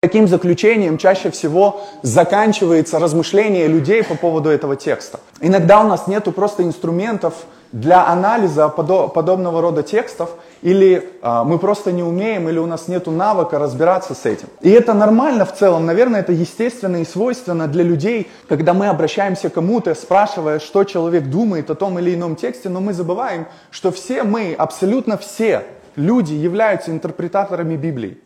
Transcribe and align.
Каким 0.00 0.28
заключением 0.28 0.96
чаще 0.96 1.28
всего 1.32 1.80
заканчивается 2.02 3.00
размышление 3.00 3.66
людей 3.66 4.04
по 4.04 4.14
поводу 4.14 4.48
этого 4.48 4.76
текста? 4.76 5.18
Иногда 5.40 5.80
у 5.80 5.88
нас 5.88 6.06
нет 6.06 6.22
просто 6.36 6.62
инструментов 6.62 7.34
для 7.72 8.06
анализа 8.06 8.68
подобного 8.68 9.60
рода 9.60 9.82
текстов, 9.82 10.30
или 10.62 11.10
а, 11.20 11.42
мы 11.42 11.58
просто 11.58 11.90
не 11.90 12.04
умеем, 12.04 12.48
или 12.48 12.60
у 12.60 12.66
нас 12.66 12.86
нет 12.86 13.08
навыка 13.08 13.58
разбираться 13.58 14.14
с 14.14 14.24
этим. 14.24 14.46
И 14.60 14.70
это 14.70 14.94
нормально 14.94 15.44
в 15.44 15.52
целом, 15.52 15.84
наверное, 15.84 16.20
это 16.20 16.30
естественно 16.30 16.98
и 16.98 17.04
свойственно 17.04 17.66
для 17.66 17.82
людей, 17.82 18.30
когда 18.48 18.74
мы 18.74 18.86
обращаемся 18.86 19.50
к 19.50 19.54
кому-то, 19.54 19.96
спрашивая, 19.96 20.60
что 20.60 20.84
человек 20.84 21.24
думает 21.24 21.70
о 21.70 21.74
том 21.74 21.98
или 21.98 22.14
ином 22.14 22.36
тексте, 22.36 22.68
но 22.68 22.80
мы 22.80 22.92
забываем, 22.92 23.48
что 23.72 23.90
все 23.90 24.22
мы, 24.22 24.54
абсолютно 24.56 25.18
все 25.18 25.64
люди 25.96 26.34
являются 26.34 26.92
интерпретаторами 26.92 27.74
Библии. 27.74 28.18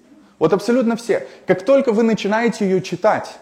Вот 0.43 0.53
абсолютно 0.53 0.97
все. 0.97 1.25
Как 1.47 1.65
только 1.65 1.93
вы 1.93 2.03
начинаете 2.03 2.65
ее 2.65 2.83
читать, 2.83 3.37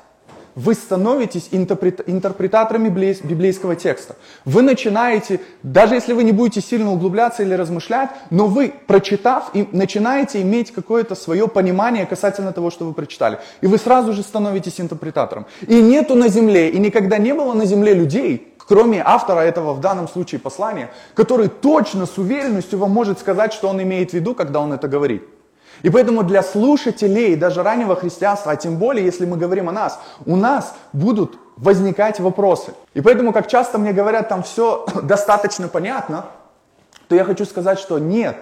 вы 0.54 0.74
становитесь 0.74 1.48
интерпретаторами 1.50 2.90
библейского 2.90 3.74
текста. 3.74 4.16
Вы 4.44 4.60
начинаете, 4.60 5.40
даже 5.62 5.94
если 5.94 6.12
вы 6.12 6.24
не 6.24 6.32
будете 6.32 6.60
сильно 6.60 6.92
углубляться 6.92 7.42
или 7.42 7.54
размышлять, 7.54 8.10
но 8.28 8.48
вы, 8.48 8.74
прочитав, 8.86 9.48
и 9.54 9.66
начинаете 9.72 10.42
иметь 10.42 10.72
какое-то 10.72 11.14
свое 11.14 11.48
понимание 11.48 12.04
касательно 12.04 12.52
того, 12.52 12.68
что 12.70 12.84
вы 12.84 12.92
прочитали. 12.92 13.38
И 13.62 13.66
вы 13.66 13.78
сразу 13.78 14.12
же 14.12 14.22
становитесь 14.22 14.78
интерпретатором. 14.78 15.46
И 15.66 15.80
нету 15.80 16.14
на 16.16 16.28
земле, 16.28 16.68
и 16.68 16.78
никогда 16.78 17.16
не 17.16 17.32
было 17.32 17.54
на 17.54 17.64
земле 17.64 17.94
людей, 17.94 18.52
кроме 18.58 19.02
автора 19.02 19.40
этого 19.40 19.72
в 19.72 19.80
данном 19.80 20.06
случае 20.06 20.38
послания, 20.38 20.90
который 21.14 21.48
точно 21.48 22.04
с 22.04 22.18
уверенностью 22.18 22.78
вам 22.78 22.90
может 22.90 23.18
сказать, 23.18 23.54
что 23.54 23.68
он 23.68 23.80
имеет 23.82 24.10
в 24.10 24.12
виду, 24.12 24.34
когда 24.34 24.60
он 24.60 24.74
это 24.74 24.86
говорит. 24.86 25.22
И 25.82 25.90
поэтому 25.90 26.22
для 26.22 26.42
слушателей 26.42 27.36
даже 27.36 27.62
раннего 27.62 27.96
христианства, 27.96 28.52
а 28.52 28.56
тем 28.56 28.76
более, 28.76 29.04
если 29.04 29.24
мы 29.24 29.36
говорим 29.36 29.68
о 29.68 29.72
нас, 29.72 29.98
у 30.26 30.36
нас 30.36 30.74
будут 30.92 31.38
возникать 31.56 32.20
вопросы. 32.20 32.72
И 32.94 33.00
поэтому, 33.00 33.32
как 33.32 33.48
часто 33.48 33.78
мне 33.78 33.92
говорят, 33.92 34.28
там 34.28 34.42
все 34.42 34.86
достаточно 35.02 35.68
понятно, 35.68 36.26
то 37.08 37.14
я 37.14 37.24
хочу 37.24 37.44
сказать, 37.44 37.78
что 37.78 37.98
нет, 37.98 38.36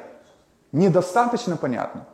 недостаточно 0.72 1.56
понятно. 1.56 2.06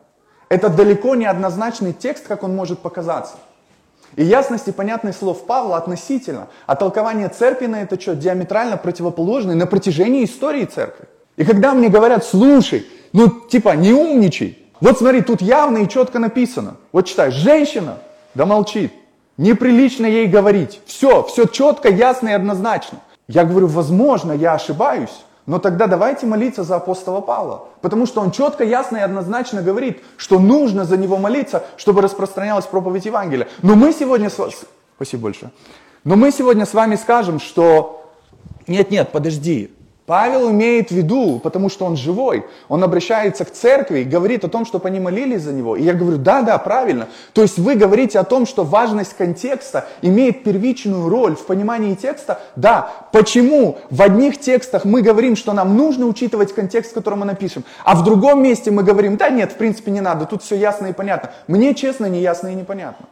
Это 0.48 0.68
далеко 0.68 1.14
не 1.14 1.26
однозначный 1.26 1.92
текст, 1.92 2.26
как 2.26 2.42
он 2.42 2.54
может 2.54 2.78
показаться. 2.78 3.34
И 4.16 4.22
ясность 4.22 4.68
и 4.68 4.72
понятность 4.72 5.18
слов 5.18 5.44
Павла 5.46 5.76
относительно, 5.76 6.48
а 6.66 6.76
толкование 6.76 7.28
церкви 7.28 7.66
на 7.66 7.82
это 7.82 8.00
что, 8.00 8.14
диаметрально 8.14 8.76
противоположны 8.76 9.54
на 9.54 9.66
протяжении 9.66 10.24
истории 10.24 10.64
церкви. 10.64 11.08
И 11.36 11.44
когда 11.44 11.74
мне 11.74 11.88
говорят, 11.88 12.24
слушай, 12.24 12.86
ну 13.12 13.28
типа 13.28 13.74
не 13.74 13.92
умничай, 13.92 14.63
вот 14.84 14.98
смотри, 14.98 15.22
тут 15.22 15.40
явно 15.40 15.78
и 15.78 15.88
четко 15.88 16.18
написано. 16.18 16.76
Вот 16.92 17.06
читай, 17.06 17.30
женщина, 17.30 18.00
да 18.34 18.44
молчит, 18.44 18.92
неприлично 19.38 20.04
ей 20.04 20.26
говорить. 20.26 20.82
Все, 20.84 21.22
все 21.22 21.46
четко, 21.46 21.88
ясно 21.88 22.28
и 22.28 22.32
однозначно. 22.32 22.98
Я 23.26 23.46
говорю, 23.46 23.66
возможно, 23.66 24.32
я 24.32 24.52
ошибаюсь, 24.52 25.24
но 25.46 25.58
тогда 25.58 25.86
давайте 25.86 26.26
молиться 26.26 26.64
за 26.64 26.76
апостола 26.76 27.22
Павла. 27.22 27.68
Потому 27.80 28.04
что 28.04 28.20
он 28.20 28.30
четко, 28.30 28.62
ясно 28.62 28.98
и 28.98 29.00
однозначно 29.00 29.62
говорит, 29.62 30.02
что 30.18 30.38
нужно 30.38 30.84
за 30.84 30.98
него 30.98 31.16
молиться, 31.16 31.64
чтобы 31.78 32.02
распространялась 32.02 32.66
проповедь 32.66 33.06
Евангелия. 33.06 33.48
Но 33.62 33.76
мы 33.76 33.90
сегодня 33.94 34.28
с 34.28 34.36
вами... 34.36 34.52
Спасибо 34.96 35.22
большое. 35.22 35.50
Но 36.04 36.16
мы 36.16 36.30
сегодня 36.30 36.66
с 36.66 36.74
вами 36.74 36.96
скажем, 36.96 37.40
что 37.40 38.04
нет-нет, 38.66 39.12
подожди, 39.12 39.72
Павел 40.06 40.50
имеет 40.50 40.90
в 40.90 40.94
виду, 40.94 41.40
потому 41.42 41.70
что 41.70 41.86
он 41.86 41.96
живой, 41.96 42.44
он 42.68 42.84
обращается 42.84 43.46
к 43.46 43.50
церкви 43.50 44.00
и 44.00 44.04
говорит 44.04 44.44
о 44.44 44.48
том, 44.48 44.66
чтобы 44.66 44.88
они 44.88 45.00
молились 45.00 45.40
за 45.40 45.52
него. 45.52 45.76
И 45.76 45.82
я 45.82 45.94
говорю, 45.94 46.18
да, 46.18 46.42
да, 46.42 46.58
правильно. 46.58 47.08
То 47.32 47.40
есть 47.40 47.58
вы 47.58 47.74
говорите 47.74 48.18
о 48.18 48.24
том, 48.24 48.44
что 48.44 48.64
важность 48.64 49.16
контекста 49.16 49.86
имеет 50.02 50.44
первичную 50.44 51.08
роль 51.08 51.36
в 51.36 51.46
понимании 51.46 51.94
текста. 51.94 52.40
Да, 52.54 52.90
почему 53.12 53.78
в 53.88 54.02
одних 54.02 54.38
текстах 54.38 54.84
мы 54.84 55.00
говорим, 55.00 55.36
что 55.36 55.54
нам 55.54 55.74
нужно 55.74 56.04
учитывать 56.04 56.54
контекст, 56.54 56.90
в 56.90 56.94
котором 56.94 57.20
мы 57.20 57.26
напишем, 57.26 57.64
а 57.82 57.94
в 57.94 58.04
другом 58.04 58.42
месте 58.42 58.70
мы 58.70 58.82
говорим, 58.82 59.16
да 59.16 59.30
нет, 59.30 59.52
в 59.52 59.56
принципе 59.56 59.90
не 59.90 60.02
надо, 60.02 60.26
тут 60.26 60.42
все 60.42 60.56
ясно 60.56 60.88
и 60.88 60.92
понятно. 60.92 61.30
Мне, 61.46 61.74
честно, 61.74 62.04
не 62.06 62.20
ясно 62.20 62.48
и 62.48 62.54
непонятно. 62.54 63.06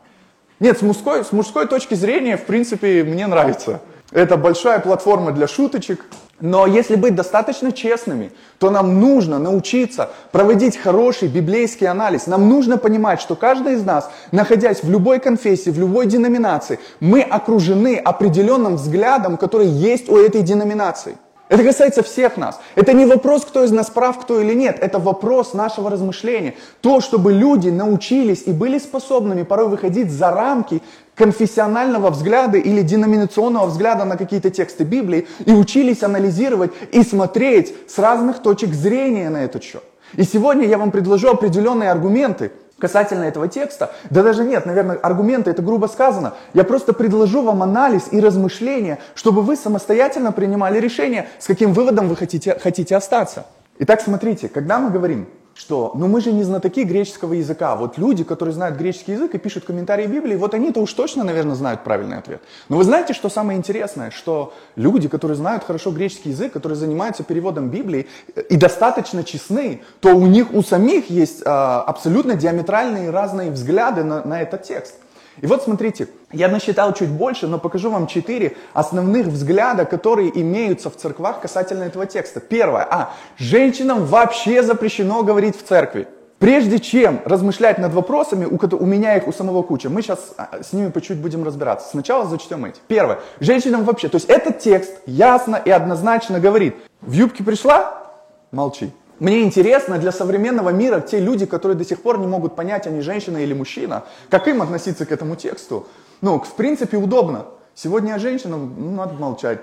Нет, 0.60 0.78
с 0.78 0.82
мужской, 0.82 1.24
с 1.24 1.32
мужской 1.32 1.66
точки 1.66 1.94
зрения, 1.94 2.36
в 2.36 2.44
принципе, 2.44 3.03
мне 3.03 3.26
нравится. 3.26 3.80
Это 4.10 4.36
большая 4.36 4.78
платформа 4.78 5.32
для 5.32 5.48
шуточек, 5.48 6.04
но 6.42 6.66
если 6.66 6.97
быть 6.97 7.14
достаточно 7.14 7.70
честными, 7.70 8.32
то 8.58 8.70
нам 8.70 8.98
нужно 9.00 9.38
научиться 9.38 10.10
проводить 10.32 10.76
хороший 10.76 11.28
библейский 11.28 11.86
анализ. 11.86 12.26
Нам 12.26 12.48
нужно 12.48 12.78
понимать, 12.78 13.20
что 13.20 13.36
каждый 13.36 13.75
из 13.75 13.84
нас, 13.84 14.10
находясь 14.32 14.82
в 14.82 14.91
любой 14.91 15.20
конфессии, 15.20 15.70
в 15.70 15.78
любой 15.78 16.06
деноминации, 16.06 16.80
мы 16.98 17.20
окружены 17.22 17.94
определенным 17.94 18.75
взглядом, 18.75 19.36
который 19.36 19.69
есть 19.69 20.08
у 20.08 20.16
этой 20.16 20.42
деноминации. 20.42 21.16
Это 21.48 21.62
касается 21.62 22.03
всех 22.03 22.36
нас. 22.36 22.59
Это 22.74 22.92
не 22.92 23.06
вопрос, 23.06 23.44
кто 23.44 23.62
из 23.62 23.70
нас 23.70 23.91
прав, 23.91 24.19
кто 24.19 24.41
или 24.41 24.54
нет. 24.54 24.78
Это 24.80 24.98
вопрос 24.98 25.53
нашего 25.53 25.91
размышления. 25.91 26.54
То, 26.80 27.00
чтобы 27.00 27.34
люди 27.34 27.69
научились 27.69 28.44
и 28.47 28.53
были 28.53 28.78
способными 28.78 29.42
порой 29.44 29.69
выходить 29.69 30.10
за 30.10 30.30
рамки 30.30 30.82
конфессионального 31.22 32.10
взгляда 32.10 32.59
или 32.59 32.83
деноминационного 32.83 33.66
взгляда 33.66 34.05
на 34.05 34.16
какие-то 34.16 34.50
тексты 34.50 34.83
Библии 34.83 35.28
и 35.47 35.53
учились 35.53 36.03
анализировать 36.03 36.72
и 36.91 37.05
смотреть 37.05 37.72
с 37.88 37.97
разных 38.00 38.43
точек 38.43 38.75
зрения 38.75 39.31
на 39.31 39.44
этот 39.44 39.62
счет. 39.62 39.84
И 40.16 40.25
сегодня 40.25 40.66
я 40.66 40.78
вам 40.78 40.91
предложу 40.91 41.28
определенные 41.28 41.93
аргументы 41.93 42.50
касательно 42.77 43.22
этого 43.22 43.47
текста. 43.47 43.93
Да 44.10 44.25
даже 44.25 44.43
нет, 44.43 44.66
наверное, 44.66 44.97
аргументы, 44.97 45.50
это 45.50 45.62
грубо 45.62 45.87
сказано. 45.87 46.34
Я 46.55 46.65
просто 46.65 46.93
предложу 46.93 47.43
вам 47.43 47.62
анализ 47.62 48.09
и 48.10 48.19
размышления, 48.19 48.99
чтобы 49.15 49.43
вы 49.43 49.54
самостоятельно 49.54 50.33
принимали 50.33 50.81
решение, 50.81 51.28
с 51.39 51.47
каким 51.47 51.72
выводом 51.72 52.09
вы 52.09 52.16
хотите, 52.16 52.59
хотите 52.60 52.97
остаться. 52.97 53.47
Итак, 53.78 54.00
смотрите, 54.00 54.49
когда 54.49 54.81
мы 54.81 54.91
говорим 54.91 55.28
что, 55.54 55.92
ну 55.94 56.08
мы 56.08 56.20
же 56.20 56.32
не 56.32 56.44
знатоки 56.44 56.84
греческого 56.84 57.34
языка. 57.34 57.76
Вот 57.76 57.98
люди, 57.98 58.24
которые 58.24 58.54
знают 58.54 58.76
греческий 58.76 59.12
язык 59.12 59.34
и 59.34 59.38
пишут 59.38 59.64
комментарии 59.64 60.06
Библии, 60.06 60.36
вот 60.36 60.54
они-то 60.54 60.80
уж 60.80 60.92
точно, 60.92 61.24
наверное, 61.24 61.54
знают 61.54 61.84
правильный 61.84 62.18
ответ. 62.18 62.42
Но 62.68 62.76
вы 62.76 62.84
знаете, 62.84 63.12
что 63.12 63.28
самое 63.28 63.58
интересное? 63.58 64.10
Что 64.10 64.52
люди, 64.76 65.08
которые 65.08 65.36
знают 65.36 65.64
хорошо 65.64 65.91
греческий 65.91 66.30
язык, 66.30 66.52
которые 66.52 66.76
занимаются 66.76 67.22
переводом 67.22 67.68
Библии 67.68 68.08
и 68.48 68.56
достаточно 68.56 69.24
честны, 69.24 69.82
то 70.00 70.14
у 70.14 70.26
них 70.26 70.52
у 70.52 70.62
самих 70.62 71.10
есть 71.10 71.42
а, 71.44 71.82
абсолютно 71.82 72.34
диаметральные 72.34 73.10
разные 73.10 73.50
взгляды 73.50 74.04
на, 74.04 74.24
на 74.24 74.42
этот 74.42 74.62
текст. 74.62 74.94
И 75.41 75.47
вот 75.47 75.62
смотрите, 75.62 76.09
я 76.32 76.48
насчитал 76.48 76.93
чуть 76.93 77.09
больше, 77.09 77.47
но 77.47 77.59
покажу 77.59 77.91
вам 77.91 78.06
четыре 78.06 78.56
основных 78.75 79.26
взгляда, 79.26 79.84
которые 79.84 80.31
имеются 80.41 80.91
в 80.91 80.97
церквах 80.97 81.41
касательно 81.41 81.84
этого 81.84 82.06
текста. 82.06 82.41
Первое. 82.41 82.87
А. 82.88 83.12
Женщинам 83.38 84.04
вообще 84.04 84.62
запрещено 84.62 85.22
говорить 85.22 85.56
в 85.59 85.66
церкви. 85.66 86.09
Прежде 86.38 86.81
чем 86.81 87.21
размышлять 87.25 87.78
над 87.78 87.92
вопросами, 87.94 88.47
у, 88.47 88.59
у 88.76 88.84
меня 88.84 89.16
их 89.16 89.28
у 89.28 89.32
самого 89.32 89.62
куча, 89.62 89.88
мы 89.88 90.03
сейчас 90.03 90.34
а, 90.37 90.60
с 90.60 90.72
ними 90.72 90.91
по 90.91 91.00
чуть 91.00 91.19
будем 91.19 91.44
разбираться. 91.44 91.88
Сначала 91.88 92.26
зачтем 92.26 92.65
эти. 92.65 92.81
Первое. 92.88 93.21
Женщинам 93.38 93.84
вообще. 93.84 94.09
То 94.09 94.16
есть 94.16 94.28
этот 94.28 94.59
текст 94.59 94.92
ясно 95.06 95.54
и 95.65 95.71
однозначно 95.71 96.41
говорит. 96.41 96.75
В 97.00 97.12
юбке 97.12 97.44
пришла? 97.44 98.03
Молчи. 98.50 98.91
Мне 99.22 99.43
интересно 99.43 99.99
для 99.99 100.10
современного 100.10 100.71
мира 100.71 100.99
те 100.99 101.21
люди, 101.21 101.47
которые 101.47 101.78
до 101.78 101.84
сих 101.84 102.03
пор 102.03 102.19
не 102.19 102.27
могут 102.27 102.56
понять, 102.56 102.88
они 102.88 103.03
женщина 103.03 103.38
или 103.38 103.55
мужчина, 103.55 104.03
как 104.28 104.49
им 104.49 104.60
относиться 104.60 105.06
к 105.06 105.12
этому 105.12 105.37
тексту. 105.37 105.87
Ну, 106.22 106.41
в 106.41 106.55
принципе, 106.56 106.97
удобно. 106.97 107.44
Сегодня 107.77 108.15
я 108.15 108.19
женщина, 108.19 108.56
ну, 108.56 108.91
надо 108.91 109.15
молчать. 109.15 109.60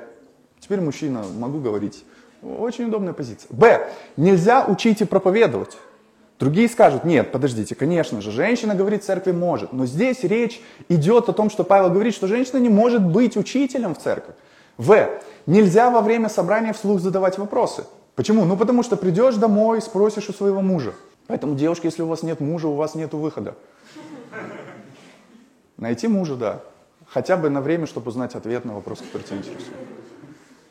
Теперь 0.61 0.79
мужчина, 0.79 1.25
могу 1.37 1.59
говорить. 1.59 2.05
Очень 2.41 2.85
удобная 2.85 3.11
позиция. 3.11 3.49
Б. 3.51 3.85
Нельзя 4.15 4.65
учить 4.65 5.01
и 5.01 5.03
проповедовать. 5.03 5.75
Другие 6.39 6.69
скажут, 6.69 7.03
нет, 7.03 7.33
подождите, 7.33 7.75
конечно 7.75 8.21
же, 8.21 8.31
женщина 8.31 8.75
говорит, 8.75 9.03
церкви 9.03 9.33
может. 9.33 9.73
Но 9.73 9.85
здесь 9.85 10.23
речь 10.23 10.61
идет 10.87 11.27
о 11.27 11.33
том, 11.33 11.49
что 11.49 11.65
Павел 11.65 11.89
говорит, 11.89 12.15
что 12.15 12.27
женщина 12.27 12.59
не 12.59 12.69
может 12.69 13.05
быть 13.05 13.35
учителем 13.35 13.93
в 13.93 13.99
церкви. 13.99 14.35
В. 14.77 15.19
Нельзя 15.47 15.89
во 15.89 15.99
время 15.99 16.29
собрания 16.29 16.71
вслух 16.71 17.01
задавать 17.01 17.37
вопросы. 17.37 17.83
Почему? 18.19 18.43
Ну 18.43 18.57
потому 18.57 18.83
что 18.83 18.97
придешь 18.97 19.35
домой, 19.35 19.81
спросишь 19.81 20.27
у 20.27 20.33
своего 20.33 20.59
мужа. 20.59 20.91
Поэтому, 21.27 21.55
девушки, 21.55 21.85
если 21.85 22.01
у 22.01 22.07
вас 22.07 22.21
нет 22.21 22.41
мужа, 22.41 22.67
у 22.67 22.75
вас 22.75 22.93
нет 22.93 23.13
выхода. 23.13 23.55
Найти 25.77 26.09
мужа, 26.09 26.35
да. 26.35 26.59
Хотя 27.07 27.37
бы 27.37 27.49
на 27.49 27.61
время, 27.61 27.85
чтобы 27.85 28.09
узнать 28.09 28.35
ответ 28.35 28.65
на 28.65 28.73
вопрос, 28.73 28.99
который 28.99 29.21
тебя 29.21 29.37
интересует. 29.37 29.77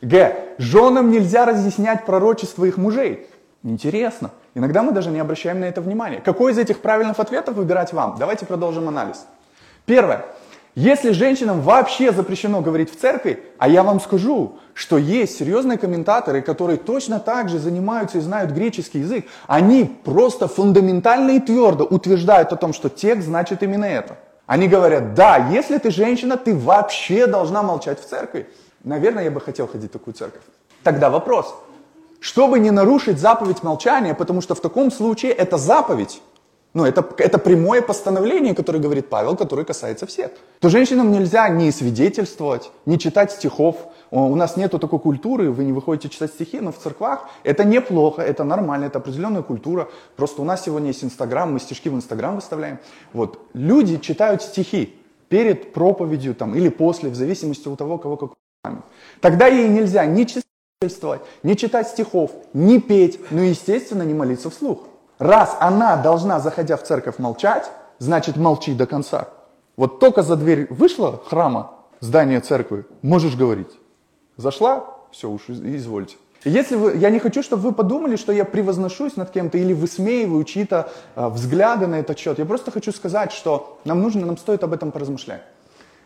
Г. 0.02 0.36
Женам 0.58 1.10
нельзя 1.10 1.46
разъяснять 1.46 2.04
пророчество 2.04 2.66
их 2.66 2.76
мужей. 2.76 3.26
Интересно. 3.62 4.30
Иногда 4.54 4.82
мы 4.82 4.92
даже 4.92 5.08
не 5.08 5.18
обращаем 5.18 5.60
на 5.60 5.64
это 5.64 5.80
внимания. 5.80 6.20
Какой 6.20 6.52
из 6.52 6.58
этих 6.58 6.80
правильных 6.80 7.18
ответов 7.18 7.54
выбирать 7.54 7.94
вам? 7.94 8.16
Давайте 8.18 8.44
продолжим 8.44 8.88
анализ. 8.88 9.24
Первое. 9.86 10.26
Если 10.78 11.10
женщинам 11.10 11.60
вообще 11.60 12.12
запрещено 12.12 12.60
говорить 12.60 12.88
в 12.88 13.00
церкви, 13.00 13.42
а 13.58 13.68
я 13.68 13.82
вам 13.82 14.00
скажу, 14.00 14.60
что 14.74 14.96
есть 14.96 15.36
серьезные 15.36 15.76
комментаторы, 15.76 16.40
которые 16.40 16.76
точно 16.76 17.18
так 17.18 17.48
же 17.48 17.58
занимаются 17.58 18.18
и 18.18 18.20
знают 18.20 18.52
греческий 18.52 19.00
язык, 19.00 19.26
они 19.48 19.86
просто 20.04 20.46
фундаментально 20.46 21.32
и 21.32 21.40
твердо 21.40 21.82
утверждают 21.84 22.52
о 22.52 22.56
том, 22.56 22.72
что 22.72 22.88
текст 22.88 23.26
значит 23.26 23.64
именно 23.64 23.86
это. 23.86 24.18
Они 24.46 24.68
говорят, 24.68 25.14
да, 25.14 25.48
если 25.50 25.78
ты 25.78 25.90
женщина, 25.90 26.36
ты 26.36 26.54
вообще 26.54 27.26
должна 27.26 27.64
молчать 27.64 28.00
в 28.00 28.08
церкви. 28.08 28.46
Наверное, 28.84 29.24
я 29.24 29.32
бы 29.32 29.40
хотел 29.40 29.66
ходить 29.66 29.90
в 29.90 29.94
такую 29.94 30.14
церковь. 30.14 30.42
Тогда 30.84 31.10
вопрос, 31.10 31.56
чтобы 32.20 32.60
не 32.60 32.70
нарушить 32.70 33.18
заповедь 33.18 33.64
молчания, 33.64 34.14
потому 34.14 34.40
что 34.40 34.54
в 34.54 34.60
таком 34.60 34.92
случае 34.92 35.32
это 35.32 35.58
заповедь, 35.58 36.22
ну, 36.74 36.84
это, 36.84 37.06
это 37.18 37.38
прямое 37.38 37.82
постановление, 37.82 38.54
которое 38.54 38.78
говорит 38.78 39.08
Павел, 39.08 39.36
которое 39.36 39.64
касается 39.64 40.06
всех. 40.06 40.30
То 40.60 40.68
женщинам 40.68 41.10
нельзя 41.10 41.48
ни 41.48 41.70
свидетельствовать, 41.70 42.70
ни 42.86 42.96
читать 42.96 43.32
стихов. 43.32 43.76
У 44.10 44.34
нас 44.36 44.56
нету 44.56 44.78
такой 44.78 44.98
культуры, 44.98 45.50
вы 45.50 45.64
не 45.64 45.72
выходите 45.72 46.08
читать 46.08 46.32
стихи, 46.32 46.60
но 46.60 46.72
в 46.72 46.78
церквах 46.78 47.28
это 47.42 47.64
неплохо, 47.64 48.22
это 48.22 48.44
нормально, 48.44 48.86
это 48.86 48.98
определенная 48.98 49.42
культура. 49.42 49.88
Просто 50.16 50.42
у 50.42 50.44
нас 50.44 50.64
сегодня 50.64 50.88
есть 50.88 51.04
Инстаграм, 51.04 51.52
мы 51.52 51.58
стишки 51.58 51.88
в 51.88 51.94
Инстаграм 51.94 52.34
выставляем. 52.34 52.78
Вот. 53.12 53.40
Люди 53.54 53.98
читают 53.98 54.42
стихи 54.42 54.94
перед 55.28 55.72
проповедью 55.72 56.34
там, 56.34 56.54
или 56.54 56.68
после, 56.68 57.10
в 57.10 57.14
зависимости 57.14 57.68
от 57.68 57.78
того, 57.78 57.98
кого 57.98 58.16
какой 58.16 58.36
Тогда 59.20 59.46
ей 59.46 59.68
нельзя 59.68 60.04
ни 60.06 60.26
свидетельствовать, 60.26 61.22
ни 61.42 61.54
читать 61.54 61.88
стихов, 61.88 62.32
ни 62.52 62.78
петь, 62.78 63.18
ну 63.30 63.42
и, 63.42 63.48
естественно, 63.48 64.02
не 64.02 64.14
молиться 64.14 64.50
вслух. 64.50 64.87
Раз 65.18 65.56
она 65.60 65.96
должна, 65.96 66.40
заходя 66.40 66.76
в 66.76 66.82
церковь, 66.82 67.18
молчать, 67.18 67.70
значит 67.98 68.36
молчи 68.36 68.74
до 68.74 68.86
конца. 68.86 69.28
Вот 69.76 70.00
только 70.00 70.22
за 70.22 70.36
дверь 70.36 70.66
вышла 70.70 71.20
храма, 71.28 71.72
здания 72.00 72.40
церкви, 72.40 72.84
можешь 73.02 73.36
говорить. 73.36 73.70
Зашла, 74.36 74.84
все, 75.10 75.28
уж 75.28 75.48
извольте. 75.48 76.16
Если 76.44 76.76
вы, 76.76 76.96
я 76.96 77.10
не 77.10 77.18
хочу, 77.18 77.42
чтобы 77.42 77.62
вы 77.62 77.72
подумали, 77.72 78.14
что 78.14 78.30
я 78.32 78.44
превозношусь 78.44 79.16
над 79.16 79.30
кем-то 79.30 79.58
или 79.58 79.72
высмеиваю 79.72 80.44
чьи-то 80.44 80.88
э, 81.16 81.28
взгляды 81.28 81.88
на 81.88 81.96
этот 81.96 82.16
счет. 82.16 82.38
Я 82.38 82.44
просто 82.44 82.70
хочу 82.70 82.92
сказать, 82.92 83.32
что 83.32 83.80
нам 83.84 84.00
нужно, 84.00 84.24
нам 84.24 84.36
стоит 84.36 84.62
об 84.62 84.72
этом 84.72 84.92
поразмышлять. 84.92 85.42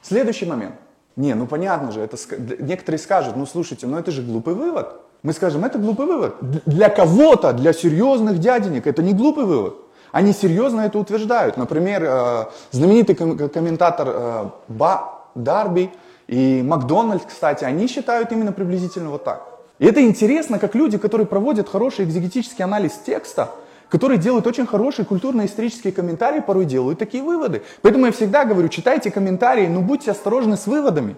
Следующий 0.00 0.47
момент. 0.47 0.75
Не, 1.17 1.35
ну 1.35 1.47
понятно 1.47 1.93
же, 1.93 2.00
это, 2.00 2.17
некоторые 2.59 2.99
скажут, 2.99 3.37
ну 3.37 3.44
слушайте, 3.44 3.87
ну 3.87 3.99
это 3.99 4.11
же 4.11 4.23
глупый 4.23 4.55
вывод. 4.55 5.03
Мы 5.22 5.32
скажем, 5.32 5.64
это 5.64 5.78
глупый 5.78 6.06
вывод. 6.06 6.34
Для 6.66 6.88
кого-то, 6.88 7.52
для 7.52 7.72
серьезных 7.72 8.38
дяденек, 8.38 8.88
это 8.88 9.02
не 9.02 9.12
глупый 9.12 9.44
вывод. 9.44 9.76
Они 10.10 10.32
серьезно 10.32 10.80
это 10.80 10.98
утверждают. 10.98 11.56
Например, 11.56 12.02
э, 12.04 12.44
знаменитый 12.72 13.14
комментатор 13.14 14.08
э, 14.10 14.44
Ба 14.69 15.20
Дарби 15.34 15.90
и 16.26 16.62
Макдональдс, 16.62 17.24
кстати, 17.26 17.64
они 17.64 17.86
считают 17.86 18.32
именно 18.32 18.52
приблизительно 18.52 19.10
вот 19.10 19.24
так. 19.24 19.46
И 19.78 19.86
это 19.86 20.02
интересно, 20.02 20.58
как 20.58 20.74
люди, 20.74 20.98
которые 20.98 21.26
проводят 21.26 21.68
хороший 21.68 22.04
экзегетический 22.04 22.64
анализ 22.64 22.92
текста, 23.06 23.50
которые 23.88 24.18
делают 24.18 24.46
очень 24.46 24.66
хорошие 24.66 25.06
культурно-исторические 25.06 25.92
комментарии, 25.92 26.40
порой 26.40 26.64
делают 26.64 26.98
такие 26.98 27.22
выводы. 27.22 27.62
Поэтому 27.80 28.06
я 28.06 28.12
всегда 28.12 28.44
говорю, 28.44 28.68
читайте 28.68 29.10
комментарии, 29.10 29.68
но 29.68 29.82
будьте 29.82 30.10
осторожны 30.10 30.56
с 30.56 30.66
выводами. 30.66 31.16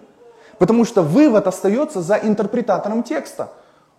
Потому 0.58 0.84
что 0.84 1.02
вывод 1.02 1.46
остается 1.46 2.02
за 2.02 2.16
интерпретатором 2.16 3.02
текста. 3.02 3.50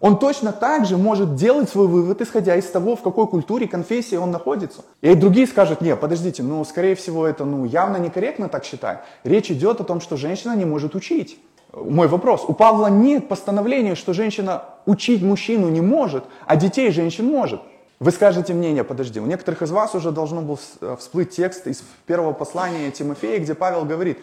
Он 0.06 0.20
точно 0.20 0.52
так 0.52 0.86
же 0.86 0.98
может 0.98 1.34
делать 1.34 1.68
свой 1.68 1.88
вывод, 1.88 2.22
исходя 2.22 2.56
из 2.56 2.66
того, 2.66 2.96
в 2.96 3.02
какой 3.02 3.26
культуре, 3.26 3.68
конфессии 3.68 4.16
он 4.16 4.30
находится. 4.30 4.84
И 5.02 5.16
другие 5.16 5.48
скажут, 5.48 5.82
нет, 5.82 6.00
подождите, 6.00 6.44
ну, 6.44 6.64
скорее 6.64 6.94
всего, 6.94 7.26
это 7.26 7.44
ну, 7.44 7.66
явно 7.66 7.98
некорректно 7.98 8.48
так 8.48 8.66
считать. 8.66 9.00
Речь 9.24 9.50
идет 9.50 9.82
о 9.82 9.84
том, 9.84 10.02
что 10.02 10.16
женщина 10.16 10.56
не 10.56 10.64
может 10.64 10.94
учить. 10.94 11.40
Мой 11.74 12.08
вопрос, 12.08 12.46
у 12.48 12.54
Павла 12.54 12.86
нет 12.86 13.28
постановления, 13.28 13.96
что 13.96 14.14
женщина 14.14 14.66
учить 14.86 15.24
мужчину 15.24 15.70
не 15.70 15.82
может, 15.82 16.26
а 16.46 16.56
детей 16.56 16.92
женщин 16.92 17.26
может. 17.26 17.62
Вы 18.00 18.12
скажете 18.12 18.54
мне, 18.54 18.74
не, 18.74 18.84
подожди, 18.84 19.20
у 19.20 19.26
некоторых 19.26 19.64
из 19.64 19.72
вас 19.72 19.96
уже 19.96 20.12
должно 20.12 20.44
был 20.44 20.60
э, 20.82 20.98
всплыть 21.00 21.32
текст 21.32 21.66
из 21.66 21.84
первого 22.06 22.34
послания 22.34 22.92
Тимофея, 22.92 23.40
где 23.40 23.56
Павел 23.56 23.86
говорит, 23.86 24.20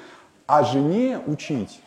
а 0.46 0.62
жене 0.62 1.18
учить 1.26 1.80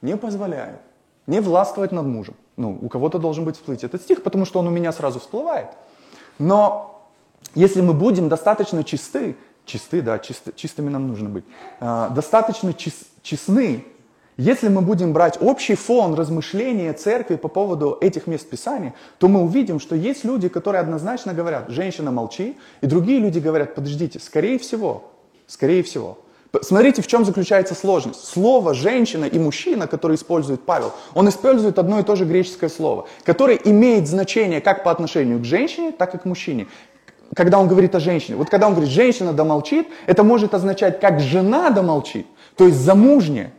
не 0.00 0.16
позволяют, 0.16 0.80
не 1.26 1.40
властвовать 1.40 1.92
над 1.92 2.06
мужем. 2.06 2.36
Ну, 2.56 2.78
у 2.80 2.88
кого-то 2.88 3.18
должен 3.18 3.44
быть 3.44 3.56
всплыть 3.56 3.84
этот 3.84 4.02
стих, 4.02 4.22
потому 4.22 4.44
что 4.44 4.60
он 4.60 4.68
у 4.68 4.70
меня 4.70 4.92
сразу 4.92 5.18
всплывает. 5.18 5.68
Но 6.38 7.06
если 7.54 7.80
мы 7.80 7.92
будем 7.92 8.28
достаточно 8.28 8.84
чисты, 8.84 9.36
чисты, 9.64 10.02
да, 10.02 10.18
чисты, 10.18 10.52
чистыми 10.54 10.88
нам 10.88 11.08
нужно 11.08 11.28
быть, 11.28 11.44
э, 11.80 12.08
достаточно 12.14 12.72
чис, 12.72 12.94
честны 13.22 13.84
если 14.36 14.68
мы 14.68 14.80
будем 14.80 15.12
брать 15.12 15.38
общий 15.40 15.76
фон 15.76 16.14
размышления 16.14 16.92
церкви 16.92 17.36
по 17.36 17.46
поводу 17.46 17.96
этих 18.00 18.26
мест 18.26 18.48
Писания, 18.50 18.94
то 19.18 19.28
мы 19.28 19.40
увидим, 19.40 19.78
что 19.78 19.94
есть 19.94 20.24
люди, 20.24 20.48
которые 20.48 20.80
однозначно 20.80 21.32
говорят, 21.32 21.68
женщина 21.68 22.10
молчи, 22.10 22.56
и 22.80 22.86
другие 22.86 23.20
люди 23.20 23.38
говорят, 23.38 23.76
подождите, 23.76 24.18
скорее 24.18 24.58
всего, 24.58 25.12
скорее 25.46 25.84
всего. 25.84 26.18
Смотрите, 26.62 27.02
в 27.02 27.06
чем 27.06 27.24
заключается 27.24 27.74
сложность. 27.74 28.24
Слово 28.24 28.74
«женщина» 28.74 29.24
и 29.24 29.38
«мужчина», 29.38 29.86
которое 29.86 30.14
использует 30.14 30.62
Павел, 30.62 30.92
он 31.14 31.28
использует 31.28 31.78
одно 31.78 32.00
и 32.00 32.02
то 32.02 32.16
же 32.16 32.24
греческое 32.24 32.70
слово, 32.70 33.06
которое 33.24 33.56
имеет 33.56 34.06
значение 34.08 34.60
как 34.60 34.84
по 34.84 34.90
отношению 34.90 35.38
к 35.40 35.44
женщине, 35.44 35.92
так 35.92 36.14
и 36.14 36.18
к 36.18 36.24
мужчине 36.24 36.66
когда 37.34 37.58
он 37.58 37.66
говорит 37.66 37.94
о 37.94 38.00
женщине. 38.00 38.36
Вот 38.36 38.48
когда 38.48 38.68
он 38.68 38.74
говорит 38.74 38.92
«женщина 38.92 39.32
да 39.32 39.44
молчит», 39.44 39.88
это 40.06 40.22
может 40.22 40.54
означать 40.54 41.00
как 41.00 41.20
«жена 41.20 41.70
да 41.70 41.82
молчит», 41.82 42.26
то 42.56 42.66
есть 42.66 42.78
замужняя. 42.78 43.52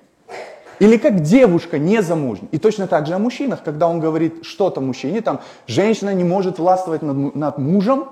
Или 0.80 0.98
как 0.98 1.22
девушка 1.22 1.78
не 1.78 2.02
замужняя. 2.02 2.50
И 2.52 2.58
точно 2.58 2.88
так 2.88 3.08
же 3.08 3.14
о 3.14 3.20
мужчинах, 3.20 3.64
когда 3.64 3.88
он 3.88 4.00
говорит 4.00 4.46
что-то 4.46 4.82
мужчине, 4.82 5.22
там, 5.22 5.40
женщина 5.68 6.14
не 6.14 6.24
может 6.24 6.60
властвовать 6.60 7.02
над, 7.02 7.36
над 7.36 7.58
мужем, 7.58 8.10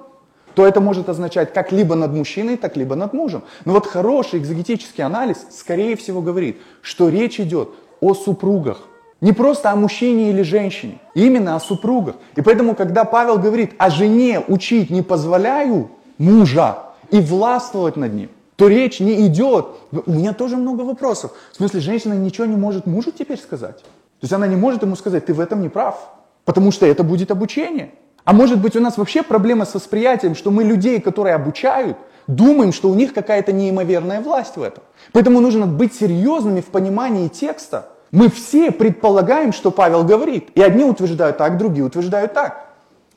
то 0.55 0.65
это 0.65 0.81
может 0.81 1.09
означать 1.09 1.53
как 1.53 1.71
либо 1.71 1.95
над 1.95 2.13
мужчиной, 2.13 2.57
так 2.57 2.77
либо 2.77 2.95
над 2.95 3.13
мужем. 3.13 3.43
Но 3.65 3.73
вот 3.73 3.87
хороший 3.87 4.39
экзегетический 4.39 5.03
анализ, 5.03 5.45
скорее 5.51 5.95
всего, 5.95 6.21
говорит, 6.21 6.57
что 6.81 7.09
речь 7.09 7.39
идет 7.39 7.69
о 8.01 8.13
супругах. 8.13 8.79
Не 9.21 9.31
просто 9.31 9.71
о 9.71 9.75
мужчине 9.75 10.31
или 10.31 10.41
женщине, 10.41 10.99
именно 11.15 11.55
о 11.55 11.59
супругах. 11.59 12.15
И 12.35 12.41
поэтому, 12.41 12.75
когда 12.75 13.05
Павел 13.05 13.39
говорит, 13.39 13.71
о 13.77 13.89
жене 13.89 14.43
учить 14.47 14.89
не 14.89 15.01
позволяю 15.01 15.91
мужа 16.17 16.79
и 17.09 17.19
властвовать 17.21 17.95
над 17.95 18.13
ним, 18.13 18.29
то 18.57 18.67
речь 18.67 18.99
не 18.99 19.25
идет. 19.27 19.67
У 19.91 20.11
меня 20.11 20.33
тоже 20.33 20.57
много 20.57 20.81
вопросов. 20.81 21.31
В 21.53 21.55
смысле, 21.55 21.79
женщина 21.79 22.13
ничего 22.13 22.45
не 22.45 22.57
может 22.57 22.85
мужу 22.85 23.11
теперь 23.11 23.39
сказать? 23.39 23.77
То 23.77 24.25
есть 24.25 24.33
она 24.33 24.47
не 24.47 24.55
может 24.55 24.83
ему 24.83 24.95
сказать, 24.95 25.25
ты 25.25 25.33
в 25.33 25.39
этом 25.39 25.61
не 25.61 25.69
прав, 25.69 26.09
потому 26.45 26.71
что 26.71 26.85
это 26.85 27.03
будет 27.03 27.31
обучение. 27.31 27.91
А 28.25 28.33
может 28.33 28.59
быть 28.59 28.75
у 28.75 28.79
нас 28.79 28.97
вообще 28.97 29.21
проблема 29.21 29.65
с 29.65 29.73
восприятием, 29.73 30.35
что 30.35 30.49
мы 30.49 30.63
людей, 30.63 31.01
которые 31.01 31.35
обучают, 31.35 31.97
думаем, 32.27 32.71
что 32.71 32.89
у 32.89 32.95
них 32.95 33.13
какая-то 33.13 33.51
неимоверная 33.51 34.21
власть 34.21 34.55
в 34.55 34.61
этом. 34.61 34.83
Поэтому 35.11 35.41
нужно 35.41 35.65
быть 35.67 35.93
серьезными 35.93 36.61
в 36.61 36.67
понимании 36.67 37.27
текста. 37.27 37.89
Мы 38.11 38.29
все 38.29 38.71
предполагаем, 38.71 39.51
что 39.51 39.71
Павел 39.71 40.03
говорит. 40.03 40.49
И 40.55 40.61
одни 40.61 40.83
утверждают 40.83 41.37
так, 41.37 41.57
другие 41.57 41.85
утверждают 41.85 42.33
так. 42.33 42.67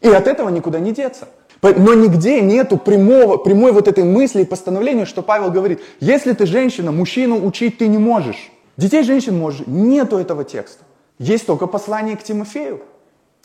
И 0.01 0.09
от 0.09 0.27
этого 0.27 0.49
никуда 0.49 0.81
не 0.81 0.93
деться. 0.93 1.29
Но 1.63 1.95
нигде 1.95 2.41
нету 2.41 2.77
прямого, 2.77 3.37
прямой 3.37 3.73
вот 3.73 3.89
этой 3.89 4.05
мысли 4.05 4.43
и 4.43 4.45
постановления, 4.45 5.07
что 5.07 5.23
Павел 5.23 5.51
говорит, 5.51 5.81
если 6.01 6.33
ты 6.33 6.47
женщина, 6.47 6.93
мужчину 6.93 7.45
учить 7.47 7.79
ты 7.79 7.89
не 7.89 7.99
можешь. 7.99 8.51
Детей 8.77 9.03
женщин 9.05 9.39
можешь. 9.39 9.67
Нету 9.67 10.19
этого 10.19 10.45
текста. 10.45 10.85
Есть 11.19 11.47
только 11.47 11.67
послание 11.67 12.17
к 12.17 12.23
Тимофею, 12.23 12.83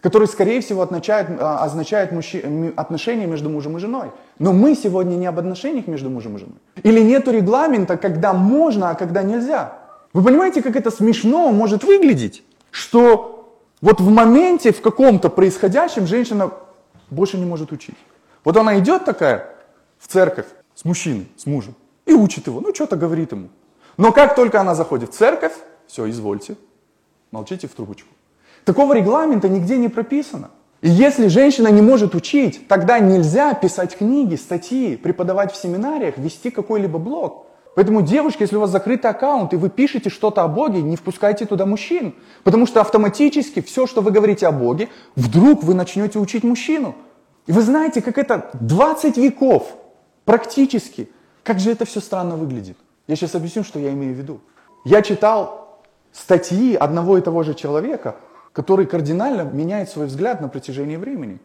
который, 0.01 0.27
скорее 0.27 0.61
всего, 0.61 0.81
означает, 0.81 1.27
а, 1.39 1.63
означает 1.63 2.11
мужчи, 2.11 2.43
отношения 2.75 3.27
между 3.27 3.49
мужем 3.49 3.77
и 3.77 3.79
женой. 3.79 4.11
Но 4.39 4.51
мы 4.51 4.75
сегодня 4.75 5.15
не 5.15 5.27
об 5.27 5.39
отношениях 5.39 5.87
между 5.87 6.09
мужем 6.09 6.35
и 6.35 6.39
женой. 6.39 6.57
Или 6.83 7.01
нету 7.01 7.31
регламента, 7.31 7.97
когда 7.97 8.33
можно, 8.33 8.89
а 8.89 8.95
когда 8.95 9.21
нельзя. 9.21 9.77
Вы 10.13 10.23
понимаете, 10.23 10.61
как 10.61 10.75
это 10.75 10.91
смешно 10.91 11.51
может 11.51 11.83
выглядеть? 11.83 12.43
Что 12.71 13.57
вот 13.81 14.01
в 14.01 14.09
моменте, 14.09 14.73
в 14.73 14.81
каком-то 14.81 15.29
происходящем, 15.29 16.07
женщина 16.07 16.51
больше 17.09 17.37
не 17.37 17.45
может 17.45 17.71
учить. 17.71 17.95
Вот 18.43 18.57
она 18.57 18.79
идет 18.79 19.05
такая 19.05 19.55
в 19.99 20.07
церковь 20.07 20.47
с 20.73 20.83
мужчиной, 20.83 21.27
с 21.37 21.45
мужем, 21.45 21.75
и 22.05 22.13
учит 22.13 22.47
его, 22.47 22.59
ну 22.59 22.73
что-то 22.73 22.95
говорит 22.95 23.31
ему. 23.33 23.49
Но 23.97 24.11
как 24.11 24.35
только 24.35 24.59
она 24.59 24.73
заходит 24.73 25.13
в 25.13 25.17
церковь, 25.17 25.53
все, 25.85 26.09
извольте, 26.09 26.55
молчите 27.31 27.67
в 27.67 27.71
трубочку. 27.71 28.07
Такого 28.65 28.93
регламента 28.93 29.49
нигде 29.49 29.77
не 29.77 29.89
прописано. 29.89 30.51
И 30.81 30.89
если 30.89 31.27
женщина 31.27 31.67
не 31.67 31.81
может 31.81 32.15
учить, 32.15 32.67
тогда 32.67 32.99
нельзя 32.99 33.53
писать 33.53 33.95
книги, 33.95 34.35
статьи, 34.35 34.95
преподавать 34.95 35.53
в 35.53 35.61
семинариях, 35.61 36.17
вести 36.17 36.49
какой-либо 36.49 36.97
блог. 36.97 37.45
Поэтому, 37.75 38.01
девушки, 38.01 38.41
если 38.41 38.57
у 38.57 38.59
вас 38.59 38.69
закрытый 38.69 39.11
аккаунт, 39.11 39.53
и 39.53 39.57
вы 39.57 39.69
пишете 39.69 40.09
что-то 40.09 40.43
о 40.43 40.47
Боге, 40.47 40.81
не 40.81 40.97
впускайте 40.97 41.45
туда 41.45 41.65
мужчин. 41.65 42.15
Потому 42.43 42.65
что 42.65 42.81
автоматически 42.81 43.61
все, 43.61 43.87
что 43.87 44.01
вы 44.01 44.11
говорите 44.11 44.47
о 44.47 44.51
Боге, 44.51 44.89
вдруг 45.15 45.63
вы 45.63 45.73
начнете 45.73 46.19
учить 46.19 46.43
мужчину. 46.43 46.95
И 47.47 47.51
вы 47.51 47.61
знаете, 47.61 48.01
как 48.01 48.17
это 48.17 48.49
20 48.59 49.17
веков 49.17 49.75
практически. 50.25 51.09
Как 51.43 51.59
же 51.59 51.71
это 51.71 51.85
все 51.85 52.01
странно 52.01 52.35
выглядит. 52.35 52.77
Я 53.07 53.15
сейчас 53.15 53.35
объясню, 53.35 53.63
что 53.63 53.79
я 53.79 53.91
имею 53.91 54.15
в 54.15 54.17
виду. 54.17 54.41
Я 54.83 55.01
читал 55.01 55.79
статьи 56.11 56.75
одного 56.75 57.17
и 57.17 57.21
того 57.21 57.43
же 57.43 57.53
человека, 57.53 58.15
который 58.53 58.85
кардинально 58.85 59.43
меняет 59.43 59.89
свой 59.89 60.07
взгляд 60.07 60.41
на 60.41 60.47
протяжении 60.47 60.97
времени. 60.97 61.39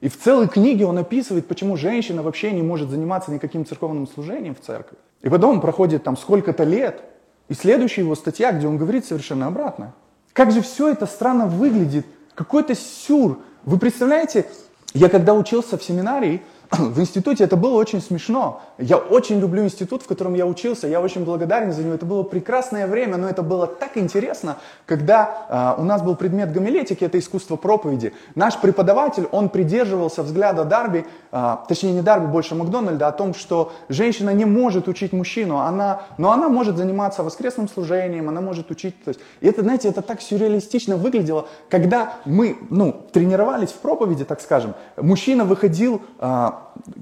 И 0.00 0.08
в 0.08 0.18
целой 0.18 0.48
книге 0.48 0.86
он 0.86 0.98
описывает, 0.98 1.46
почему 1.46 1.76
женщина 1.76 2.22
вообще 2.22 2.50
не 2.52 2.62
может 2.62 2.90
заниматься 2.90 3.30
никаким 3.30 3.64
церковным 3.64 4.08
служением 4.08 4.54
в 4.54 4.60
церкви. 4.60 4.98
И 5.22 5.28
потом 5.28 5.60
проходит 5.60 6.02
там 6.02 6.16
сколько-то 6.16 6.64
лет, 6.64 7.02
и 7.48 7.54
следующая 7.54 8.02
его 8.02 8.14
статья, 8.14 8.52
где 8.52 8.66
он 8.66 8.78
говорит 8.78 9.04
совершенно 9.04 9.46
обратно. 9.46 9.94
Как 10.32 10.50
же 10.50 10.60
все 10.60 10.88
это 10.88 11.06
странно 11.06 11.46
выглядит, 11.46 12.06
какой-то 12.34 12.74
сюр. 12.74 13.38
Вы 13.64 13.78
представляете, 13.78 14.46
я 14.94 15.08
когда 15.08 15.34
учился 15.34 15.78
в 15.78 15.84
семинарии, 15.84 16.42
в 16.78 17.00
институте 17.00 17.44
это 17.44 17.56
было 17.56 17.76
очень 17.76 18.00
смешно. 18.00 18.62
Я 18.78 18.96
очень 18.96 19.38
люблю 19.40 19.62
институт, 19.62 20.02
в 20.02 20.06
котором 20.06 20.34
я 20.34 20.46
учился, 20.46 20.88
я 20.88 21.02
очень 21.02 21.22
благодарен 21.24 21.70
за 21.72 21.82
него. 21.82 21.94
Это 21.94 22.06
было 22.06 22.22
прекрасное 22.22 22.86
время, 22.86 23.18
но 23.18 23.28
это 23.28 23.42
было 23.42 23.66
так 23.66 23.98
интересно, 23.98 24.56
когда 24.86 25.74
э, 25.76 25.80
у 25.82 25.84
нас 25.84 26.00
был 26.00 26.16
предмет 26.16 26.50
гомилетики, 26.50 27.04
это 27.04 27.18
искусство 27.18 27.56
проповеди. 27.56 28.14
Наш 28.34 28.58
преподаватель, 28.58 29.28
он 29.32 29.50
придерживался 29.50 30.22
взгляда 30.22 30.64
Дарби, 30.64 31.06
э, 31.30 31.56
точнее 31.68 31.92
не 31.92 32.00
Дарби, 32.00 32.26
больше 32.26 32.54
Макдональда, 32.54 33.08
о 33.08 33.12
том, 33.12 33.34
что 33.34 33.72
женщина 33.90 34.30
не 34.30 34.46
может 34.46 34.88
учить 34.88 35.12
мужчину, 35.12 35.58
она, 35.58 36.02
но 36.16 36.32
она 36.32 36.48
может 36.48 36.78
заниматься 36.78 37.22
воскресным 37.22 37.68
служением, 37.68 38.30
она 38.30 38.40
может 38.40 38.70
учить. 38.70 39.02
То 39.04 39.10
есть, 39.10 39.20
и 39.42 39.46
это, 39.46 39.60
знаете, 39.60 39.88
это 39.88 40.00
так 40.00 40.22
сюрреалистично 40.22 40.96
выглядело, 40.96 41.48
когда 41.68 42.14
мы 42.24 42.56
ну, 42.70 43.04
тренировались 43.12 43.70
в 43.70 43.76
проповеди, 43.76 44.24
так 44.24 44.40
скажем, 44.40 44.74
мужчина 44.96 45.44
выходил 45.44 46.00
э, 46.18 46.50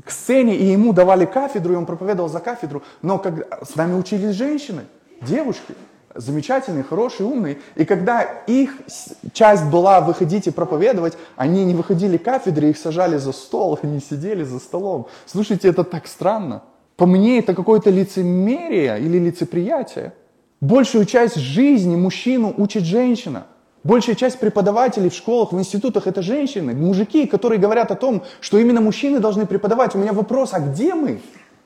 к 0.04 0.10
сцене, 0.10 0.56
и 0.56 0.64
ему 0.64 0.92
давали 0.92 1.24
кафедру, 1.24 1.74
и 1.74 1.76
он 1.76 1.86
проповедовал 1.86 2.28
за 2.28 2.40
кафедру, 2.40 2.82
но 3.02 3.18
как, 3.18 3.64
с 3.64 3.76
нами 3.76 3.98
учились 3.98 4.34
женщины, 4.34 4.82
девушки, 5.22 5.74
замечательные, 6.14 6.82
хорошие, 6.82 7.26
умные. 7.26 7.58
И 7.76 7.84
когда 7.84 8.22
их 8.22 8.74
часть 9.32 9.64
была 9.66 10.00
выходить 10.00 10.46
и 10.46 10.50
проповедовать, 10.50 11.16
они 11.36 11.64
не 11.64 11.74
выходили 11.74 12.16
к 12.16 12.24
кафедре, 12.24 12.70
их 12.70 12.78
сажали 12.78 13.16
за 13.16 13.32
стол, 13.32 13.78
они 13.82 14.00
сидели 14.00 14.44
за 14.44 14.58
столом. 14.58 15.06
Слушайте, 15.26 15.68
это 15.68 15.84
так 15.84 16.06
странно. 16.06 16.62
По 16.96 17.06
мне 17.06 17.38
это 17.38 17.54
какое-то 17.54 17.90
лицемерие 17.90 19.00
или 19.00 19.18
лицеприятие. 19.18 20.12
Большую 20.60 21.06
часть 21.06 21.36
жизни 21.36 21.96
мужчину 21.96 22.52
учит 22.56 22.84
женщина. 22.84 23.46
Большая 23.82 24.14
часть 24.14 24.38
преподавателей 24.38 25.08
в 25.08 25.14
школах, 25.14 25.52
в 25.52 25.58
институтах 25.58 26.06
это 26.06 26.20
женщины, 26.20 26.74
мужики, 26.74 27.26
которые 27.26 27.58
говорят 27.58 27.90
о 27.90 27.94
том, 27.94 28.22
что 28.40 28.58
именно 28.58 28.82
мужчины 28.82 29.20
должны 29.20 29.46
преподавать. 29.46 29.94
У 29.94 29.98
меня 29.98 30.12
вопрос, 30.12 30.50
а 30.52 30.60
где 30.60 30.94
мы? 30.94 31.22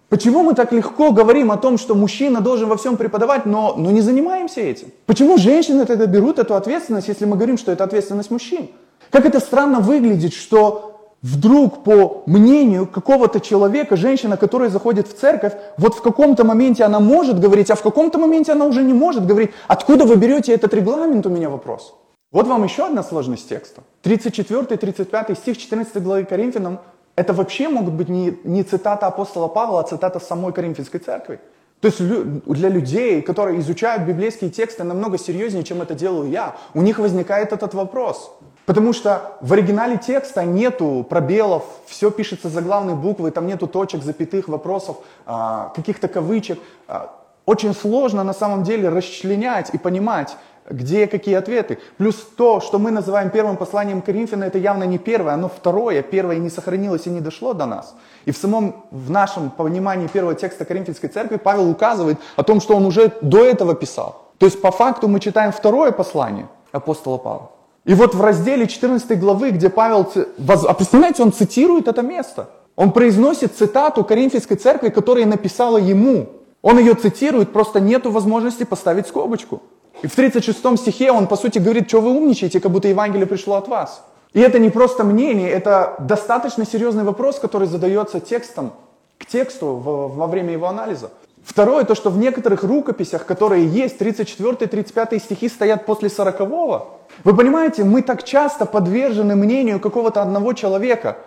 Почему 0.08 0.44
мы 0.44 0.54
так 0.54 0.70
легко 0.70 1.10
говорим 1.10 1.50
о 1.50 1.56
том, 1.56 1.76
что 1.76 1.96
мужчина 1.96 2.40
должен 2.40 2.68
во 2.68 2.76
всем 2.76 2.96
преподавать, 2.96 3.46
но, 3.46 3.74
но 3.76 3.90
не 3.90 4.00
занимаемся 4.00 4.60
этим? 4.60 4.92
Почему 5.06 5.38
женщины 5.38 5.84
тогда 5.86 6.06
берут 6.06 6.38
эту 6.38 6.54
ответственность, 6.54 7.08
если 7.08 7.24
мы 7.24 7.36
говорим, 7.36 7.58
что 7.58 7.72
это 7.72 7.82
ответственность 7.82 8.30
мужчин? 8.30 8.68
Как 9.10 9.26
это 9.26 9.40
странно 9.40 9.80
выглядит, 9.80 10.32
что 10.32 11.10
вдруг 11.20 11.82
по 11.82 12.22
мнению 12.26 12.86
какого-то 12.86 13.40
человека, 13.40 13.96
женщина, 13.96 14.36
которая 14.36 14.70
заходит 14.70 15.08
в 15.08 15.18
церковь, 15.18 15.54
вот 15.78 15.94
в 15.94 16.02
каком-то 16.02 16.44
моменте 16.44 16.84
она 16.84 17.00
может 17.00 17.40
говорить, 17.40 17.70
а 17.70 17.74
в 17.74 17.82
каком-то 17.82 18.20
моменте 18.20 18.52
она 18.52 18.66
уже 18.66 18.84
не 18.84 18.92
может 18.92 19.26
говорить. 19.26 19.50
Откуда 19.66 20.04
вы 20.04 20.14
берете 20.14 20.52
этот 20.52 20.72
регламент, 20.74 21.26
у 21.26 21.30
меня 21.30 21.50
вопрос. 21.50 21.94
Вот 22.34 22.48
вам 22.48 22.64
еще 22.64 22.86
одна 22.86 23.04
сложность 23.04 23.48
текста. 23.48 23.82
34-35 24.02 25.36
стих 25.36 25.56
14 25.56 26.02
главы 26.02 26.24
Коринфянам– 26.24 26.80
это 27.16 27.32
вообще 27.32 27.68
могут 27.68 27.94
быть 27.94 28.08
не, 28.08 28.36
не 28.42 28.64
цитата 28.64 29.06
апостола 29.06 29.46
Павла, 29.46 29.80
а 29.80 29.82
цитата 29.84 30.18
самой 30.18 30.52
Коринфянской 30.52 30.98
церкви. 30.98 31.38
То 31.80 31.86
есть 31.86 32.00
для 32.00 32.68
людей, 32.68 33.22
которые 33.22 33.60
изучают 33.60 34.02
библейские 34.02 34.50
тексты 34.50 34.82
намного 34.82 35.16
серьезнее, 35.16 35.62
чем 35.62 35.80
это 35.80 35.94
делаю 35.94 36.28
я, 36.28 36.56
у 36.74 36.82
них 36.82 36.98
возникает 36.98 37.52
этот 37.52 37.72
вопрос. 37.72 38.32
Потому 38.66 38.92
что 38.92 39.36
в 39.40 39.52
оригинале 39.52 39.96
текста 39.96 40.42
нету 40.44 41.06
пробелов, 41.08 41.62
все 41.86 42.10
пишется 42.10 42.48
за 42.48 42.62
главной 42.62 42.94
буквы, 42.94 43.30
там 43.30 43.46
нету 43.46 43.68
точек, 43.68 44.02
запятых, 44.02 44.48
вопросов, 44.48 44.96
а, 45.24 45.72
каких-то 45.76 46.08
кавычек. 46.08 46.58
А, 46.88 47.14
очень 47.46 47.74
сложно 47.74 48.24
на 48.24 48.34
самом 48.34 48.64
деле 48.64 48.88
расчленять 48.88 49.70
и 49.72 49.78
понимать, 49.78 50.36
где 50.70 51.06
какие 51.06 51.34
ответы. 51.34 51.78
Плюс 51.98 52.16
то, 52.36 52.60
что 52.60 52.78
мы 52.78 52.90
называем 52.90 53.30
первым 53.30 53.56
посланием 53.56 54.02
Коринфяна, 54.02 54.44
это 54.44 54.58
явно 54.58 54.84
не 54.84 54.98
первое, 54.98 55.34
оно 55.34 55.48
второе. 55.48 56.02
Первое 56.02 56.36
не 56.36 56.50
сохранилось 56.50 57.06
и 57.06 57.10
не 57.10 57.20
дошло 57.20 57.52
до 57.52 57.66
нас. 57.66 57.94
И 58.24 58.32
в 58.32 58.36
самом, 58.36 58.84
в 58.90 59.10
нашем 59.10 59.50
понимании 59.50 60.06
первого 60.06 60.34
текста 60.34 60.64
Коринфянской 60.64 61.08
церкви 61.08 61.36
Павел 61.36 61.70
указывает 61.70 62.18
о 62.36 62.42
том, 62.42 62.60
что 62.60 62.76
он 62.76 62.86
уже 62.86 63.12
до 63.20 63.44
этого 63.44 63.74
писал. 63.74 64.32
То 64.38 64.46
есть 64.46 64.60
по 64.60 64.70
факту 64.70 65.08
мы 65.08 65.20
читаем 65.20 65.52
второе 65.52 65.92
послание 65.92 66.48
апостола 66.72 67.18
Павла. 67.18 67.50
И 67.84 67.94
вот 67.94 68.14
в 68.14 68.20
разделе 68.20 68.66
14 68.66 69.20
главы, 69.20 69.50
где 69.50 69.68
Павел, 69.68 70.10
а 70.48 70.74
представляете, 70.74 71.22
он 71.22 71.32
цитирует 71.32 71.86
это 71.86 72.02
место. 72.02 72.48
Он 72.76 72.92
произносит 72.92 73.54
цитату 73.54 74.04
Коринфянской 74.04 74.56
церкви, 74.56 74.88
которая 74.88 75.26
написала 75.26 75.76
ему. 75.76 76.28
Он 76.64 76.78
ее 76.78 76.94
цитирует, 76.94 77.52
просто 77.52 77.78
нету 77.78 78.10
возможности 78.10 78.64
поставить 78.64 79.06
скобочку. 79.06 79.60
И 80.00 80.06
в 80.06 80.14
36 80.14 80.78
стихе 80.78 81.12
он, 81.12 81.26
по 81.26 81.36
сути, 81.36 81.58
говорит, 81.58 81.88
что 81.88 82.00
вы 82.00 82.12
умничаете, 82.12 82.58
как 82.58 82.72
будто 82.72 82.88
Евангелие 82.88 83.26
пришло 83.26 83.56
от 83.56 83.68
вас. 83.68 84.02
И 84.32 84.40
это 84.40 84.58
не 84.58 84.70
просто 84.70 85.04
мнение, 85.04 85.50
это 85.50 85.94
достаточно 85.98 86.64
серьезный 86.64 87.04
вопрос, 87.04 87.38
который 87.38 87.68
задается 87.68 88.18
текстом, 88.18 88.72
к 89.18 89.26
тексту 89.26 89.74
во 89.74 90.26
время 90.26 90.54
его 90.54 90.66
анализа. 90.66 91.10
Второе, 91.44 91.84
то, 91.84 91.94
что 91.94 92.08
в 92.08 92.16
некоторых 92.16 92.64
рукописях, 92.64 93.26
которые 93.26 93.66
есть, 93.66 94.00
34-35 94.00 95.18
стихи 95.18 95.50
стоят 95.50 95.84
после 95.84 96.08
40-го. 96.08 96.98
Вы 97.24 97.36
понимаете, 97.36 97.84
мы 97.84 98.00
так 98.00 98.24
часто 98.24 98.64
подвержены 98.64 99.36
мнению 99.36 99.80
какого-то 99.80 100.22
одного 100.22 100.54
человека 100.54 101.18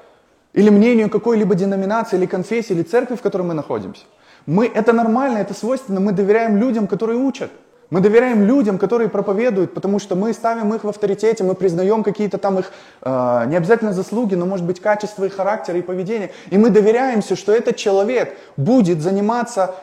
или 0.53 0.71
мнению 0.71 1.11
какой-либо 1.11 1.53
деноминации 1.53 2.17
или 2.17 2.25
конфессии 2.25 2.73
или 2.73 2.81
церкви, 2.81 3.15
в 3.15 3.21
которой 3.21 3.43
мы 3.43 3.53
находимся. 3.53 4.01
Мы, 4.47 4.65
это 4.65 4.93
нормально, 4.93 5.39
это 5.39 5.53
свойственно, 5.53 5.99
мы 5.99 6.13
доверяем 6.13 6.55
людям, 6.57 6.87
которые 6.87 7.19
учат. 7.19 7.51
Мы 7.89 7.99
доверяем 7.99 8.43
людям, 8.43 8.77
которые 8.77 9.09
проповедуют, 9.09 9.73
потому 9.73 9.99
что 9.99 10.15
мы 10.15 10.33
ставим 10.33 10.73
их 10.73 10.85
в 10.85 10.89
авторитете, 10.89 11.43
мы 11.43 11.53
признаем 11.53 12.03
какие-то 12.03 12.37
там 12.37 12.59
их, 12.59 12.71
э, 13.01 13.43
не 13.47 13.57
обязательно 13.57 13.93
заслуги, 13.93 14.35
но 14.35 14.45
может 14.45 14.65
быть 14.65 14.79
качество 14.79 15.25
и 15.25 15.29
характера 15.29 15.77
и 15.77 15.81
поведения. 15.81 16.31
И 16.49 16.57
мы 16.57 16.69
доверяемся, 16.69 17.35
что 17.35 17.51
этот 17.51 17.75
человек 17.75 18.37
будет 18.55 19.01
заниматься 19.01 19.75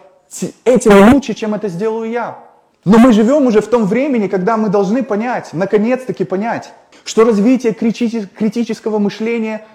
этим 0.65 1.13
лучше, 1.13 1.35
чем 1.35 1.55
это 1.55 1.69
сделаю 1.69 2.11
я. 2.11 2.39
Но 2.87 2.99
мы 2.99 3.13
живем 3.13 3.47
уже 3.47 3.61
в 3.61 3.69
том 3.69 3.85
времени, 3.85 4.29
когда 4.29 4.57
мы 4.57 4.71
должны 4.71 5.03
понять, 5.03 5.51
наконец-таки 5.53 6.25
понять, 6.25 6.73
что 7.05 7.25
развитие 7.25 7.73
критического 7.75 8.99
мышления 8.99 9.67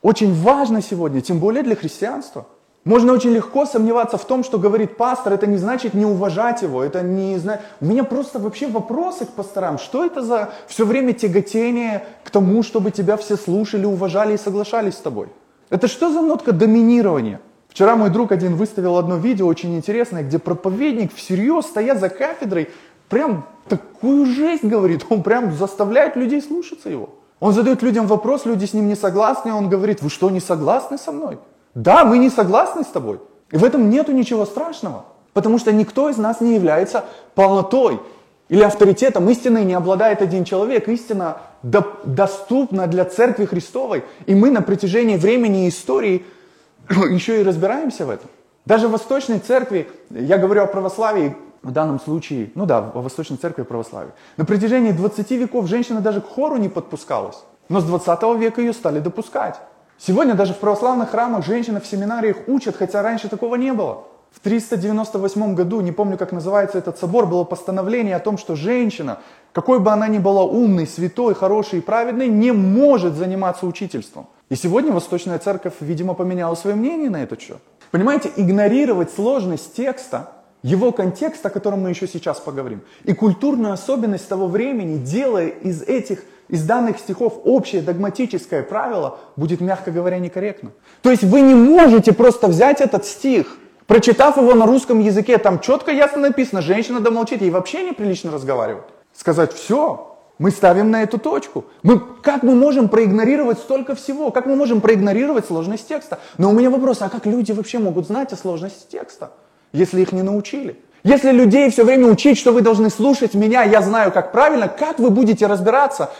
очень 0.00 0.32
важно 0.32 0.80
сегодня, 0.80 1.20
тем 1.20 1.38
более 1.38 1.62
для 1.62 1.74
христианства. 1.76 2.46
Можно 2.88 3.12
очень 3.12 3.32
легко 3.32 3.66
сомневаться 3.66 4.16
в 4.16 4.24
том, 4.24 4.42
что 4.42 4.58
говорит 4.58 4.96
пастор, 4.96 5.34
это 5.34 5.46
не 5.46 5.58
значит 5.58 5.92
не 5.92 6.06
уважать 6.06 6.62
его, 6.62 6.82
это 6.82 7.02
не 7.02 7.36
знаю. 7.36 7.60
У 7.82 7.84
меня 7.84 8.02
просто 8.02 8.38
вообще 8.38 8.66
вопросы 8.66 9.26
к 9.26 9.28
пасторам. 9.28 9.76
Что 9.76 10.06
это 10.06 10.22
за 10.22 10.48
все 10.68 10.86
время 10.86 11.12
тяготение 11.12 12.06
к 12.24 12.30
тому, 12.30 12.62
чтобы 12.62 12.90
тебя 12.90 13.18
все 13.18 13.36
слушали, 13.36 13.84
уважали 13.84 14.32
и 14.32 14.38
соглашались 14.38 14.94
с 14.94 15.02
тобой? 15.02 15.28
Это 15.68 15.86
что 15.86 16.10
за 16.10 16.22
нотка 16.22 16.52
доминирования? 16.52 17.42
Вчера 17.68 17.94
мой 17.94 18.08
друг 18.08 18.32
один 18.32 18.56
выставил 18.56 18.96
одно 18.96 19.18
видео 19.18 19.46
очень 19.46 19.76
интересное, 19.76 20.22
где 20.22 20.38
проповедник 20.38 21.14
всерьез, 21.14 21.66
стоя 21.66 21.94
за 21.94 22.08
кафедрой, 22.08 22.70
прям 23.10 23.44
такую 23.68 24.24
жесть 24.24 24.64
говорит. 24.64 25.04
Он 25.10 25.22
прям 25.22 25.52
заставляет 25.52 26.16
людей 26.16 26.40
слушаться 26.40 26.88
его. 26.88 27.10
Он 27.38 27.52
задает 27.52 27.82
людям 27.82 28.06
вопрос, 28.06 28.46
люди 28.46 28.64
с 28.64 28.72
ним 28.72 28.88
не 28.88 28.96
согласны, 28.96 29.52
он 29.52 29.68
говорит, 29.68 30.00
вы 30.00 30.08
что, 30.08 30.30
не 30.30 30.40
согласны 30.40 30.96
со 30.96 31.12
мной? 31.12 31.38
Да, 31.74 32.04
мы 32.04 32.18
не 32.18 32.30
согласны 32.30 32.82
с 32.82 32.88
тобой. 32.88 33.20
И 33.50 33.56
в 33.56 33.64
этом 33.64 33.90
нету 33.90 34.12
ничего 34.12 34.46
страшного. 34.46 35.04
Потому 35.32 35.58
что 35.58 35.72
никто 35.72 36.08
из 36.08 36.16
нас 36.16 36.40
не 36.40 36.54
является 36.54 37.04
полнотой 37.34 38.00
или 38.48 38.62
авторитетом. 38.62 39.28
Истиной 39.30 39.64
не 39.64 39.74
обладает 39.74 40.22
один 40.22 40.44
человек. 40.44 40.88
Истина 40.88 41.38
до, 41.62 41.86
доступна 42.04 42.86
для 42.86 43.04
Церкви 43.04 43.44
Христовой. 43.44 44.04
И 44.26 44.34
мы 44.34 44.50
на 44.50 44.62
протяжении 44.62 45.16
времени 45.16 45.66
и 45.66 45.68
истории 45.68 46.24
еще 46.88 47.40
и 47.40 47.44
разбираемся 47.44 48.06
в 48.06 48.10
этом. 48.10 48.28
Даже 48.64 48.88
в 48.88 48.90
Восточной 48.90 49.38
Церкви, 49.38 49.88
я 50.10 50.36
говорю 50.36 50.62
о 50.62 50.66
православии, 50.66 51.36
в 51.62 51.72
данном 51.72 52.00
случае, 52.00 52.50
ну 52.54 52.66
да, 52.66 52.80
во 52.80 53.02
Восточной 53.02 53.36
Церкви 53.36 53.62
православии. 53.62 54.12
На 54.36 54.44
протяжении 54.44 54.92
20 54.92 55.30
веков 55.32 55.66
женщина 55.66 56.00
даже 56.00 56.20
к 56.20 56.28
хору 56.28 56.56
не 56.56 56.68
подпускалась. 56.68 57.42
Но 57.68 57.80
с 57.80 57.84
20 57.84 58.22
века 58.38 58.60
ее 58.60 58.72
стали 58.72 59.00
допускать. 59.00 59.58
Сегодня 59.98 60.34
даже 60.34 60.54
в 60.54 60.58
православных 60.58 61.10
храмах 61.10 61.44
женщины 61.44 61.80
в 61.80 61.86
семинариях 61.86 62.36
учат, 62.46 62.76
хотя 62.76 63.02
раньше 63.02 63.28
такого 63.28 63.56
не 63.56 63.72
было. 63.72 64.04
В 64.30 64.40
398 64.40 65.54
году, 65.54 65.80
не 65.80 65.90
помню, 65.90 66.16
как 66.16 66.32
называется 66.32 66.78
этот 66.78 66.98
собор, 66.98 67.26
было 67.26 67.42
постановление 67.44 68.14
о 68.14 68.20
том, 68.20 68.38
что 68.38 68.54
женщина, 68.54 69.18
какой 69.52 69.80
бы 69.80 69.90
она 69.90 70.06
ни 70.06 70.18
была 70.18 70.44
умной, 70.44 70.86
святой, 70.86 71.34
хорошей 71.34 71.80
и 71.80 71.82
праведной, 71.82 72.28
не 72.28 72.52
может 72.52 73.14
заниматься 73.14 73.66
учительством. 73.66 74.28
И 74.50 74.54
сегодня 74.54 74.92
Восточная 74.92 75.38
Церковь, 75.38 75.74
видимо, 75.80 76.14
поменяла 76.14 76.54
свое 76.54 76.76
мнение 76.76 77.10
на 77.10 77.22
этот 77.22 77.40
счет. 77.40 77.58
Понимаете, 77.90 78.30
игнорировать 78.36 79.10
сложность 79.10 79.74
текста 79.74 80.28
его 80.62 80.92
контекст, 80.92 81.44
о 81.44 81.50
котором 81.50 81.82
мы 81.82 81.90
еще 81.90 82.06
сейчас 82.06 82.38
поговорим, 82.38 82.82
и 83.04 83.14
культурную 83.14 83.72
особенность 83.72 84.28
того 84.28 84.46
времени, 84.46 84.98
делая 84.98 85.48
из 85.48 85.82
этих, 85.82 86.22
из 86.48 86.64
данных 86.64 86.98
стихов 86.98 87.40
общее 87.44 87.82
догматическое 87.82 88.62
правило, 88.62 89.18
будет, 89.36 89.60
мягко 89.60 89.90
говоря, 89.90 90.18
некорректно. 90.18 90.70
То 91.02 91.10
есть 91.10 91.22
вы 91.22 91.40
не 91.40 91.54
можете 91.54 92.12
просто 92.12 92.48
взять 92.48 92.80
этот 92.80 93.04
стих, 93.04 93.58
прочитав 93.86 94.36
его 94.36 94.54
на 94.54 94.66
русском 94.66 95.00
языке, 95.00 95.38
там 95.38 95.60
четко 95.60 95.90
ясно 95.90 96.20
написано, 96.20 96.62
женщина 96.62 97.00
домолчит, 97.00 97.42
ей 97.42 97.50
вообще 97.50 97.82
неприлично 97.84 98.30
разговаривать. 98.30 98.84
Сказать, 99.12 99.52
все, 99.52 100.16
мы 100.38 100.50
ставим 100.50 100.90
на 100.90 101.02
эту 101.02 101.18
точку. 101.18 101.64
Мы, 101.82 101.98
как 101.98 102.42
мы 102.42 102.54
можем 102.54 102.88
проигнорировать 102.88 103.58
столько 103.58 103.94
всего? 103.94 104.30
Как 104.30 104.46
мы 104.46 104.56
можем 104.56 104.80
проигнорировать 104.80 105.46
сложность 105.46 105.88
текста? 105.88 106.18
Но 106.38 106.50
у 106.50 106.52
меня 106.52 106.70
вопрос, 106.70 107.02
а 107.02 107.08
как 107.08 107.26
люди 107.26 107.52
вообще 107.52 107.78
могут 107.78 108.06
знать 108.06 108.32
о 108.32 108.36
сложности 108.36 108.90
текста, 108.90 109.32
если 109.72 110.00
их 110.00 110.12
не 110.12 110.22
научили? 110.22 110.78
Если 111.04 111.30
людей 111.30 111.70
все 111.70 111.84
время 111.84 112.08
учить, 112.08 112.38
что 112.38 112.52
вы 112.52 112.60
должны 112.60 112.90
слушать 112.90 113.34
меня, 113.34 113.62
я 113.62 113.82
знаю, 113.82 114.12
как 114.12 114.32
правильно, 114.32 114.68
как 114.68 114.98
вы 114.98 115.10
будете 115.10 115.46
разбираться 115.46 116.10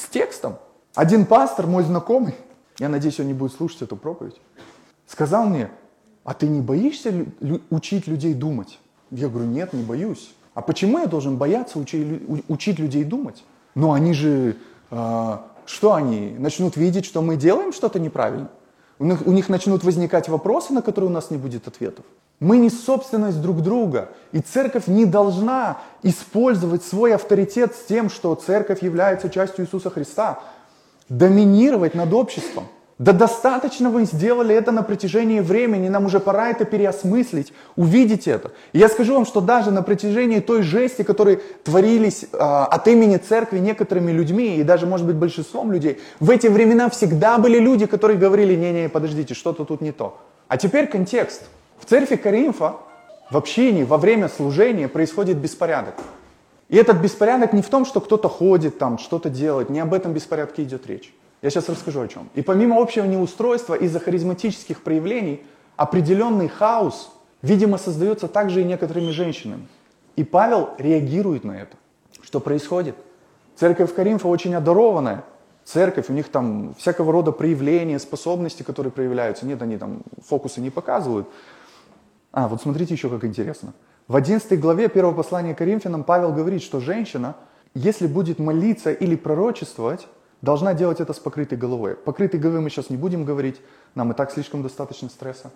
с 0.00 0.08
текстом? 0.08 0.56
Один 0.94 1.26
пастор, 1.26 1.66
мой 1.66 1.84
знакомый, 1.84 2.34
я 2.78 2.88
надеюсь, 2.88 3.20
он 3.20 3.26
не 3.26 3.34
будет 3.34 3.52
слушать 3.52 3.82
эту 3.82 3.96
проповедь, 3.96 4.40
сказал 5.06 5.44
мне, 5.44 5.70
а 6.24 6.34
ты 6.34 6.48
не 6.48 6.60
боишься 6.60 7.26
учить 7.70 8.06
людей 8.06 8.34
думать? 8.34 8.78
Я 9.10 9.28
говорю, 9.28 9.48
нет, 9.48 9.72
не 9.72 9.82
боюсь. 9.82 10.34
А 10.54 10.62
почему 10.62 10.98
я 10.98 11.06
должен 11.06 11.36
бояться 11.36 11.78
учить, 11.78 12.22
учить 12.48 12.78
людей 12.78 13.04
думать? 13.04 13.44
Ну 13.74 13.92
они 13.92 14.12
же, 14.12 14.56
э, 14.90 15.36
что 15.64 15.94
они, 15.94 16.34
начнут 16.38 16.76
видеть, 16.76 17.04
что 17.04 17.22
мы 17.22 17.36
делаем 17.36 17.72
что-то 17.72 18.00
неправильно? 18.00 18.50
У 18.98 19.04
них, 19.04 19.26
у 19.26 19.32
них 19.32 19.48
начнут 19.48 19.84
возникать 19.84 20.28
вопросы, 20.28 20.72
на 20.72 20.82
которые 20.82 21.10
у 21.10 21.12
нас 21.12 21.30
не 21.30 21.38
будет 21.38 21.66
ответов. 21.68 22.04
Мы 22.40 22.56
не 22.56 22.70
собственность 22.70 23.42
друг 23.42 23.62
друга, 23.62 24.08
и 24.32 24.40
церковь 24.40 24.86
не 24.86 25.04
должна 25.04 25.78
использовать 26.02 26.82
свой 26.82 27.14
авторитет 27.14 27.74
с 27.74 27.84
тем, 27.86 28.08
что 28.08 28.34
церковь 28.34 28.82
является 28.82 29.28
частью 29.28 29.66
Иисуса 29.66 29.90
Христа, 29.90 30.40
доминировать 31.10 31.94
над 31.94 32.12
обществом. 32.14 32.64
Да 32.98 33.12
достаточно 33.12 33.90
вы 33.90 34.04
сделали 34.04 34.54
это 34.54 34.72
на 34.72 34.82
протяжении 34.82 35.40
времени, 35.40 35.88
нам 35.88 36.06
уже 36.06 36.20
пора 36.20 36.50
это 36.50 36.64
переосмыслить, 36.64 37.52
увидеть 37.76 38.28
это. 38.28 38.52
И 38.72 38.78
я 38.78 38.88
скажу 38.88 39.14
вам, 39.14 39.26
что 39.26 39.40
даже 39.40 39.70
на 39.70 39.82
протяжении 39.82 40.40
той 40.40 40.62
жести, 40.62 41.02
которые 41.02 41.40
творились 41.64 42.24
э, 42.24 42.36
от 42.36 42.88
имени 42.88 43.16
церкви 43.16 43.58
некоторыми 43.58 44.12
людьми, 44.12 44.56
и 44.56 44.62
даже, 44.62 44.86
может 44.86 45.06
быть, 45.06 45.16
большинством 45.16 45.72
людей, 45.72 45.98
в 46.20 46.30
эти 46.30 46.46
времена 46.46 46.88
всегда 46.90 47.38
были 47.38 47.58
люди, 47.58 47.86
которые 47.86 48.18
говорили, 48.18 48.54
не-не, 48.54 48.88
подождите, 48.88 49.34
что-то 49.34 49.64
тут 49.64 49.80
не 49.80 49.92
то. 49.92 50.18
А 50.48 50.56
теперь 50.58 50.86
контекст. 50.86 51.42
В 51.80 51.86
церкви 51.86 52.16
Коринфа 52.16 52.76
в 53.30 53.36
общении, 53.36 53.84
во 53.84 53.96
время 53.96 54.28
служения 54.28 54.86
происходит 54.86 55.38
беспорядок. 55.38 55.94
И 56.68 56.76
этот 56.76 56.98
беспорядок 56.98 57.52
не 57.52 57.62
в 57.62 57.68
том, 57.68 57.84
что 57.84 58.00
кто-то 58.00 58.28
ходит 58.28 58.78
там, 58.78 58.98
что-то 58.98 59.30
делает, 59.30 59.70
не 59.70 59.80
об 59.80 59.94
этом 59.94 60.12
беспорядке 60.12 60.62
идет 60.62 60.86
речь. 60.86 61.12
Я 61.42 61.50
сейчас 61.50 61.68
расскажу 61.68 62.02
о 62.02 62.08
чем. 62.08 62.28
И 62.34 62.42
помимо 62.42 62.80
общего 62.80 63.04
неустройства 63.04 63.74
из-за 63.74 63.98
харизматических 63.98 64.82
проявлений, 64.82 65.42
определенный 65.76 66.48
хаос, 66.48 67.12
видимо, 67.40 67.78
создается 67.78 68.28
также 68.28 68.60
и 68.60 68.64
некоторыми 68.64 69.10
женщинами. 69.10 69.66
И 70.16 70.22
Павел 70.22 70.70
реагирует 70.78 71.44
на 71.44 71.52
это. 71.52 71.76
Что 72.20 72.40
происходит? 72.40 72.94
Церковь 73.56 73.94
Коринфа 73.94 74.28
очень 74.28 74.54
одарованная. 74.54 75.24
Церковь, 75.64 76.06
у 76.08 76.12
них 76.12 76.28
там 76.28 76.74
всякого 76.78 77.12
рода 77.12 77.32
проявления, 77.32 77.98
способности, 77.98 78.62
которые 78.62 78.90
проявляются. 78.90 79.46
Нет, 79.46 79.62
они 79.62 79.78
там 79.78 80.02
фокусы 80.26 80.60
не 80.60 80.70
показывают. 80.70 81.28
А, 82.32 82.48
вот 82.48 82.62
смотрите 82.62 82.94
еще 82.94 83.08
как 83.08 83.24
интересно. 83.24 83.72
В 84.08 84.16
11 84.16 84.58
главе 84.60 84.88
первого 84.88 85.14
послания 85.14 85.54
Коринфянам 85.54 86.04
Павел 86.04 86.32
говорит, 86.32 86.62
что 86.62 86.80
женщина, 86.80 87.36
если 87.74 88.06
будет 88.06 88.38
молиться 88.38 88.92
или 88.92 89.16
пророчествовать, 89.16 90.06
должна 90.42 90.74
делать 90.74 91.00
это 91.00 91.12
с 91.12 91.18
покрытой 91.18 91.58
головой. 91.58 91.94
Покрытой 91.94 92.40
головой 92.40 92.60
мы 92.60 92.70
сейчас 92.70 92.90
не 92.90 92.96
будем 92.96 93.24
говорить, 93.24 93.60
нам 93.94 94.12
и 94.12 94.14
так 94.14 94.32
слишком 94.32 94.62
достаточно 94.62 95.08
стресса, 95.08 95.50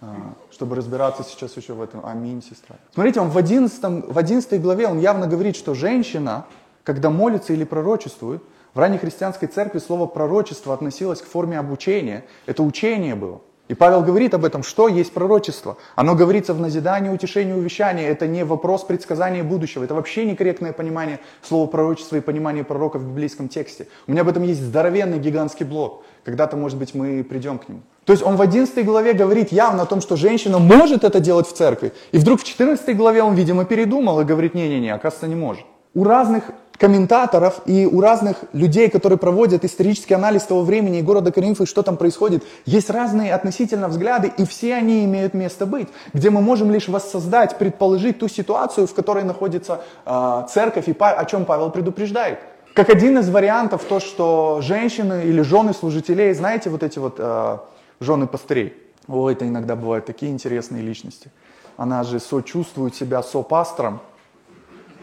а, 0.00 0.34
чтобы 0.50 0.76
разбираться 0.76 1.22
сейчас 1.22 1.56
еще 1.56 1.72
в 1.74 1.82
этом. 1.82 2.04
Аминь, 2.04 2.42
сестра. 2.42 2.76
Смотрите, 2.94 3.20
он 3.20 3.30
в 3.30 3.38
11, 3.38 4.08
в 4.08 4.18
11 4.18 4.60
главе 4.60 4.88
он 4.88 4.98
явно 4.98 5.26
говорит, 5.26 5.56
что 5.56 5.74
женщина, 5.74 6.46
когда 6.84 7.10
молится 7.10 7.52
или 7.52 7.64
пророчествует, 7.64 8.42
в 8.74 8.78
ранней 8.78 8.98
христианской 8.98 9.48
церкви 9.48 9.78
слово 9.78 10.06
пророчество 10.06 10.74
относилось 10.74 11.22
к 11.22 11.26
форме 11.26 11.58
обучения. 11.58 12.24
Это 12.46 12.62
учение 12.62 13.14
было. 13.14 13.40
И 13.68 13.74
Павел 13.74 14.02
говорит 14.02 14.32
об 14.32 14.46
этом, 14.46 14.62
что 14.62 14.88
есть 14.88 15.12
пророчество. 15.12 15.76
Оно 15.94 16.14
говорится 16.14 16.54
в 16.54 16.60
назидании, 16.60 17.10
утешении, 17.10 17.52
увещании. 17.52 18.04
Это 18.04 18.26
не 18.26 18.44
вопрос 18.44 18.82
предсказания 18.84 19.42
будущего. 19.42 19.84
Это 19.84 19.94
вообще 19.94 20.24
некорректное 20.24 20.72
понимание 20.72 21.20
слова 21.42 21.66
пророчества 21.66 22.16
и 22.16 22.20
понимание 22.20 22.64
пророка 22.64 22.98
в 22.98 23.06
библейском 23.06 23.48
тексте. 23.48 23.86
У 24.06 24.12
меня 24.12 24.22
об 24.22 24.28
этом 24.28 24.42
есть 24.42 24.62
здоровенный 24.62 25.18
гигантский 25.18 25.66
блок. 25.66 26.02
Когда-то, 26.24 26.56
может 26.56 26.78
быть, 26.78 26.94
мы 26.94 27.22
придем 27.22 27.58
к 27.58 27.68
нему. 27.68 27.80
То 28.06 28.12
есть 28.12 28.24
он 28.24 28.36
в 28.36 28.42
11 28.42 28.86
главе 28.86 29.12
говорит 29.12 29.52
явно 29.52 29.82
о 29.82 29.86
том, 29.86 30.00
что 30.00 30.16
женщина 30.16 30.58
может 30.58 31.04
это 31.04 31.20
делать 31.20 31.46
в 31.46 31.52
церкви. 31.52 31.92
И 32.12 32.18
вдруг 32.18 32.40
в 32.40 32.44
14 32.44 32.96
главе 32.96 33.22
он, 33.22 33.34
видимо, 33.34 33.66
передумал 33.66 34.20
и 34.20 34.24
говорит, 34.24 34.54
не-не-не, 34.54 34.94
оказывается, 34.94 35.26
не 35.26 35.34
может. 35.34 35.66
У 35.94 36.04
разных 36.04 36.44
комментаторов 36.78 37.60
и 37.66 37.86
у 37.86 38.00
разных 38.00 38.36
людей, 38.52 38.88
которые 38.88 39.18
проводят 39.18 39.64
исторический 39.64 40.14
анализ 40.14 40.44
того 40.44 40.62
времени 40.62 41.00
и 41.00 41.02
города 41.02 41.32
Коринфа, 41.32 41.64
и 41.64 41.66
что 41.66 41.82
там 41.82 41.96
происходит, 41.96 42.44
есть 42.66 42.88
разные 42.88 43.34
относительно 43.34 43.88
взгляды, 43.88 44.32
и 44.38 44.46
все 44.46 44.74
они 44.74 45.04
имеют 45.04 45.34
место 45.34 45.66
быть, 45.66 45.88
где 46.14 46.30
мы 46.30 46.40
можем 46.40 46.70
лишь 46.70 46.88
воссоздать, 46.88 47.58
предположить 47.58 48.20
ту 48.20 48.28
ситуацию, 48.28 48.86
в 48.86 48.94
которой 48.94 49.24
находится 49.24 49.80
э, 50.06 50.46
церковь, 50.48 50.88
и 50.88 50.94
о 50.98 51.24
чем 51.24 51.44
Павел 51.44 51.70
предупреждает. 51.70 52.38
Как 52.74 52.90
один 52.90 53.18
из 53.18 53.28
вариантов 53.28 53.82
то, 53.84 53.98
что 53.98 54.60
женщины 54.62 55.24
или 55.24 55.42
жены 55.42 55.74
служителей, 55.74 56.32
знаете, 56.32 56.70
вот 56.70 56.84
эти 56.84 57.00
вот 57.00 57.16
э, 57.18 57.58
жены 57.98 58.28
пастырей, 58.28 58.74
о, 59.08 59.28
это 59.28 59.48
иногда 59.48 59.74
бывают 59.74 60.06
такие 60.06 60.30
интересные 60.30 60.82
личности. 60.82 61.30
Она 61.76 62.04
же 62.04 62.20
сочувствует 62.20 62.94
себя 62.94 63.22
со-пастором, 63.22 64.00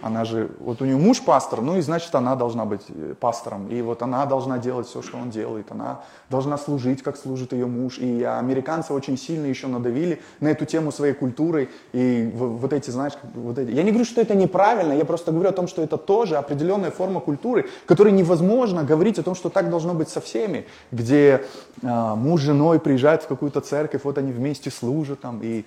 она 0.05 0.23
же, 0.23 0.51
вот 0.59 0.83
у 0.83 0.85
нее 0.85 0.97
муж 0.97 1.19
пастор, 1.19 1.61
ну 1.61 1.77
и 1.77 1.81
значит 1.81 2.13
она 2.13 2.35
должна 2.35 2.65
быть 2.65 2.83
э, 2.89 3.15
пастором. 3.19 3.67
И 3.69 3.81
вот 3.81 4.03
она 4.03 4.27
должна 4.27 4.59
делать 4.59 4.85
все, 4.85 5.01
что 5.01 5.17
он 5.17 5.31
делает. 5.31 5.71
Она 5.71 6.01
должна 6.29 6.59
служить, 6.59 7.01
как 7.01 7.17
служит 7.17 7.53
ее 7.53 7.65
муж. 7.65 7.97
И 7.97 8.21
американцы 8.23 8.93
очень 8.93 9.17
сильно 9.17 9.47
еще 9.47 9.65
надавили 9.65 10.21
на 10.41 10.49
эту 10.49 10.65
тему 10.65 10.91
своей 10.91 11.13
культурой. 11.13 11.69
И 11.91 12.29
вот 12.35 12.71
эти, 12.71 12.91
знаешь, 12.91 13.13
вот 13.33 13.57
эти. 13.57 13.71
Я 13.71 13.81
не 13.81 13.89
говорю, 13.89 14.05
что 14.05 14.21
это 14.21 14.35
неправильно, 14.35 14.93
я 14.93 15.05
просто 15.05 15.31
говорю 15.31 15.49
о 15.49 15.53
том, 15.53 15.67
что 15.67 15.81
это 15.81 15.97
тоже 15.97 16.37
определенная 16.37 16.91
форма 16.91 17.19
культуры, 17.19 17.67
которой 17.87 18.11
невозможно 18.11 18.83
говорить 18.83 19.17
о 19.17 19.23
том, 19.23 19.33
что 19.33 19.49
так 19.49 19.71
должно 19.71 19.95
быть 19.95 20.09
со 20.09 20.21
всеми. 20.21 20.67
Где 20.91 21.45
э, 21.81 22.15
муж 22.15 22.41
с 22.41 22.43
женой 22.43 22.79
приезжают 22.79 23.23
в 23.23 23.27
какую-то 23.27 23.59
церковь, 23.59 24.01
вот 24.03 24.19
они 24.19 24.31
вместе 24.31 24.69
служат 24.69 25.21
там. 25.21 25.39
И, 25.41 25.65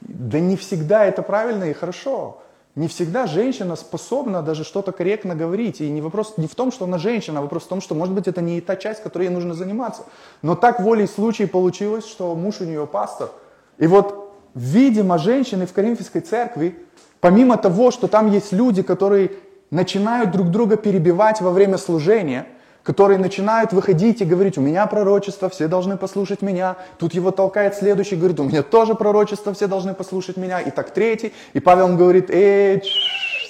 да 0.00 0.38
не 0.38 0.56
всегда 0.56 1.06
это 1.06 1.22
правильно 1.22 1.64
и 1.64 1.72
хорошо. 1.72 2.40
Не 2.76 2.86
всегда 2.86 3.26
женщина 3.26 3.74
способна 3.74 4.42
даже 4.42 4.62
что-то 4.62 4.92
корректно 4.92 5.34
говорить. 5.34 5.80
И 5.80 5.90
не 5.90 6.00
вопрос 6.00 6.34
не 6.36 6.46
в 6.46 6.54
том, 6.54 6.70
что 6.70 6.84
она 6.84 6.98
женщина, 6.98 7.40
а 7.40 7.42
вопрос 7.42 7.64
в 7.64 7.68
том, 7.68 7.80
что, 7.80 7.94
может 7.94 8.14
быть, 8.14 8.28
это 8.28 8.40
не 8.40 8.60
та 8.60 8.76
часть, 8.76 9.02
которой 9.02 9.24
ей 9.24 9.34
нужно 9.34 9.54
заниматься. 9.54 10.04
Но 10.42 10.54
так 10.54 10.80
волей 10.80 11.06
случай 11.06 11.46
получилось, 11.46 12.06
что 12.06 12.34
муж 12.34 12.60
у 12.60 12.64
нее 12.64 12.86
пастор. 12.86 13.30
И 13.78 13.86
вот, 13.86 14.32
видимо, 14.54 15.18
женщины 15.18 15.66
в 15.66 15.72
Коринфянской 15.72 16.20
церкви, 16.20 16.78
помимо 17.20 17.56
того, 17.56 17.90
что 17.90 18.06
там 18.06 18.30
есть 18.30 18.52
люди, 18.52 18.82
которые 18.82 19.32
начинают 19.70 20.30
друг 20.30 20.50
друга 20.50 20.76
перебивать 20.76 21.40
во 21.40 21.50
время 21.50 21.76
служения– 21.76 22.46
которые 22.82 23.18
начинают 23.18 23.72
выходить 23.72 24.20
и 24.20 24.24
говорить, 24.24 24.58
у 24.58 24.60
меня 24.60 24.86
пророчество, 24.86 25.48
все 25.48 25.68
должны 25.68 25.96
послушать 25.96 26.42
меня. 26.42 26.76
Тут 26.98 27.14
его 27.14 27.30
толкает 27.30 27.74
следующий, 27.74 28.16
говорит, 28.16 28.40
у 28.40 28.44
меня 28.44 28.62
тоже 28.62 28.94
пророчество, 28.94 29.52
все 29.52 29.66
должны 29.66 29.94
послушать 29.94 30.36
меня. 30.36 30.60
И 30.60 30.70
так 30.70 30.90
третий. 30.90 31.32
И 31.52 31.60
Павел 31.60 31.96
говорит, 31.96 32.30
эй, 32.30 32.82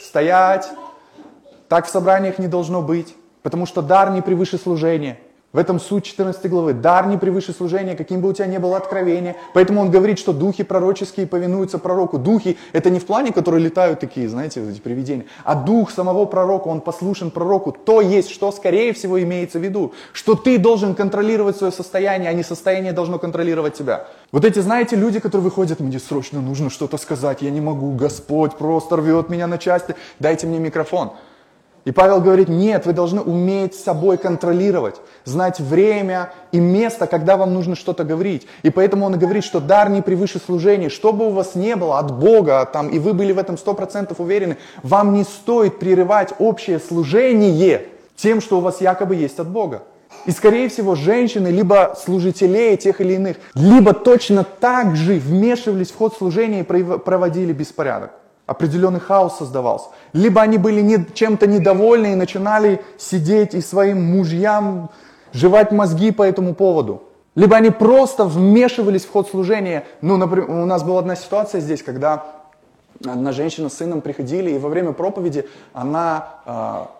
стоять. 0.03 0.69
Так 1.69 1.87
в 1.87 1.90
собраниях 1.90 2.38
не 2.38 2.49
должно 2.49 2.83
быть, 2.83 3.14
потому 3.43 3.66
что 3.66 3.83
дар 3.83 4.11
не 4.11 4.23
превыше 4.23 4.59
служения. 4.59 5.19
В 5.53 5.59
этом 5.59 5.81
суть 5.81 6.05
14 6.05 6.49
главы. 6.49 6.75
Дар 6.75 7.09
не 7.09 7.19
превыше 7.19 7.53
служения, 7.53 7.97
каким 7.97 8.21
бы 8.21 8.29
у 8.29 8.33
тебя 8.33 8.47
ни 8.47 8.59
было 8.59 8.77
откровение. 8.77 9.35
Поэтому 9.53 9.81
он 9.81 9.91
говорит, 9.91 10.21
что 10.21 10.33
духи 10.33 10.63
пророческие 10.63 11.27
повинуются 11.27 11.81
пророку. 11.81 12.19
Духи– 12.19 12.57
это 12.73 12.89
не 12.89 13.01
в 13.01 13.07
плане, 13.07 13.33
которые 13.33 13.61
летают 13.61 13.99
такие, 13.99 14.29
знаете, 14.29 14.63
эти 14.63 14.79
привидения, 14.79 15.25
а 15.43 15.57
дух 15.57 15.91
самого 15.91 16.25
пророка, 16.27 16.69
он 16.69 16.81
послушен 16.81 17.33
пророку. 17.33 17.73
То 17.73 18.01
есть, 18.01 18.31
что 18.31 18.53
скорее 18.53 18.93
всего 18.93 19.21
имеется 19.21 19.59
в 19.59 19.63
виду, 19.65 19.93
что 20.13 20.37
ты 20.37 20.57
должен 20.57 20.95
контролировать 20.95 21.57
свое 21.57 21.73
состояние, 21.73 22.31
а 22.31 22.33
не 22.33 22.45
состояние 22.45 22.93
должно 22.93 23.19
контролировать 23.19 23.75
тебя. 23.75 24.07
Вот 24.31 24.45
эти, 24.45 24.61
знаете, 24.61 24.95
люди, 24.95 25.19
которые 25.19 25.43
выходят, 25.43 25.81
мне 25.81 25.99
срочно 25.99 26.41
нужно 26.41 26.71
что-то 26.71 26.97
сказать, 26.97 27.43
я 27.43 27.51
не 27.51 27.61
могу, 27.61 27.91
Господь 27.91 28.55
просто 28.55 28.95
рвет 28.95 29.29
меня 29.29 29.49
на 29.49 29.59
части, 29.59 29.97
дайте 30.21 30.47
мне 30.47 30.61
микрофон. 30.61 31.11
И 31.87 31.93
Павел 31.93 32.21
говорит, 32.21 32.49
нет, 32.49 32.85
вы 32.85 32.93
должны 32.93 33.23
уметь 33.23 33.75
собой 33.75 34.19
контролировать, 34.19 34.97
знать 35.25 35.61
время 35.61 36.31
и 36.53 36.61
место, 36.61 37.07
когда 37.07 37.38
вам 37.38 37.55
нужно 37.55 37.75
что-то 37.75 38.05
говорить. 38.05 38.47
И 38.62 38.71
поэтому 38.71 39.07
он 39.07 39.19
говорит, 39.19 39.45
что 39.45 39.61
дар 39.61 39.88
не 39.88 40.03
превыше 40.03 40.38
служения. 40.45 40.90
Что 40.90 41.14
бы 41.14 41.29
у 41.29 41.31
вас 41.31 41.55
не 41.55 41.77
было 41.77 41.99
от 41.99 42.12
Бога, 42.12 42.69
там, 42.71 42.88
и 42.88 42.99
вы 42.99 43.14
были 43.14 43.33
в 43.33 43.38
этом 43.38 43.57
сто 43.57 43.73
процентов 43.73 44.21
уверены, 44.21 44.59
вам 44.83 45.14
не 45.14 45.25
стоит 45.25 45.79
прерывать 45.79 46.35
общее 46.38 46.79
служение 46.79 47.87
тем, 48.14 48.43
что 48.43 48.59
у 48.59 48.61
вас 48.61 48.83
якобы 48.83 49.16
есть 49.16 49.38
от 49.38 49.49
Бога. 49.49 49.83
И, 50.27 50.33
скорее 50.33 50.69
всего, 50.69 50.97
женщины, 50.97 51.49
либо 51.49 51.97
служителей 51.99 52.77
тех 52.77 53.01
или 53.01 53.14
иных, 53.14 53.38
либо 53.55 53.95
точно 53.95 54.45
так 54.45 54.97
же 54.97 55.14
вмешивались 55.14 55.90
в 55.93 55.97
ход 55.97 56.14
служения 56.14 56.61
и 56.61 56.62
проводили 56.62 57.53
беспорядок 57.53 58.11
определенный 58.51 58.99
хаос 58.99 59.39
создавался. 59.39 59.87
Либо 60.13 60.43
они 60.43 60.59
были 60.59 60.81
не, 60.81 61.07
чем-то 61.15 61.47
недовольны 61.47 62.13
и 62.13 62.17
начинали 62.17 62.83
сидеть 62.99 63.55
и 63.55 63.61
своим 63.61 64.03
мужьям 64.03 64.91
жевать 65.33 65.71
мозги 65.71 66.11
по 66.11 66.25
этому 66.25 66.55
поводу. 66.55 67.05
Либо 67.37 67.57
они 67.57 67.71
просто 67.71 68.25
вмешивались 68.25 69.05
в 69.05 69.13
ход 69.13 69.31
служения. 69.31 69.85
Ну, 70.01 70.17
например, 70.17 70.51
у 70.51 70.67
нас 70.67 70.83
была 70.83 70.99
одна 70.99 71.15
ситуация 71.15 71.61
здесь, 71.61 71.85
когда 71.85 72.27
одна 73.07 73.31
женщина 73.31 73.69
с 73.69 73.75
сыном 73.75 74.01
приходили, 74.01 74.51
и 74.51 74.59
во 74.59 74.69
время 74.69 74.95
проповеди 74.95 75.49
она 75.73 76.41
а, 76.45 76.91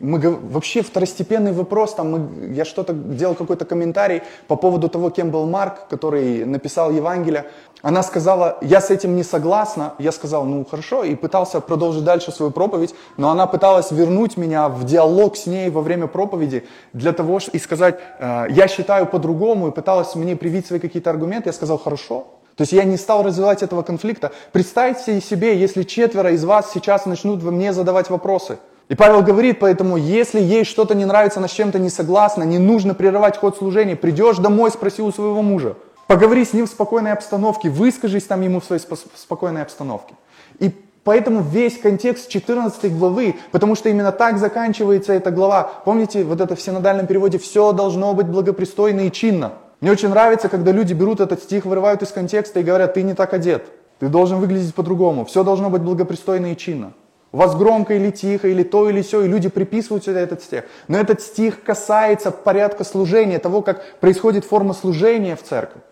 мы 0.00 0.18
вообще 0.18 0.82
второстепенный 0.82 1.52
вопрос, 1.52 1.94
там 1.94 2.10
мы, 2.10 2.54
я 2.54 2.64
что-то 2.64 2.92
делал 2.92 3.34
какой-то 3.34 3.64
комментарий 3.64 4.22
по 4.48 4.56
поводу 4.56 4.88
того, 4.88 5.10
кем 5.10 5.30
был 5.30 5.46
Марк, 5.46 5.88
который 5.88 6.44
написал 6.44 6.90
Евангелие. 6.90 7.46
Она 7.82 8.02
сказала, 8.02 8.58
я 8.62 8.80
с 8.80 8.90
этим 8.90 9.16
не 9.16 9.22
согласна. 9.22 9.94
Я 9.98 10.12
сказал, 10.12 10.44
ну 10.44 10.64
хорошо, 10.64 11.04
и 11.04 11.14
пытался 11.14 11.60
продолжить 11.60 12.04
дальше 12.04 12.32
свою 12.32 12.50
проповедь, 12.50 12.94
но 13.16 13.30
она 13.30 13.46
пыталась 13.46 13.90
вернуть 13.90 14.36
меня 14.36 14.68
в 14.68 14.84
диалог 14.84 15.36
с 15.36 15.46
ней 15.46 15.70
во 15.70 15.82
время 15.82 16.06
проповеди 16.06 16.64
для 16.92 17.12
того, 17.12 17.38
и 17.52 17.58
сказать, 17.58 17.98
«Э, 18.18 18.46
я 18.48 18.68
считаю 18.68 19.06
по-другому, 19.06 19.68
и 19.68 19.70
пыталась 19.70 20.14
мне 20.14 20.36
привить 20.36 20.66
свои 20.66 20.80
какие-то 20.80 21.10
аргументы. 21.10 21.48
Я 21.48 21.52
сказал, 21.52 21.78
хорошо, 21.78 22.26
то 22.56 22.62
есть 22.62 22.72
я 22.72 22.84
не 22.84 22.96
стал 22.96 23.22
развивать 23.22 23.62
этого 23.62 23.82
конфликта. 23.82 24.32
Представьте 24.52 25.20
себе, 25.20 25.58
если 25.58 25.82
четверо 25.82 26.32
из 26.32 26.44
вас 26.44 26.72
сейчас 26.72 27.04
начнут 27.06 27.42
мне 27.42 27.72
задавать 27.72 28.08
вопросы. 28.08 28.58
И 28.88 28.94
Павел 28.94 29.22
говорит, 29.22 29.58
поэтому, 29.58 29.96
если 29.96 30.40
ей 30.40 30.64
что-то 30.64 30.94
не 30.94 31.04
нравится, 31.04 31.40
она 31.40 31.48
с 31.48 31.52
чем-то 31.52 31.78
не 31.78 31.90
согласна, 31.90 32.44
не 32.44 32.58
нужно 32.58 32.94
прерывать 32.94 33.36
ход 33.36 33.56
служения. 33.56 33.96
Придешь 33.96 34.36
домой, 34.36 34.70
спроси 34.70 35.02
у 35.02 35.10
своего 35.10 35.42
мужа. 35.42 35.76
Поговори 36.06 36.44
с 36.44 36.52
ним 36.52 36.66
в 36.66 36.70
спокойной 36.70 37.12
обстановке, 37.12 37.68
выскажись 37.68 38.24
там 38.24 38.42
ему 38.42 38.60
в 38.60 38.64
своей 38.64 38.80
спокойной 39.16 39.62
обстановке. 39.62 40.14
И 40.60 40.70
поэтому 41.02 41.42
весь 41.42 41.80
контекст 41.80 42.28
14 42.28 42.96
главы, 42.96 43.34
потому 43.50 43.74
что 43.74 43.88
именно 43.88 44.12
так 44.12 44.38
заканчивается 44.38 45.12
эта 45.12 45.32
глава. 45.32 45.68
Помните, 45.84 46.22
вот 46.22 46.40
это 46.40 46.54
в 46.54 46.60
синодальном 46.62 47.08
переводе 47.08 47.38
«все 47.38 47.72
должно 47.72 48.14
быть 48.14 48.26
благопристойно 48.26 49.00
и 49.00 49.10
чинно». 49.10 49.54
Мне 49.80 49.90
очень 49.90 50.08
нравится, 50.10 50.48
когда 50.48 50.70
люди 50.70 50.94
берут 50.94 51.20
этот 51.20 51.42
стих, 51.42 51.66
вырывают 51.66 52.02
из 52.02 52.12
контекста 52.12 52.60
и 52.60 52.62
говорят, 52.62 52.94
ты 52.94 53.02
не 53.02 53.14
так 53.14 53.34
одет, 53.34 53.66
ты 53.98 54.08
должен 54.08 54.38
выглядеть 54.38 54.74
по-другому, 54.74 55.24
все 55.24 55.42
должно 55.42 55.70
быть 55.70 55.82
благопристойно 55.82 56.52
и 56.52 56.56
чинно. 56.56 56.92
Вас 57.36 57.54
громко 57.54 57.92
или 57.92 58.10
тихо, 58.10 58.48
или 58.48 58.62
то, 58.62 58.88
или 58.88 59.02
все, 59.02 59.20
и 59.20 59.28
люди 59.28 59.50
приписывают 59.50 60.04
сюда 60.04 60.20
этот 60.20 60.42
стих. 60.42 60.64
Но 60.88 60.96
этот 60.96 61.20
стих 61.20 61.62
касается 61.62 62.30
порядка 62.30 62.82
служения, 62.82 63.38
того, 63.38 63.60
как 63.60 63.84
происходит 64.00 64.46
форма 64.46 64.72
служения 64.72 65.36
в 65.36 65.42
церкви. 65.42 65.82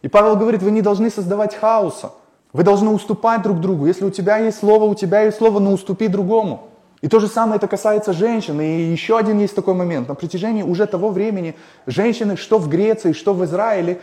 И 0.00 0.08
Павел 0.08 0.36
говорит, 0.36 0.62
вы 0.62 0.70
не 0.70 0.80
должны 0.80 1.10
создавать 1.10 1.54
хаоса. 1.54 2.12
Вы 2.54 2.62
должны 2.62 2.88
уступать 2.88 3.42
друг 3.42 3.60
другу. 3.60 3.84
Если 3.84 4.06
у 4.06 4.10
тебя 4.10 4.38
есть 4.38 4.60
слово, 4.60 4.84
у 4.84 4.94
тебя 4.94 5.20
есть 5.20 5.36
слово, 5.36 5.58
но 5.58 5.74
уступи 5.74 6.08
другому. 6.08 6.70
И 7.02 7.08
то 7.08 7.20
же 7.20 7.28
самое 7.28 7.56
это 7.56 7.68
касается 7.68 8.14
женщин. 8.14 8.58
И 8.62 8.90
еще 8.90 9.18
один 9.18 9.38
есть 9.38 9.54
такой 9.54 9.74
момент. 9.74 10.08
На 10.08 10.14
протяжении 10.14 10.62
уже 10.62 10.86
того 10.86 11.10
времени 11.10 11.56
женщины, 11.84 12.38
что 12.38 12.56
в 12.58 12.70
Греции, 12.70 13.12
что 13.12 13.34
в 13.34 13.44
Израиле, 13.44 14.00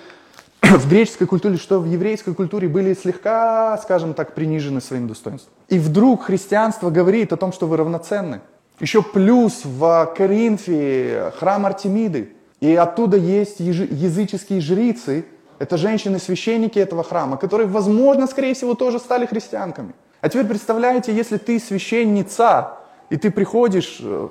в 0.78 0.90
греческой 0.90 1.28
культуре, 1.28 1.58
что 1.58 1.80
в 1.80 1.86
еврейской 1.86 2.34
культуре 2.34 2.68
были 2.68 2.94
слегка, 2.94 3.78
скажем 3.80 4.14
так, 4.14 4.34
принижены 4.34 4.80
своим 4.80 5.08
достоинством. 5.08 5.54
И 5.68 5.78
вдруг 5.78 6.24
христианство 6.24 6.90
говорит 6.90 7.34
о 7.34 7.38
том, 7.38 7.52
что 7.52 7.68
вы 7.68 7.78
равноценны. 7.78 8.42
Еще 8.80 9.02
плюс 9.02 9.62
в 9.66 10.14
Коринфе 10.18 11.34
храм 11.38 11.66
Артемиды. 11.66 12.34
И 12.62 12.76
оттуда 12.76 13.18
есть 13.18 13.60
языческие 13.60 14.62
жрицы, 14.62 15.26
это 15.60 15.78
женщины-священники 15.78 16.80
этого 16.80 17.04
храма, 17.04 17.38
которые, 17.38 17.68
возможно, 17.68 18.26
скорее 18.26 18.54
всего, 18.54 18.74
тоже 18.74 19.00
стали 19.00 19.26
христианками. 19.26 19.94
А 20.22 20.30
теперь 20.30 20.46
представляете, 20.46 21.14
если 21.14 21.38
ты 21.38 21.60
священница, 21.60 22.78
и 23.10 23.18
ты 23.18 23.32
приходишь 23.32 24.00
э, 24.02 24.30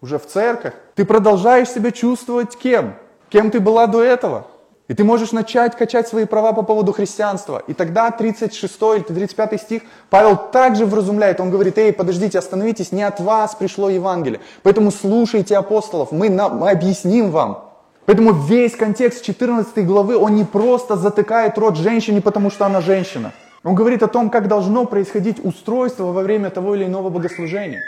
уже 0.00 0.18
в 0.18 0.26
церковь, 0.26 0.72
ты 0.94 1.04
продолжаешь 1.04 1.68
себя 1.68 1.92
чувствовать 1.92 2.56
кем? 2.56 2.94
Кем 3.28 3.50
ты 3.50 3.60
была 3.60 3.86
до 3.86 4.02
этого? 4.02 4.46
И 4.88 4.94
ты 4.94 5.02
можешь 5.02 5.32
начать 5.32 5.76
качать 5.76 6.06
свои 6.06 6.26
права 6.26 6.52
по 6.52 6.62
поводу 6.62 6.92
христианства. 6.92 7.62
И 7.66 7.74
тогда 7.74 8.10
36 8.10 8.74
или 8.96 9.02
35 9.02 9.60
стих 9.60 9.82
Павел 10.10 10.36
также 10.36 10.86
вразумляет. 10.86 11.40
Он 11.40 11.50
говорит, 11.50 11.76
эй, 11.78 11.92
подождите, 11.92 12.38
остановитесь, 12.38 12.92
не 12.92 13.02
от 13.02 13.18
вас 13.18 13.56
пришло 13.56 13.90
Евангелие. 13.90 14.40
Поэтому 14.62 14.92
слушайте 14.92 15.56
апостолов, 15.56 16.12
мы, 16.12 16.30
нам, 16.30 16.58
мы 16.58 16.70
объясним 16.70 17.32
вам. 17.32 17.64
Поэтому 18.06 18.32
весь 18.32 18.76
контекст 18.76 19.24
14 19.24 19.84
главы, 19.84 20.16
он 20.16 20.36
не 20.36 20.44
просто 20.44 20.94
затыкает 20.94 21.58
рот 21.58 21.76
женщине, 21.76 22.20
потому 22.20 22.50
что 22.50 22.64
она 22.64 22.80
женщина. 22.80 23.32
Он 23.64 23.74
говорит 23.74 24.04
о 24.04 24.06
том, 24.06 24.30
как 24.30 24.46
должно 24.46 24.84
происходить 24.84 25.44
устройство 25.44 26.04
во 26.04 26.22
время 26.22 26.50
того 26.50 26.76
или 26.76 26.84
иного 26.84 27.10
богослужения. 27.10 27.82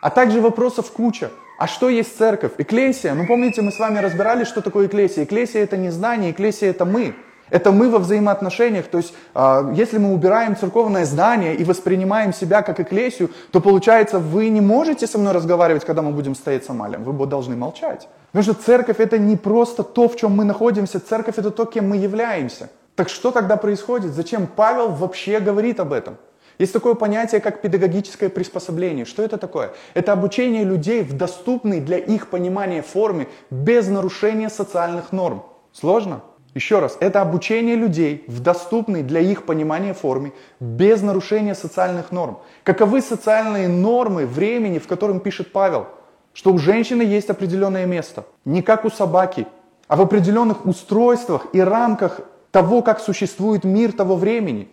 А 0.00 0.08
также 0.08 0.40
вопросов 0.40 0.90
куча. 0.90 1.30
А 1.56 1.66
что 1.68 1.88
есть 1.88 2.18
церковь? 2.18 2.52
Эклесия. 2.58 3.14
Ну 3.14 3.26
помните, 3.26 3.62
мы 3.62 3.70
с 3.70 3.78
вами 3.78 3.98
разбирали, 3.98 4.44
что 4.44 4.60
такое 4.60 4.86
эклесия. 4.86 5.24
Эклесия 5.24 5.62
это 5.62 5.76
не 5.76 5.90
знание, 5.90 6.32
эклесия 6.32 6.70
это 6.70 6.84
мы. 6.84 7.14
Это 7.50 7.70
мы 7.70 7.90
во 7.90 7.98
взаимоотношениях. 7.98 8.86
То 8.86 8.98
есть, 8.98 9.14
э, 9.34 9.72
если 9.76 9.98
мы 9.98 10.12
убираем 10.12 10.56
церковное 10.56 11.04
здание 11.04 11.54
и 11.54 11.62
воспринимаем 11.62 12.32
себя 12.32 12.62
как 12.62 12.80
эклесию, 12.80 13.30
то 13.52 13.60
получается, 13.60 14.18
вы 14.18 14.48
не 14.48 14.60
можете 14.60 15.06
со 15.06 15.18
мной 15.18 15.32
разговаривать, 15.32 15.84
когда 15.84 16.02
мы 16.02 16.10
будем 16.10 16.34
стоять 16.34 16.64
с 16.64 16.70
Амалем. 16.70 17.04
Вы 17.04 17.26
должны 17.26 17.54
молчать. 17.54 18.08
Потому 18.32 18.42
что 18.42 18.64
церковь 18.64 18.98
это 18.98 19.18
не 19.18 19.36
просто 19.36 19.84
то, 19.84 20.08
в 20.08 20.16
чем 20.16 20.32
мы 20.32 20.44
находимся. 20.44 20.98
Церковь 20.98 21.38
это 21.38 21.50
то, 21.50 21.66
кем 21.66 21.88
мы 21.88 21.96
являемся. 21.98 22.68
Так 22.96 23.08
что 23.08 23.30
тогда 23.30 23.56
происходит? 23.56 24.14
Зачем 24.14 24.46
Павел 24.46 24.88
вообще 24.88 25.38
говорит 25.38 25.80
об 25.80 25.92
этом? 25.92 26.16
Есть 26.58 26.72
такое 26.72 26.94
понятие, 26.94 27.40
как 27.40 27.62
педагогическое 27.62 28.28
приспособление. 28.28 29.04
Что 29.04 29.22
это 29.22 29.38
такое? 29.38 29.72
Это 29.94 30.12
обучение 30.12 30.64
людей 30.64 31.02
в 31.02 31.14
доступной 31.14 31.80
для 31.80 31.98
их 31.98 32.28
понимания 32.28 32.82
форме 32.82 33.28
без 33.50 33.88
нарушения 33.88 34.48
социальных 34.48 35.12
норм. 35.12 35.42
Сложно? 35.72 36.22
Еще 36.54 36.78
раз, 36.78 36.96
это 37.00 37.20
обучение 37.20 37.74
людей 37.74 38.24
в 38.28 38.38
доступной 38.38 39.02
для 39.02 39.18
их 39.18 39.44
понимания 39.44 39.92
форме 39.92 40.32
без 40.60 41.02
нарушения 41.02 41.56
социальных 41.56 42.12
норм. 42.12 42.38
Каковы 42.62 43.00
социальные 43.00 43.66
нормы 43.66 44.24
времени, 44.24 44.78
в 44.78 44.86
котором 44.86 45.18
пишет 45.18 45.50
Павел? 45.50 45.88
Что 46.32 46.52
у 46.52 46.58
женщины 46.58 47.02
есть 47.02 47.28
определенное 47.28 47.86
место. 47.86 48.24
Не 48.44 48.62
как 48.62 48.84
у 48.84 48.90
собаки, 48.90 49.48
а 49.88 49.96
в 49.96 50.00
определенных 50.00 50.64
устройствах 50.64 51.48
и 51.52 51.60
рамках 51.60 52.20
того, 52.52 52.82
как 52.82 53.00
существует 53.00 53.64
мир 53.64 53.92
того 53.92 54.14
времени. 54.14 54.68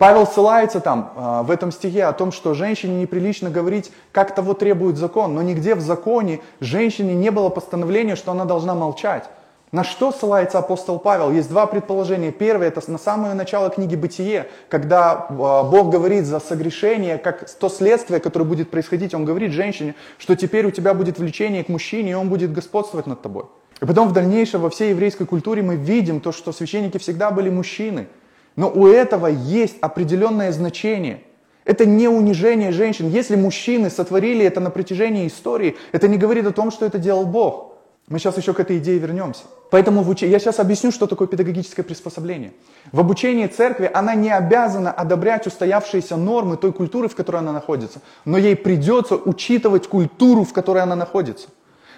Павел 0.00 0.26
ссылается 0.26 0.80
там 0.80 1.12
а, 1.14 1.42
в 1.42 1.50
этом 1.50 1.70
стихе 1.70 2.04
о 2.04 2.14
том, 2.14 2.32
что 2.32 2.54
женщине 2.54 3.02
неприлично 3.02 3.50
говорить, 3.50 3.92
как 4.12 4.34
того 4.34 4.54
требует 4.54 4.96
закон, 4.96 5.34
но 5.34 5.42
нигде 5.42 5.74
в 5.74 5.82
законе 5.82 6.40
женщине 6.58 7.14
не 7.14 7.30
было 7.30 7.50
постановления, 7.50 8.16
что 8.16 8.30
она 8.30 8.46
должна 8.46 8.74
молчать. 8.74 9.28
На 9.72 9.84
что 9.84 10.10
ссылается 10.10 10.58
апостол 10.58 10.98
Павел? 10.98 11.30
Есть 11.30 11.50
два 11.50 11.66
предположения. 11.66 12.32
Первое, 12.32 12.68
это 12.68 12.90
на 12.90 12.96
самое 12.96 13.34
начало 13.34 13.68
книги 13.68 13.94
«Бытие», 13.94 14.48
когда 14.70 15.26
а, 15.28 15.64
Бог 15.64 15.90
говорит 15.90 16.24
за 16.24 16.40
согрешение, 16.40 17.18
как 17.18 17.50
то 17.50 17.68
следствие, 17.68 18.20
которое 18.20 18.46
будет 18.46 18.70
происходить, 18.70 19.12
Он 19.12 19.26
говорит 19.26 19.52
женщине, 19.52 19.96
что 20.16 20.34
теперь 20.34 20.64
у 20.64 20.70
тебя 20.70 20.94
будет 20.94 21.18
влечение 21.18 21.62
к 21.62 21.68
мужчине, 21.68 22.12
и 22.12 22.14
он 22.14 22.30
будет 22.30 22.54
господствовать 22.54 23.06
над 23.06 23.20
тобой. 23.20 23.44
И 23.82 23.84
потом 23.84 24.08
в 24.08 24.14
дальнейшем 24.14 24.62
во 24.62 24.70
всей 24.70 24.90
еврейской 24.90 25.26
культуре 25.26 25.60
мы 25.60 25.76
видим 25.76 26.20
то, 26.20 26.32
что 26.32 26.52
священники 26.52 26.96
всегда 26.96 27.30
были 27.30 27.50
мужчины– 27.50 28.08
но 28.56 28.70
у 28.70 28.86
этого 28.86 29.26
есть 29.26 29.76
определенное 29.80 30.52
значение. 30.52 31.22
Это 31.64 31.86
не 31.86 32.08
унижение 32.08 32.72
женщин. 32.72 33.08
Если 33.08 33.36
мужчины 33.36 33.90
сотворили 33.90 34.44
это 34.44 34.60
на 34.60 34.70
протяжении 34.70 35.26
истории, 35.26 35.76
это 35.92 36.08
не 36.08 36.16
говорит 36.16 36.46
о 36.46 36.52
том, 36.52 36.70
что 36.70 36.86
это 36.86 36.98
делал 36.98 37.26
Бог. 37.26 37.70
Мы 38.08 38.18
сейчас 38.18 38.36
еще 38.36 38.52
к 38.54 38.60
этой 38.60 38.78
идее 38.78 38.98
вернемся. 38.98 39.44
Поэтому 39.70 40.02
в 40.02 40.08
уч... 40.08 40.22
я 40.22 40.38
сейчас 40.40 40.58
объясню, 40.58 40.90
что 40.90 41.06
такое 41.06 41.28
педагогическое 41.28 41.84
приспособление. 41.84 42.52
В 42.90 42.98
обучении 42.98 43.46
церкви 43.46 43.88
она 43.92 44.16
не 44.16 44.30
обязана 44.30 44.90
одобрять 44.90 45.46
устоявшиеся 45.46 46.16
нормы 46.16 46.56
той 46.56 46.72
культуры, 46.72 47.08
в 47.08 47.14
которой 47.14 47.36
она 47.36 47.52
находится, 47.52 48.00
но 48.24 48.36
ей 48.36 48.56
придется 48.56 49.14
учитывать 49.14 49.86
культуру, 49.86 50.42
в 50.42 50.52
которой 50.52 50.82
она 50.82 50.96
находится. 50.96 51.48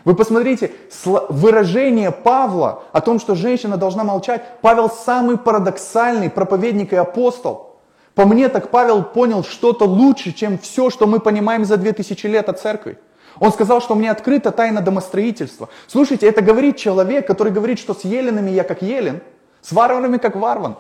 Вы 0.05 0.15
посмотрите, 0.15 0.73
выражение 1.05 2.11
Павла 2.11 2.83
о 2.93 3.01
том, 3.01 3.21
что 3.21 3.35
женщина 3.35 3.77
должна 3.77 4.05
молчать. 4.05 4.43
Павел 4.61 4.91
самый 4.91 5.39
парадоксальный 5.39 6.29
проповедник 6.29 6.93
и 6.93 6.97
апостол. 6.97 7.77
По 8.15 8.27
мне, 8.27 8.49
так 8.49 8.71
Павел 8.71 9.03
понял 9.03 9.43
что-то 9.45 9.85
лучше, 9.85 10.33
чем 10.33 10.59
все, 10.59 10.91
что 10.91 11.07
мы 11.07 11.21
понимаем 11.21 11.65
за 11.65 11.77
2000 11.77 12.27
лет 12.27 12.49
от 12.49 12.61
церкви. 12.61 12.99
Он 13.39 13.53
сказал, 13.53 13.81
что 13.81 13.95
мне 13.95 14.11
открыта 14.11 14.51
тайна 14.51 14.83
домостроительства. 14.83 15.69
Слушайте, 15.87 16.29
это 16.29 16.43
говорит 16.43 16.77
человек, 16.77 17.27
который 17.27 17.53
говорит, 17.53 17.79
что 17.79 17.95
с 17.95 18.05
еленами 18.05 18.51
я 18.51 18.65
как 18.65 18.83
елен, 18.83 19.23
с 19.63 19.73
варварами 19.73 20.19
как 20.19 20.37
варван, 20.37 20.77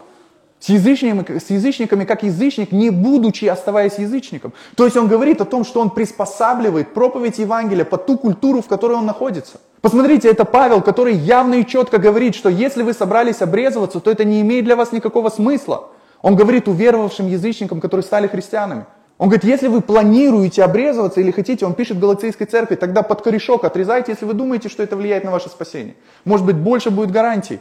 с 0.62 0.68
язычниками, 0.68 1.38
с 1.40 1.50
язычниками 1.50 2.04
как 2.04 2.22
язычник, 2.22 2.70
не 2.70 2.90
будучи 2.90 3.46
оставаясь 3.46 3.98
язычником. 3.98 4.52
То 4.76 4.84
есть 4.84 4.96
он 4.96 5.08
говорит 5.08 5.40
о 5.40 5.44
том, 5.44 5.64
что 5.64 5.80
он 5.80 5.90
приспосабливает 5.90 6.94
проповедь 6.94 7.38
Евангелия 7.38 7.84
под 7.84 8.06
ту 8.06 8.16
культуру, 8.16 8.62
в 8.62 8.68
которой 8.68 8.92
он 8.92 9.04
находится. 9.04 9.58
Посмотрите, 9.80 10.28
это 10.30 10.44
Павел, 10.44 10.80
который 10.80 11.14
явно 11.14 11.54
и 11.54 11.66
четко 11.66 11.98
говорит, 11.98 12.36
что 12.36 12.48
если 12.48 12.84
вы 12.84 12.92
собрались 12.92 13.42
обрезываться, 13.42 13.98
то 13.98 14.08
это 14.08 14.22
не 14.24 14.40
имеет 14.42 14.64
для 14.64 14.76
вас 14.76 14.92
никакого 14.92 15.30
смысла. 15.30 15.88
Он 16.22 16.36
говорит 16.36 16.68
уверовавшим 16.68 17.26
язычникам, 17.26 17.80
которые 17.80 18.04
стали 18.04 18.28
христианами. 18.28 18.86
Он 19.18 19.28
говорит, 19.28 19.44
если 19.44 19.66
вы 19.66 19.80
планируете 19.80 20.62
обрезываться 20.62 21.20
или 21.20 21.32
хотите, 21.32 21.66
он 21.66 21.74
пишет 21.74 21.98
Галацийской 21.98 22.46
церкви, 22.46 22.76
тогда 22.76 23.02
под 23.02 23.22
корешок 23.22 23.64
отрезайте, 23.64 24.12
если 24.12 24.26
вы 24.26 24.34
думаете, 24.34 24.68
что 24.68 24.84
это 24.84 24.94
влияет 24.94 25.24
на 25.24 25.32
ваше 25.32 25.48
спасение. 25.48 25.96
Может 26.24 26.46
быть, 26.46 26.56
больше 26.56 26.90
будет 26.90 27.10
гарантий. 27.10 27.58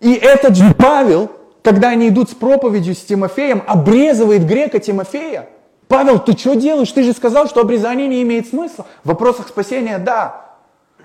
И 0.00 0.14
этот 0.14 0.56
же 0.56 0.74
Павел, 0.74 1.30
когда 1.66 1.88
они 1.88 2.10
идут 2.10 2.30
с 2.30 2.32
проповедью 2.32 2.94
с 2.94 3.00
Тимофеем, 3.00 3.60
обрезывает 3.66 4.46
грека 4.46 4.78
Тимофея. 4.78 5.48
Павел, 5.88 6.20
ты 6.20 6.38
что 6.38 6.54
делаешь? 6.54 6.92
Ты 6.92 7.02
же 7.02 7.12
сказал, 7.12 7.48
что 7.48 7.60
обрезание 7.60 8.06
не 8.06 8.22
имеет 8.22 8.46
смысла. 8.46 8.86
В 9.02 9.08
вопросах 9.08 9.48
спасения– 9.48 9.98
да. 10.06 10.44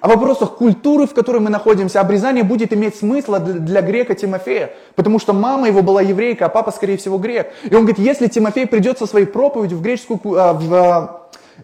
О 0.02 0.10
вопросах 0.10 0.58
культуры, 0.58 1.08
в 1.08 1.16
которой 1.16 1.40
мы 1.42 1.50
находимся, 1.50 2.00
обрезание 2.00 2.44
будет 2.44 2.74
иметь 2.74 2.96
смысл 2.96 3.38
для, 3.38 3.54
для 3.56 3.82
грека 3.82 4.14
Тимофея, 4.14 4.72
потому 4.94 5.18
что 5.18 5.34
мама 5.34 5.66
его 5.66 5.82
была 5.82 6.04
еврейка, 6.04 6.46
а 6.46 6.50
папа, 6.50 6.70
скорее 6.70 6.98
всего, 6.98 7.18
грек. 7.18 7.52
И 7.64 7.74
он 7.74 7.86
говорит, 7.86 7.98
если 7.98 8.28
Тимофей 8.28 8.68
придет 8.68 9.00
со 9.00 9.08
своей 9.08 9.26
проповедью 9.26 9.80
в 9.80 9.82
греческую, 9.82 10.40
а, 10.40 10.54
в 10.54 10.74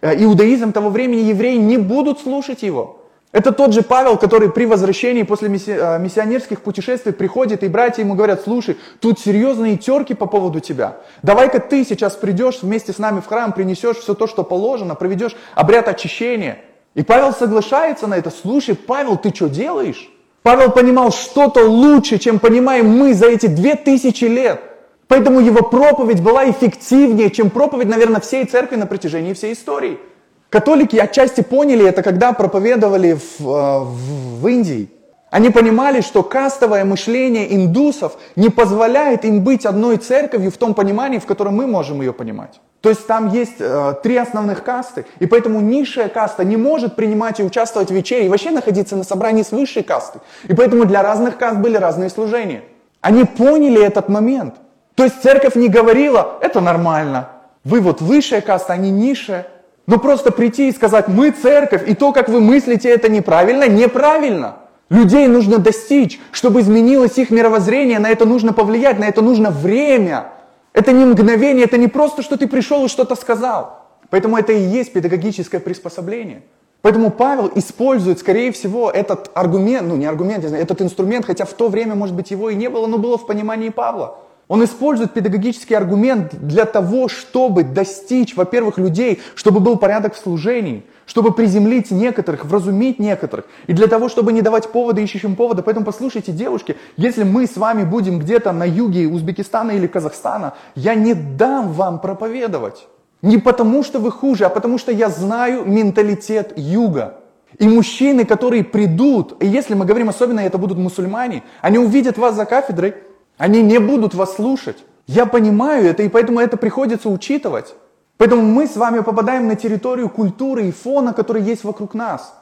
а, 0.02 0.14
иудаизм 0.16 0.72
того 0.72 0.90
времени, 0.90 1.20
евреи 1.20 1.56
не 1.56 1.76
будут 1.76 2.18
слушать 2.18 2.64
его. 2.64 2.97
Это 3.38 3.52
тот 3.52 3.72
же 3.72 3.82
Павел, 3.82 4.16
который 4.16 4.50
при 4.50 4.66
возвращении 4.66 5.22
после 5.22 5.48
а, 5.48 5.98
миссионерских 5.98 6.60
путешествий 6.60 7.12
приходит, 7.12 7.62
и 7.62 7.68
братья 7.68 8.02
ему 8.02 8.14
говорят, 8.14 8.40
слушай, 8.42 8.76
тут 8.98 9.20
серьезные 9.20 9.76
терки 9.76 10.12
по 10.12 10.26
поводу 10.26 10.58
тебя. 10.58 10.96
Давай-ка 11.22 11.60
ты 11.60 11.84
сейчас 11.84 12.16
придешь 12.16 12.62
вместе 12.62 12.92
с 12.92 12.98
нами 12.98 13.20
в 13.20 13.26
храм, 13.26 13.52
принесешь 13.52 13.98
все 13.98 14.14
то, 14.14 14.26
что 14.26 14.42
положено, 14.42 14.96
проведешь 14.96 15.36
обряд 15.54 15.86
очищения. 15.86 16.58
И 16.96 17.04
Павел 17.04 17.32
соглашается 17.32 18.08
на 18.08 18.16
это. 18.16 18.32
Слушай, 18.32 18.74
Павел, 18.74 19.16
ты 19.16 19.32
что 19.32 19.48
делаешь? 19.48 20.10
Павел 20.42 20.72
понимал 20.72 21.12
что-то 21.12 21.62
лучше, 21.64 22.18
чем 22.18 22.40
понимаем 22.40 22.88
мы 22.88 23.14
за 23.14 23.26
эти 23.28 23.46
две 23.46 23.76
тысячи 23.76 24.24
лет. 24.24 24.60
Поэтому 25.06 25.38
его 25.38 25.62
проповедь 25.62 26.24
была 26.24 26.50
эффективнее, 26.50 27.30
чем 27.30 27.50
проповедь, 27.50 27.86
наверное, 27.86 28.20
всей 28.20 28.46
церкви 28.46 28.74
на 28.74 28.86
протяжении 28.86 29.32
всей 29.32 29.52
истории. 29.52 30.00
Католики 30.50 30.96
отчасти 30.96 31.42
поняли 31.42 31.86
это, 31.86 32.02
когда 32.02 32.32
проповедовали 32.32 33.14
в, 33.14 33.40
э, 33.40 33.80
в, 33.80 34.40
в 34.40 34.48
Индии. 34.48 34.88
Они 35.30 35.50
понимали, 35.50 36.00
что 36.00 36.22
кастовое 36.22 36.84
мышление 36.84 37.54
индусов 37.54 38.16
не 38.34 38.48
позволяет 38.48 39.26
им 39.26 39.44
быть 39.44 39.66
одной 39.66 39.98
церковью 39.98 40.50
в 40.50 40.56
том 40.56 40.72
понимании, 40.72 41.18
в 41.18 41.26
котором 41.26 41.56
мы 41.56 41.66
можем 41.66 42.00
ее 42.00 42.14
понимать. 42.14 42.60
То 42.80 42.88
есть 42.88 43.06
там 43.06 43.28
есть 43.28 43.56
э, 43.58 43.94
три 44.02 44.16
основных 44.16 44.62
касты, 44.62 45.04
и 45.18 45.26
поэтому 45.26 45.60
низшая 45.60 46.08
каста 46.08 46.44
не 46.44 46.56
может 46.56 46.96
принимать 46.96 47.40
и 47.40 47.42
участвовать 47.42 47.90
в 47.90 47.94
вечере, 47.94 48.26
и 48.26 48.28
вообще 48.30 48.50
находиться 48.50 48.96
на 48.96 49.04
собрании 49.04 49.42
с 49.42 49.52
высшей 49.52 49.82
кастой. 49.82 50.22
И 50.44 50.54
поэтому 50.54 50.86
для 50.86 51.02
разных 51.02 51.36
каст 51.36 51.58
были 51.58 51.76
разные 51.76 52.08
служения. 52.08 52.62
Они 53.02 53.24
поняли 53.24 53.82
этот 53.82 54.08
момент. 54.08 54.54
То 54.94 55.04
есть 55.04 55.20
церковь 55.22 55.56
не 55.56 55.68
говорила, 55.68 56.38
это 56.40 56.60
нормально, 56.60 57.28
вы 57.64 57.80
вот 57.80 58.00
высшая 58.00 58.40
каста, 58.40 58.72
они 58.72 58.90
низшая. 58.90 59.46
Но 59.88 59.98
просто 59.98 60.30
прийти 60.30 60.68
и 60.68 60.72
сказать, 60.72 61.08
мы 61.08 61.30
церковь, 61.30 61.88
и 61.88 61.94
то, 61.94 62.12
как 62.12 62.28
вы 62.28 62.42
мыслите, 62.42 62.90
это 62.90 63.08
неправильно, 63.08 63.66
неправильно. 63.66 64.56
Людей 64.90 65.26
нужно 65.28 65.56
достичь, 65.56 66.20
чтобы 66.30 66.60
изменилось 66.60 67.16
их 67.16 67.30
мировоззрение, 67.30 67.98
на 67.98 68.10
это 68.10 68.26
нужно 68.26 68.52
повлиять, 68.52 68.98
на 68.98 69.06
это 69.06 69.22
нужно 69.22 69.50
время. 69.50 70.26
Это 70.74 70.92
не 70.92 71.06
мгновение, 71.06 71.64
это 71.64 71.78
не 71.78 71.88
просто, 71.88 72.20
что 72.20 72.36
ты 72.36 72.46
пришел 72.46 72.84
и 72.84 72.88
что-то 72.88 73.14
сказал. 73.14 73.86
Поэтому 74.10 74.36
это 74.36 74.52
и 74.52 74.60
есть 74.60 74.92
педагогическое 74.92 75.58
приспособление. 75.58 76.42
Поэтому 76.82 77.10
Павел 77.10 77.50
использует, 77.54 78.18
скорее 78.18 78.52
всего, 78.52 78.90
этот 78.90 79.30
аргумент, 79.32 79.88
ну 79.88 79.96
не 79.96 80.04
аргумент, 80.04 80.44
этот 80.44 80.82
инструмент, 80.82 81.24
хотя 81.24 81.46
в 81.46 81.54
то 81.54 81.70
время, 81.70 81.94
может 81.94 82.14
быть, 82.14 82.30
его 82.30 82.50
и 82.50 82.54
не 82.56 82.68
было, 82.68 82.86
но 82.86 82.98
было 82.98 83.16
в 83.16 83.26
понимании 83.26 83.70
Павла. 83.70 84.18
Он 84.48 84.64
использует 84.64 85.12
педагогический 85.12 85.74
аргумент 85.74 86.34
для 86.34 86.64
того, 86.64 87.08
чтобы 87.08 87.64
достичь, 87.64 88.34
во-первых, 88.34 88.78
людей, 88.78 89.20
чтобы 89.34 89.60
был 89.60 89.76
порядок 89.76 90.14
в 90.14 90.18
служении, 90.18 90.84
чтобы 91.04 91.32
приземлить 91.32 91.90
некоторых, 91.90 92.46
вразумить 92.46 92.98
некоторых, 92.98 93.44
и 93.66 93.74
для 93.74 93.86
того, 93.88 94.08
чтобы 94.08 94.32
не 94.32 94.40
давать 94.40 94.72
повода 94.72 95.02
ищущим 95.02 95.36
повода. 95.36 95.62
Поэтому 95.62 95.84
послушайте, 95.84 96.32
девушки, 96.32 96.76
если 96.96 97.24
мы 97.24 97.46
с 97.46 97.58
вами 97.58 97.84
будем 97.84 98.18
где-то 98.18 98.52
на 98.52 98.64
юге 98.64 99.06
Узбекистана 99.06 99.72
или 99.72 99.86
Казахстана, 99.86 100.54
я 100.74 100.94
не 100.94 101.12
дам 101.12 101.72
вам 101.72 102.00
проповедовать. 102.00 102.88
Не 103.20 103.36
потому, 103.36 103.82
что 103.82 103.98
вы 103.98 104.10
хуже, 104.10 104.46
а 104.46 104.48
потому, 104.48 104.78
что 104.78 104.92
я 104.92 105.10
знаю 105.10 105.64
менталитет 105.66 106.54
юга. 106.56 107.16
И 107.58 107.68
мужчины, 107.68 108.24
которые 108.24 108.64
придут, 108.64 109.42
и 109.42 109.46
если 109.46 109.74
мы 109.74 109.84
говорим 109.84 110.08
особенно, 110.08 110.40
это 110.40 110.56
будут 110.56 110.78
мусульмане, 110.78 111.42
они 111.60 111.78
увидят 111.78 112.16
вас 112.16 112.34
за 112.34 112.44
кафедрой, 112.44 112.94
они 113.38 113.62
не 113.62 113.78
будут 113.78 114.14
вас 114.14 114.34
слушать. 114.34 114.76
Я 115.06 115.24
понимаю 115.24 115.86
это, 115.86 116.02
и 116.02 116.08
поэтому 116.08 116.40
это 116.40 116.56
приходится 116.56 117.08
учитывать. 117.08 117.74
Поэтому 118.18 118.42
мы 118.42 118.66
с 118.66 118.76
вами 118.76 119.00
попадаем 119.00 119.48
на 119.48 119.56
территорию 119.56 120.10
культуры 120.10 120.68
и 120.68 120.72
фона, 120.72 121.14
который 121.14 121.42
есть 121.42 121.64
вокруг 121.64 121.94
нас. 121.94 122.34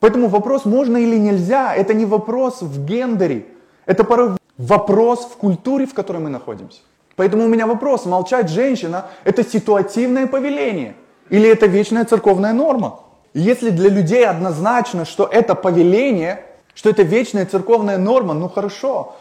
Поэтому 0.00 0.28
вопрос, 0.28 0.64
можно 0.64 0.96
или 0.96 1.18
нельзя, 1.18 1.74
это 1.74 1.92
не 1.92 2.06
вопрос 2.06 2.62
в 2.62 2.84
гендере. 2.84 3.46
Это 3.84 4.04
порой 4.04 4.30
вопрос 4.56 5.26
в 5.26 5.36
культуре, 5.36 5.86
в 5.86 5.94
которой 5.94 6.18
мы 6.22 6.30
находимся. 6.30 6.80
Поэтому 7.16 7.44
у 7.44 7.48
меня 7.48 7.66
вопрос, 7.66 8.06
молчать 8.06 8.48
женщина– 8.48 9.06
это 9.24 9.44
ситуативное 9.44 10.26
повеление 10.26 10.94
или 11.28 11.48
это 11.48 11.66
вечная 11.66 12.04
церковная 12.04 12.52
норма? 12.52 13.00
если 13.36 13.68
для 13.68 13.90
людей 13.90 14.26
однозначно, 14.26 15.04
что 15.04 15.28
это 15.30 15.54
повеление, 15.54 16.42
что 16.74 16.88
это 16.88 17.02
вечная 17.02 17.44
церковная 17.44 17.98
норма, 17.98 18.32
ну 18.32 18.48
хорошо, 18.48 19.14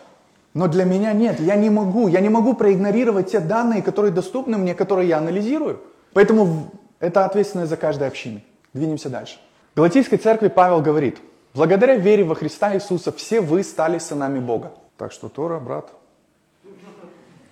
но 0.55 0.69
для 0.69 0.85
меня 0.85 1.11
нет, 1.11 1.41
я 1.41 1.57
не 1.57 1.69
могу, 1.69 2.07
я 2.07 2.21
не 2.21 2.29
могу 2.29 2.53
проигнорировать 2.53 3.29
те 3.31 3.41
данные, 3.41 3.81
которые 3.81 4.13
доступны 4.13 4.57
мне, 4.57 4.73
которые 4.73 5.09
я 5.09 5.17
анализирую. 5.17 5.81
Поэтому 6.13 6.71
это 7.01 7.25
ответственность 7.25 7.69
за 7.69 7.75
каждой 7.75 8.07
общиной. 8.07 8.41
Двинемся 8.73 9.09
дальше. 9.09 9.37
В 9.73 9.77
Галатийской 9.77 10.17
церкви 10.17 10.47
Павел 10.47 10.81
говорит, 10.81 11.17
благодаря 11.53 11.97
вере 11.97 12.23
во 12.23 12.35
Христа 12.35 12.73
Иисуса 12.73 13.11
все 13.11 13.41
вы 13.41 13.63
стали 13.63 13.97
сынами 13.97 14.39
Бога. 14.39 14.71
Так 14.95 15.11
что 15.11 15.27
Тора, 15.27 15.59
брат. 15.59 15.89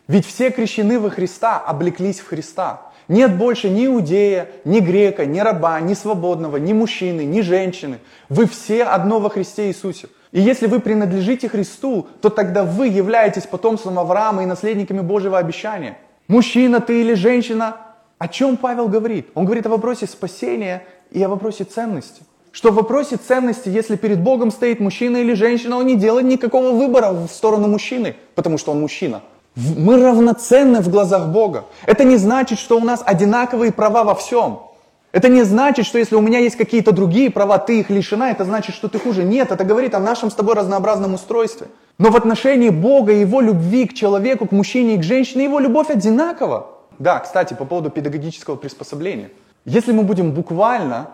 Ведь 0.08 0.26
все 0.26 0.50
крещены 0.50 0.98
во 0.98 1.10
Христа, 1.10 1.60
облеклись 1.60 2.22
в 2.22 2.28
Христа. 2.28 2.84
Нет 3.10 3.38
больше 3.38 3.70
ни 3.70 3.86
иудея, 3.86 4.48
ни 4.63 4.80
грека, 4.80 5.26
ни 5.26 5.39
раба, 5.39 5.82
ни 5.82 5.94
свободного, 5.94 6.56
ни 6.56 6.72
мужчины, 6.72 7.26
ни 7.26 7.42
женщины. 7.42 8.00
Вы 8.30 8.48
все 8.48 8.86
одно 8.86 9.20
во 9.20 9.30
Христе 9.30 9.68
Иисусе. 9.68 10.08
И 10.34 10.41
если 10.41 10.65
вы 10.65 10.80
принадлежите 10.80 11.48
Христу, 11.48 12.08
то 12.19 12.30
тогда 12.30 12.63
вы 12.63 12.88
являетесь 12.88 13.43
потомством 13.43 14.00
Авраама 14.00 14.41
и 14.41 14.48
наследниками 14.48 15.00
Божьего 15.00 15.38
обещания. 15.38 15.98
Мужчина 16.28 16.82
ты 16.82 17.02
или 17.02 17.13
женщина, 17.13 17.78
о 18.17 18.28
чем 18.28 18.58
Павел 18.58 18.88
говорит? 18.88 19.30
Он 19.36 19.46
говорит 19.46 19.67
о 19.67 19.69
вопросе 19.69 20.08
спасения 20.08 20.84
и 21.12 21.22
о 21.22 21.30
вопросе 21.30 21.65
ценности. 21.65 22.24
Что 22.52 22.72
в 22.72 22.76
вопросе 22.76 23.17
ценности, 23.17 23.69
если 23.69 23.96
перед 23.96 24.22
Богом 24.22 24.50
стоит 24.50 24.80
мужчина 24.80 25.17
или 25.17 25.34
женщина, 25.34 25.78
он 25.78 25.86
не 25.86 25.96
делает 25.96 26.26
никакого 26.26 26.72
выбора 26.72 27.12
в 27.12 27.28
сторону 27.28 27.67
мужчины, 27.67 28.15
потому 28.34 28.58
что 28.58 28.72
он 28.72 28.82
мужчина. 28.82 29.22
Мы 29.56 30.02
равноценны 30.02 30.82
в 30.82 30.89
глазах 30.89 31.28
Бога. 31.28 31.65
Это 31.86 32.04
не 32.06 32.17
значит, 32.17 32.58
что 32.58 32.78
у 32.78 32.84
нас 32.84 33.04
одинаковые 33.06 33.72
права 33.72 34.04
во 34.04 34.15
всем. 34.15 34.62
Это 35.13 35.30
не 35.30 35.43
значит, 35.43 35.86
что 35.86 35.99
если 35.99 36.15
у 36.15 36.21
меня 36.21 36.39
есть 36.39 36.56
какие-то 36.56 36.91
другие 36.91 37.30
права, 37.30 37.60
ты 37.60 37.80
их 37.80 37.91
лишена, 37.91 38.32
это 38.32 38.45
значит, 38.45 38.73
что 38.73 38.89
ты 38.89 38.97
хуже. 38.97 39.23
Нет, 39.23 39.52
это 39.52 39.63
говорит 39.63 39.93
о 39.93 39.99
нашем 39.99 40.32
с 40.32 40.34
тобой 40.34 40.56
разнообразном 40.56 41.13
устройстве. 41.13 41.67
Но 41.99 42.10
в 42.10 42.15
отношении 42.15 42.71
Бога 42.71 43.13
Его 43.13 43.39
любви 43.39 43.86
к 43.86 43.93
человеку, 43.93 44.47
к 44.47 44.52
мужчине 44.52 44.95
и 44.95 44.97
к 44.97 45.04
женщине, 45.04 45.43
Его 45.43 45.60
любовь 45.60 45.91
одинакова. 45.91 46.67
Да, 46.97 47.19
кстати, 47.19 47.54
по 47.54 47.63
поводу 47.63 47.91
педагогического 47.91 48.56
приспособления. 48.56 49.30
Если 49.65 49.91
мы 49.91 50.02
будем 50.02 50.32
буквально, 50.32 51.12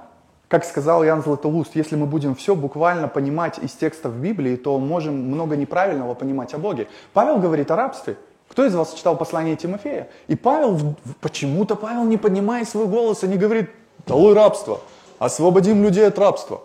как 0.47 0.63
сказал 0.63 1.03
Ян 1.03 1.21
Златоуст, 1.21 1.75
если 1.75 1.97
мы 1.97 2.05
будем 2.05 2.35
все 2.35 2.55
буквально 2.55 3.09
понимать 3.09 3.59
из 3.59 3.71
текстов 3.71 4.13
Библии, 4.15 4.55
то 4.55 4.79
можем 4.79 5.15
много 5.15 5.57
неправильного 5.57 6.13
понимать 6.13 6.53
о 6.53 6.57
Боге. 6.57 6.87
Павел 7.11 7.39
говорит 7.39 7.69
о 7.69 7.75
рабстве. 7.75 8.15
Кто 8.47 8.65
из 8.65 8.73
вас 8.73 8.93
читал 8.93 9.17
послание 9.17 9.57
Тимофея? 9.57 10.07
И 10.27 10.35
Павел, 10.35 10.95
почему-то 11.19 11.75
Павел 11.75 12.05
не 12.05 12.17
поднимает 12.17 12.67
свой 12.67 12.87
голос 12.87 13.23
и 13.23 13.27
не 13.27 13.35
говорит, 13.35 13.69
долой 14.09 14.33
рабство, 14.33 14.81
освободим 15.19 15.83
людей 15.83 16.07
от 16.07 16.19
рабства. 16.19 16.61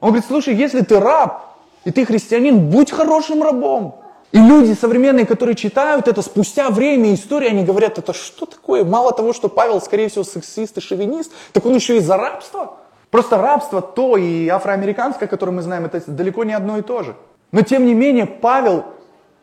Он 0.00 0.08
говорит, 0.08 0.26
слушай, 0.26 0.54
если 0.54 0.80
ты 0.80 0.98
раб, 0.98 1.56
и 1.84 1.92
ты 1.92 2.04
христианин, 2.04 2.70
будь 2.70 2.90
хорошим 2.90 3.42
рабом. 3.42 4.00
И 4.32 4.38
люди 4.38 4.72
современные, 4.72 5.24
которые 5.24 5.54
читают 5.54 6.08
это, 6.08 6.20
спустя 6.20 6.68
время 6.70 7.14
истории, 7.14 7.48
они 7.48 7.64
говорят, 7.64 7.98
это 7.98 8.12
что 8.12 8.44
такое? 8.44 8.84
Мало 8.84 9.12
того, 9.12 9.32
что 9.32 9.48
Павел, 9.48 9.80
скорее 9.80 10.08
всего, 10.08 10.24
сексист 10.24 10.76
и 10.78 10.80
шовинист, 10.80 11.30
так 11.52 11.64
он 11.64 11.74
еще 11.74 11.98
и 11.98 12.00
за 12.00 12.16
рабство. 12.16 12.78
Просто 13.10 13.38
рабство 13.38 13.80
то 13.80 14.16
и 14.16 14.48
афроамериканское, 14.48 15.28
которое 15.28 15.52
мы 15.52 15.62
знаем, 15.62 15.84
это 15.84 16.02
далеко 16.10 16.44
не 16.44 16.54
одно 16.54 16.78
и 16.78 16.82
то 16.82 17.02
же. 17.04 17.14
Но 17.52 17.62
тем 17.62 17.86
не 17.86 17.94
менее 17.94 18.26
Павел 18.26 18.84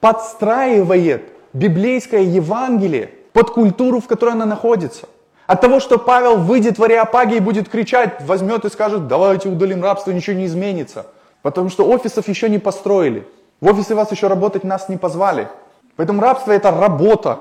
подстраивает 0.01 1.31
библейское 1.53 2.21
Евангелие 2.21 3.11
под 3.31 3.51
культуру, 3.51 4.01
в 4.01 4.07
которой 4.07 4.31
она 4.31 4.45
находится. 4.45 5.07
От 5.45 5.61
того, 5.61 5.79
что 5.79 5.97
Павел 5.97 6.37
выйдет 6.37 6.77
в 6.77 6.83
Ариапаге 6.83 7.37
и 7.37 7.39
будет 7.41 7.69
кричать, 7.69 8.21
возьмет 8.21 8.63
и 8.65 8.69
скажет, 8.69 9.07
давайте 9.07 9.49
удалим 9.49 9.83
рабство, 9.83 10.11
ничего 10.11 10.37
не 10.37 10.45
изменится. 10.45 11.07
Потому 11.41 11.69
что 11.69 11.85
офисов 11.85 12.27
еще 12.29 12.49
не 12.49 12.59
построили. 12.59 13.27
В 13.59 13.67
офисы 13.67 13.95
вас 13.95 14.11
еще 14.11 14.27
работать 14.27 14.63
нас 14.63 14.87
не 14.87 14.97
позвали. 14.97 15.49
Поэтому 15.95 16.21
рабство 16.21 16.51
это 16.51 16.71
работа. 16.71 17.39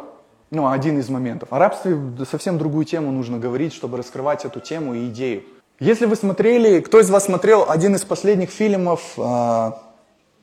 Ну, 0.51 0.69
один 0.69 0.99
из 0.99 1.09
моментов. 1.09 1.49
О 1.53 1.59
рабстве 1.59 1.99
совсем 2.31 2.59
другую 2.59 2.85
тему 2.85 3.11
нужно 3.13 3.39
говорить, 3.39 3.73
чтобы 3.73 3.97
раскрывать 3.97 4.45
эту 4.45 4.61
тему 4.61 4.95
и 4.95 5.07
идею. 5.07 5.45
Если 5.81 6.05
вы 6.05 6.15
смотрели, 6.17 6.81
кто 6.81 7.01
из 7.01 7.09
вас 7.09 7.25
смотрел 7.25 7.65
один 7.69 7.95
из 7.95 8.03
последних 8.03 8.51
фильмов, 8.51 9.15
э, 9.17 9.71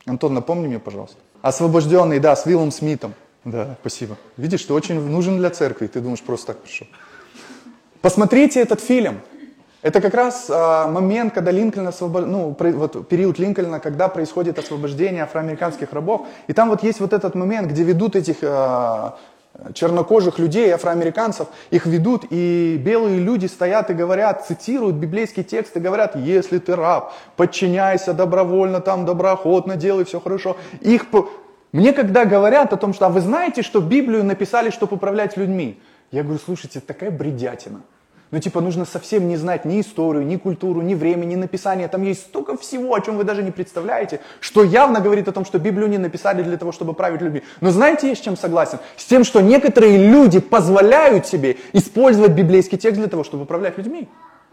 Антон, 0.06 0.34
напомни 0.34 0.68
мне, 0.68 0.80
пожалуйста. 0.80 1.18
Освобожденный, 1.42 2.20
да, 2.20 2.36
с 2.36 2.46
Виллом 2.46 2.72
Смитом. 2.72 3.14
Да, 3.46 3.78
спасибо. 3.82 4.18
Видишь, 4.36 4.64
ты 4.64 4.74
очень 4.74 5.00
нужен 5.00 5.38
для 5.38 5.50
церкви, 5.50 5.88
ты 5.88 6.02
думаешь, 6.02 6.22
просто 6.22 6.48
так 6.48 6.58
пришел. 6.58 6.88
Посмотрите 8.02 8.62
этот 8.62 8.80
фильм. 8.82 9.20
Это 9.82 10.02
как 10.02 10.14
раз 10.14 10.48
а, 10.50 10.88
момент, 10.88 11.34
когда 11.34 11.52
Линкольн 11.52 11.88
освобод... 11.88 12.28
ну, 12.28 12.56
вот 12.58 13.08
период 13.08 13.40
Линкольна, 13.40 13.80
когда 13.80 14.08
происходит 14.10 14.60
освобождение 14.60 15.24
афроамериканских 15.24 15.94
рабов. 15.94 16.28
И 16.48 16.54
там 16.54 16.70
вот 16.70 16.84
есть 16.84 17.00
вот 17.00 17.14
этот 17.14 17.36
момент, 17.36 17.70
где 17.70 17.84
ведут 17.84 18.16
этих 18.16 18.38
а, 18.42 19.18
чернокожих 19.74 20.40
людей, 20.40 20.72
афроамериканцев, 20.72 21.48
их 21.72 21.86
ведут, 21.86 22.26
и 22.30 22.78
белые 22.78 23.20
люди 23.20 23.46
стоят 23.48 23.90
и 23.90 23.94
говорят, 23.94 24.46
цитируют 24.46 24.96
библейский 24.96 25.44
текст 25.44 25.76
и 25.76 25.80
говорят, 25.80 26.16
если 26.16 26.60
ты 26.60 26.76
раб, 26.76 27.14
подчиняйся 27.36 28.14
добровольно, 28.14 28.80
там, 28.80 29.06
доброохотно, 29.06 29.76
делай 29.76 30.06
все 30.06 30.20
хорошо. 30.20 30.58
Их... 30.82 31.06
Мне 31.72 31.94
когда 31.94 32.26
говорят 32.26 32.74
о 32.74 32.78
том, 32.78 32.94
что, 32.94 33.06
а 33.06 33.10
вы 33.10 33.22
знаете, 33.22 33.62
что 33.62 33.80
Библию 33.80 34.24
написали, 34.24 34.72
чтобы 34.72 34.96
управлять 34.96 35.38
людьми? 35.38 35.80
Я 36.12 36.24
говорю, 36.24 36.40
слушайте, 36.44 36.80
такая 36.80 37.12
бредятина. 37.12 37.82
Ну, 38.32 38.40
типа, 38.40 38.62
нужно 38.62 38.86
совсем 38.86 39.28
не 39.28 39.38
знать 39.38 39.66
ни 39.66 39.82
историю, 39.82 40.24
ни 40.24 40.36
культуру, 40.36 40.82
ни 40.82 40.94
время, 40.94 41.26
ни 41.26 41.36
написание. 41.36 41.88
Там 41.88 42.04
есть 42.04 42.22
столько 42.22 42.56
всего, 42.58 42.94
о 42.94 43.02
чем 43.02 43.18
вы 43.18 43.24
даже 43.24 43.42
не 43.42 43.50
представляете, 43.50 44.20
что 44.40 44.64
явно 44.64 45.02
говорит 45.02 45.28
о 45.28 45.32
том, 45.32 45.46
что 45.46 45.58
Библию 45.58 45.90
не 45.90 45.98
написали 45.98 46.44
для 46.44 46.58
того, 46.58 46.72
чтобы 46.72 46.94
править 46.94 47.22
людьми. 47.22 47.42
Но 47.60 47.72
знаете, 47.72 48.08
я 48.08 48.16
с 48.16 48.20
чем 48.20 48.38
согласен? 48.38 48.80
С 48.98 49.06
тем, 49.06 49.24
что 49.24 49.42
некоторые 49.42 49.98
люди 49.98 50.40
позволяют 50.40 51.26
себе 51.26 51.58
использовать 51.74 52.34
библейский 52.34 52.78
текст 52.78 53.00
для 53.00 53.08
того, 53.08 53.24
чтобы 53.24 53.44
управлять 53.44 53.80
людьми. 53.80 54.08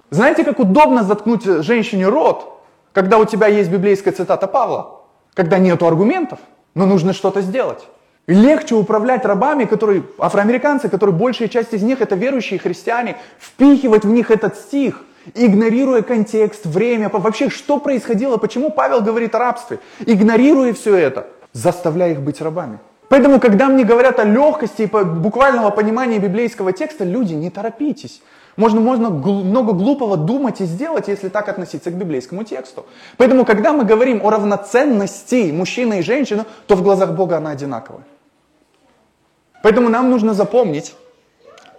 Знаете, 0.09 0.43
как 0.43 0.59
удобно 0.59 1.05
заткнуть 1.05 1.45
женщине 1.45 2.09
рот, 2.09 2.63
когда 2.95 3.19
у 3.19 3.27
тебя 3.27 3.47
есть 3.47 3.71
библейская 3.71 4.13
цитата 4.13 4.47
Павла? 4.47 5.03
Когда 5.35 5.59
нету 5.59 5.87
аргументов, 5.87 6.39
но 6.75 6.87
нужно 6.87 7.13
что-то 7.13 7.43
сделать. 7.43 7.87
Легче 8.27 8.75
управлять 8.75 9.25
рабами, 9.25 9.67
которые, 9.67 10.03
афроамериканцы, 10.19 10.89
которые 10.89 11.15
большая 11.15 11.47
часть 11.49 11.73
из 11.73 11.83
них 11.83 12.01
это 12.01 12.17
верующие 12.17 12.59
христиане, 12.59 13.17
впихивать 13.39 14.05
в 14.05 14.09
них 14.09 14.33
этот 14.33 14.57
стих, 14.57 15.05
игнорируя 15.35 16.03
контекст, 16.03 16.67
время, 16.67 17.09
вообще 17.09 17.51
что 17.51 17.79
происходило, 17.79 18.37
почему 18.37 18.71
Павел 18.71 19.01
говорит 19.01 19.35
о 19.37 19.39
рабстве, 19.39 19.79
игнорируя 20.05 20.73
все 20.73 20.97
это, 20.97 21.29
заставляя 21.53 22.13
их 22.13 22.21
быть 22.21 22.41
рабами. 22.41 22.81
Поэтому, 23.09 23.39
когда 23.39 23.69
мне 23.69 23.85
говорят 23.85 24.19
о 24.19 24.25
легкости 24.25 24.83
и 24.83 24.87
буквального 24.87 25.71
понимания 25.71 26.19
библейского 26.19 26.73
текста, 26.73 27.05
люди, 27.05 27.35
не 27.35 27.51
торопитесь. 27.51 28.23
Можно, 28.57 28.81
можно 28.81 29.11
много 29.11 29.73
глупого 29.73 30.17
думать 30.17 30.61
и 30.61 30.65
сделать, 30.65 31.07
если 31.07 31.29
так 31.29 31.49
относиться 31.49 31.93
к 31.93 31.95
библейскому 31.95 32.43
тексту. 32.43 32.87
Поэтому, 33.19 33.45
когда 33.45 33.73
мы 33.73 33.85
говорим 33.85 34.25
о 34.25 34.31
равноценности 34.31 35.53
мужчины 35.53 36.01
и 36.01 36.03
женщины, 36.03 36.45
то 36.67 36.75
в 36.75 36.83
глазах 36.83 37.13
Бога 37.13 37.37
она 37.37 37.51
одинаковая. 37.51 38.03
Поэтому 39.67 39.89
нам 39.89 40.11
нужно 40.11 40.33
запомнить, 40.33 40.95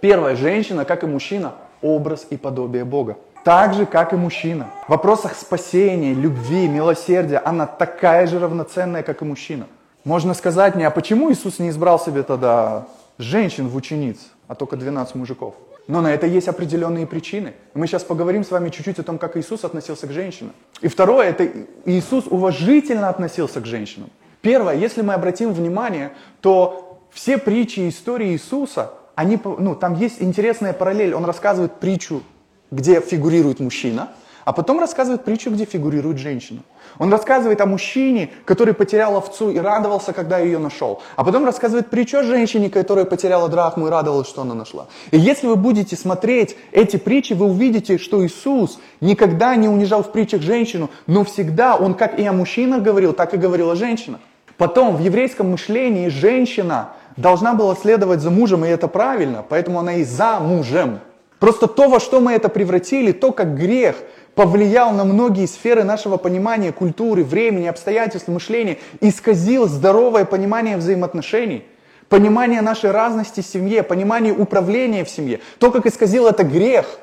первая 0.02 0.36
женщина, 0.36 0.84
как 0.84 1.06
и 1.06 1.08
мужчина, 1.08 1.54
образ 1.82 2.28
и 2.30 2.36
подобие 2.36 2.84
Бога. 2.84 3.16
Так 3.46 3.76
же, 3.76 3.86
как 3.86 4.12
и 4.12 4.18
мужчина. 4.18 4.68
В 4.88 4.90
вопросах 4.90 5.36
спасения, 5.36 6.14
любви, 6.14 6.68
милосердия 6.68 7.38
она 7.38 7.66
такая 7.66 8.28
же 8.28 8.40
равноценная, 8.40 9.04
как 9.04 9.22
и 9.22 9.26
мужчина. 9.26 9.68
Можно 10.04 10.34
сказать 10.34 10.76
мне, 10.76 10.86
а 10.86 10.92
почему 10.92 11.32
Иисус 11.32 11.60
не 11.60 11.70
избрал 11.70 11.98
себе 11.98 12.24
тогда 12.24 12.88
женщин 13.18 13.70
в 13.70 13.76
учениц, 13.78 14.18
а 14.50 14.56
только 14.56 14.76
12 14.76 15.16
мужиков? 15.16 15.56
Но 15.88 16.02
на 16.02 16.14
это 16.14 16.28
есть 16.28 16.50
определенные 16.50 17.08
причины. 17.08 17.54
Мы 17.74 17.88
сейчас 17.88 18.04
поговорим 18.04 18.44
с 18.44 18.52
вами 18.52 18.68
чуть-чуть 18.68 19.00
о 19.00 19.04
том, 19.04 19.18
как 19.18 19.38
Иисус 19.38 19.64
относился 19.64 20.08
к 20.08 20.12
женщинам. 20.12 20.52
И 20.82 20.90
второе, 20.90 21.30
это 21.30 21.50
Иисус 21.86 22.26
уважительно 22.28 23.08
относился 23.08 23.62
к 23.62 23.66
женщинам. 23.66 24.10
Первое, 24.42 24.76
если 24.76 25.02
мы 25.02 25.14
обратим 25.14 25.54
внимание, 25.54 26.12
то 26.42 26.87
все 27.18 27.40
притчи 27.40 27.80
и 27.80 27.90
истории 27.90 28.34
Иисуса, 28.34 28.92
они, 29.16 29.40
ну, 29.44 29.74
там 29.74 29.96
есть 29.96 30.22
интересная 30.22 30.72
параллель. 30.72 31.16
Он 31.16 31.26
рассказывает 31.26 31.74
притчу, 31.80 32.22
где 32.70 33.02
фигурирует 33.02 33.60
мужчина, 33.60 34.10
а 34.46 34.54
потом 34.54 34.80
рассказывает 34.80 35.24
притчу, 35.24 35.50
где 35.50 35.66
фигурирует 35.66 36.20
женщина. 36.20 36.60
Он 37.00 37.12
рассказывает 37.12 37.60
о 37.60 37.66
мужчине, 37.66 38.30
который 38.46 38.76
потерял 38.76 39.18
овцу 39.18 39.50
и 39.50 39.58
радовался, 39.58 40.14
когда 40.14 40.38
ее 40.38 40.60
нашел. 40.60 41.02
А 41.16 41.24
потом 41.24 41.44
рассказывает 41.44 41.90
притчу 41.90 42.20
о 42.20 42.24
женщине, 42.24 42.70
которая 42.70 43.06
потеряла 43.06 43.50
драхму 43.50 43.88
и 43.88 43.90
радовалась, 43.90 44.28
что 44.28 44.44
она 44.44 44.54
нашла. 44.54 44.86
И 45.10 45.18
если 45.18 45.48
вы 45.48 45.56
будете 45.56 45.96
смотреть 45.96 46.56
эти 46.72 46.98
притчи, 46.98 47.34
вы 47.34 47.48
увидите, 47.48 47.98
что 47.98 48.24
Иисус 48.24 48.80
никогда 49.02 49.56
не 49.56 49.68
унижал 49.68 50.04
в 50.04 50.12
притчах 50.12 50.44
женщину, 50.44 50.92
но 51.08 51.24
всегда 51.24 51.78
Он 51.78 51.96
как 51.96 52.20
и 52.20 52.26
о 52.26 52.34
мужчинах 52.34 52.84
говорил, 52.84 53.14
так 53.14 53.34
и 53.34 53.38
говорил 53.38 53.72
о 53.72 53.76
женщинах. 53.76 54.20
Потом 54.58 54.96
в 54.96 55.02
еврейском 55.02 55.52
мышлении 55.52 56.10
женщина 56.10 56.94
должна 57.18 57.54
была 57.54 57.76
следовать 57.76 58.22
за 58.22 58.30
мужем, 58.30 58.64
и 58.64 58.70
это 58.70 58.88
правильно, 58.88 59.44
поэтому 59.48 59.80
она 59.80 59.96
и 59.96 60.04
за 60.04 60.40
мужем. 60.40 61.00
Просто 61.40 61.68
то, 61.68 61.90
во 61.90 62.00
что 62.00 62.20
мы 62.20 62.34
это 62.34 62.50
превратили, 62.50 63.12
то, 63.12 63.32
как 63.32 63.56
грех 63.56 63.96
повлиял 64.34 64.92
на 64.92 65.04
многие 65.04 65.48
сферы 65.48 65.84
нашего 65.84 66.18
понимания 66.18 66.72
культуры, 66.72 67.24
времени, 67.24 67.68
обстоятельств, 67.68 68.28
мышления, 68.28 68.78
исказил 69.02 69.68
здоровое 69.68 70.26
понимание 70.26 70.78
взаимоотношений, 70.78 71.66
понимание 72.08 72.62
нашей 72.62 72.92
разности 72.92 73.42
в 73.42 73.46
семье, 73.46 73.84
понимание 73.84 74.34
управления 74.34 75.04
в 75.04 75.10
семье. 75.10 75.40
То, 75.60 75.72
как 75.72 75.86
исказил 75.86 76.28
это 76.28 76.44
грех, 76.44 77.00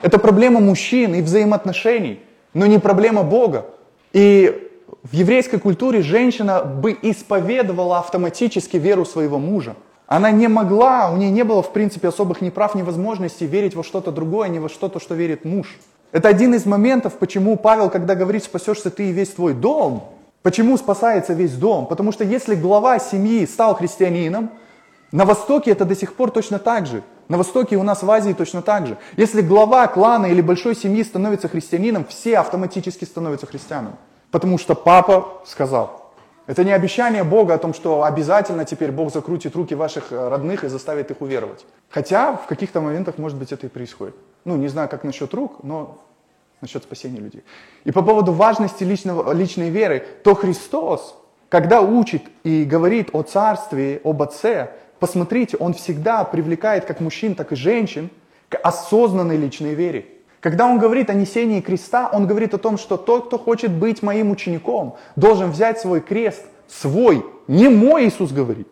это 0.00 0.18
проблема 0.18 0.60
мужчин 0.60 1.14
и 1.14 1.22
взаимоотношений, 1.22 2.20
но 2.52 2.66
не 2.66 2.78
проблема 2.78 3.22
Бога. 3.22 3.66
И 4.12 4.71
в 5.02 5.14
еврейской 5.14 5.58
культуре 5.58 6.02
женщина 6.02 6.62
бы 6.62 6.96
исповедовала 7.02 7.98
автоматически 7.98 8.76
веру 8.76 9.04
своего 9.04 9.38
мужа. 9.38 9.74
Она 10.06 10.30
не 10.30 10.46
могла, 10.46 11.10
у 11.10 11.16
нее 11.16 11.30
не 11.30 11.42
было 11.42 11.62
в 11.62 11.72
принципе 11.72 12.08
особых 12.08 12.40
ни 12.40 12.50
прав, 12.50 12.74
ни 12.74 12.82
возможностей 12.82 13.46
верить 13.46 13.74
во 13.74 13.82
что-то 13.82 14.12
другое, 14.12 14.48
не 14.48 14.58
во 14.58 14.68
что-то, 14.68 15.00
что 15.00 15.14
верит 15.14 15.44
муж. 15.44 15.78
Это 16.12 16.28
один 16.28 16.54
из 16.54 16.66
моментов, 16.66 17.14
почему 17.14 17.56
Павел, 17.56 17.90
когда 17.90 18.14
говорит, 18.14 18.44
спасешься 18.44 18.90
ты 18.90 19.08
и 19.08 19.12
весь 19.12 19.30
твой 19.30 19.54
дом, 19.54 20.10
почему 20.42 20.76
спасается 20.76 21.32
весь 21.32 21.54
дом? 21.54 21.86
Потому 21.86 22.12
что 22.12 22.24
если 22.24 22.54
глава 22.54 22.98
семьи 22.98 23.46
стал 23.46 23.74
христианином, 23.74 24.50
на 25.10 25.24
Востоке 25.24 25.72
это 25.72 25.84
до 25.84 25.96
сих 25.96 26.14
пор 26.14 26.30
точно 26.30 26.58
так 26.58 26.86
же. 26.86 27.02
На 27.28 27.38
Востоке 27.38 27.76
у 27.76 27.82
нас 27.82 28.02
в 28.02 28.10
Азии 28.10 28.32
точно 28.32 28.62
так 28.62 28.86
же. 28.86 28.98
Если 29.16 29.40
глава 29.40 29.86
клана 29.86 30.26
или 30.26 30.40
большой 30.42 30.76
семьи 30.76 31.02
становится 31.02 31.48
христианином, 31.48 32.04
все 32.04 32.38
автоматически 32.38 33.04
становятся 33.04 33.46
христианами. 33.46 33.96
Потому 34.32 34.58
что 34.58 34.74
папа 34.74 35.42
сказал. 35.44 36.10
Это 36.46 36.64
не 36.64 36.72
обещание 36.72 37.22
Бога 37.22 37.54
о 37.54 37.58
том, 37.58 37.72
что 37.72 38.02
обязательно 38.02 38.64
теперь 38.64 38.90
Бог 38.90 39.12
закрутит 39.12 39.54
руки 39.54 39.74
ваших 39.74 40.10
э, 40.10 40.28
родных 40.28 40.64
и 40.64 40.68
заставит 40.68 41.10
их 41.12 41.20
уверовать. 41.20 41.64
Хотя 41.88 42.36
в 42.36 42.46
каких-то 42.46 42.80
моментах, 42.80 43.18
может 43.18 43.38
быть, 43.38 43.52
это 43.52 43.66
и 43.66 43.68
происходит. 43.68 44.16
Ну, 44.44 44.56
не 44.56 44.68
знаю, 44.68 44.88
как 44.88 45.04
насчет 45.04 45.32
рук, 45.34 45.62
но 45.62 45.98
насчет 46.62 46.82
спасения 46.82 47.20
людей. 47.20 47.44
И 47.84 47.92
по 47.92 48.02
поводу 48.02 48.32
важности 48.32 48.82
личного, 48.82 49.32
личной 49.32 49.68
веры, 49.68 50.04
то 50.24 50.34
Христос, 50.34 51.14
когда 51.48 51.80
учит 51.82 52.22
и 52.42 52.64
говорит 52.64 53.10
о 53.12 53.22
царстве, 53.22 54.00
об 54.02 54.22
Отце, 54.22 54.72
посмотрите, 54.98 55.58
Он 55.58 55.74
всегда 55.74 56.24
привлекает 56.24 56.86
как 56.86 57.00
мужчин, 57.00 57.34
так 57.34 57.52
и 57.52 57.56
женщин 57.56 58.10
к 58.48 58.56
осознанной 58.56 59.36
личной 59.36 59.74
вере. 59.74 60.06
Когда 60.42 60.66
он 60.66 60.80
говорит 60.80 61.08
о 61.08 61.14
несении 61.14 61.60
креста, 61.60 62.10
он 62.12 62.26
говорит 62.26 62.52
о 62.52 62.58
том, 62.58 62.76
что 62.76 62.96
тот, 62.96 63.28
кто 63.28 63.38
хочет 63.38 63.70
быть 63.70 64.02
моим 64.02 64.32
учеником, 64.32 64.96
должен 65.14 65.52
взять 65.52 65.78
свой 65.78 66.00
крест, 66.00 66.44
свой, 66.66 67.24
не 67.46 67.68
мой 67.68 68.08
Иисус 68.08 68.32
говорит, 68.32 68.66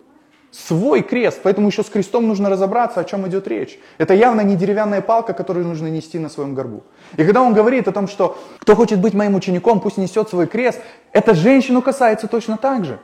свой 0.51 1.03
крест. 1.03 1.39
Поэтому 1.45 1.69
еще 1.69 1.85
с 1.85 1.87
крестом 1.87 2.27
нужно 2.27 2.51
разобраться, 2.51 2.99
о 2.99 3.05
чем 3.05 3.25
идет 3.29 3.47
речь. 3.47 3.79
Это 3.99 4.15
явно 4.15 4.41
не 4.41 4.57
деревянная 4.57 5.01
палка, 5.01 5.33
которую 5.33 5.65
нужно 5.65 5.87
нести 5.87 6.19
на 6.19 6.29
своем 6.29 6.57
горбу. 6.57 6.83
И 7.17 7.23
когда 7.23 7.41
он 7.41 7.55
говорит 7.55 7.87
о 7.87 7.93
том, 7.93 8.09
что 8.09 8.37
кто 8.59 8.75
хочет 8.75 9.01
быть 9.01 9.15
моим 9.15 9.37
учеником, 9.37 9.79
пусть 9.79 9.97
несет 9.97 10.29
свой 10.29 10.49
крест, 10.49 10.81
это 11.13 11.35
женщину 11.35 11.83
касается 11.83 12.27
точно 12.27 12.57
так 12.57 12.85
же. 12.85 12.99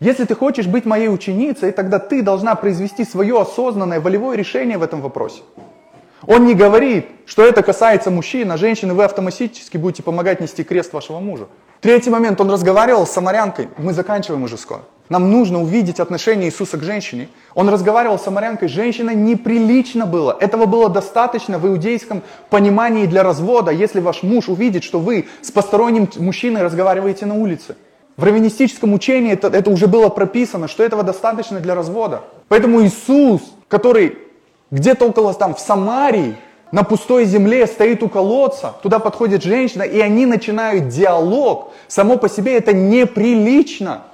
Если 0.00 0.24
ты 0.24 0.34
хочешь 0.34 0.66
быть 0.66 0.84
моей 0.84 1.08
ученицей, 1.08 1.72
тогда 1.72 1.98
ты 1.98 2.20
должна 2.20 2.56
произвести 2.56 3.06
свое 3.06 3.40
осознанное 3.40 4.00
волевое 4.00 4.36
решение 4.36 4.76
в 4.76 4.82
этом 4.82 5.00
вопросе. 5.00 5.40
Он 6.26 6.46
не 6.46 6.54
говорит, 6.54 7.06
что 7.26 7.44
это 7.44 7.62
касается 7.62 8.10
мужчин, 8.10 8.50
а 8.52 8.56
женщины 8.56 8.94
вы 8.94 9.04
автоматически 9.04 9.76
будете 9.76 10.02
помогать 10.02 10.40
нести 10.40 10.62
крест 10.62 10.92
вашего 10.92 11.18
мужа. 11.18 11.48
Третий 11.80 12.10
момент, 12.10 12.40
он 12.40 12.50
разговаривал 12.50 13.06
с 13.06 13.10
самарянкой, 13.10 13.68
мы 13.76 13.92
заканчиваем 13.92 14.44
уже 14.44 14.56
скоро. 14.56 14.82
Нам 15.08 15.30
нужно 15.30 15.60
увидеть 15.60 15.98
отношение 15.98 16.48
Иисуса 16.48 16.78
к 16.78 16.82
женщине. 16.84 17.28
Он 17.54 17.68
разговаривал 17.68 18.18
с 18.18 18.22
самарянкой, 18.22 18.68
женщина 18.68 19.10
неприлично 19.10 20.06
было. 20.06 20.36
Этого 20.40 20.66
было 20.66 20.88
достаточно 20.88 21.58
в 21.58 21.66
иудейском 21.66 22.22
понимании 22.50 23.06
для 23.06 23.22
развода, 23.22 23.72
если 23.72 24.00
ваш 24.00 24.22
муж 24.22 24.48
увидит, 24.48 24.84
что 24.84 25.00
вы 25.00 25.26
с 25.42 25.50
посторонним 25.50 26.08
мужчиной 26.16 26.62
разговариваете 26.62 27.26
на 27.26 27.34
улице. 27.34 27.76
В 28.16 28.24
раввинистическом 28.24 28.94
учении 28.94 29.32
это, 29.32 29.48
это 29.48 29.70
уже 29.70 29.86
было 29.86 30.08
прописано, 30.08 30.68
что 30.68 30.84
этого 30.84 31.02
достаточно 31.02 31.60
для 31.60 31.74
развода. 31.74 32.22
Поэтому 32.48 32.82
Иисус, 32.84 33.42
который 33.68 34.16
где-то 34.72 35.06
около 35.06 35.32
там 35.34 35.54
в 35.54 35.60
Самарии, 35.60 36.36
на 36.72 36.82
пустой 36.82 37.26
земле 37.26 37.66
стоит 37.66 38.02
у 38.02 38.08
колодца, 38.08 38.74
туда 38.82 38.98
подходит 38.98 39.44
женщина, 39.44 39.82
и 39.82 40.00
они 40.00 40.24
начинают 40.24 40.88
диалог. 40.88 41.72
Само 41.86 42.16
по 42.16 42.30
себе 42.30 42.56
это 42.56 42.72
неприлично. 42.72 44.04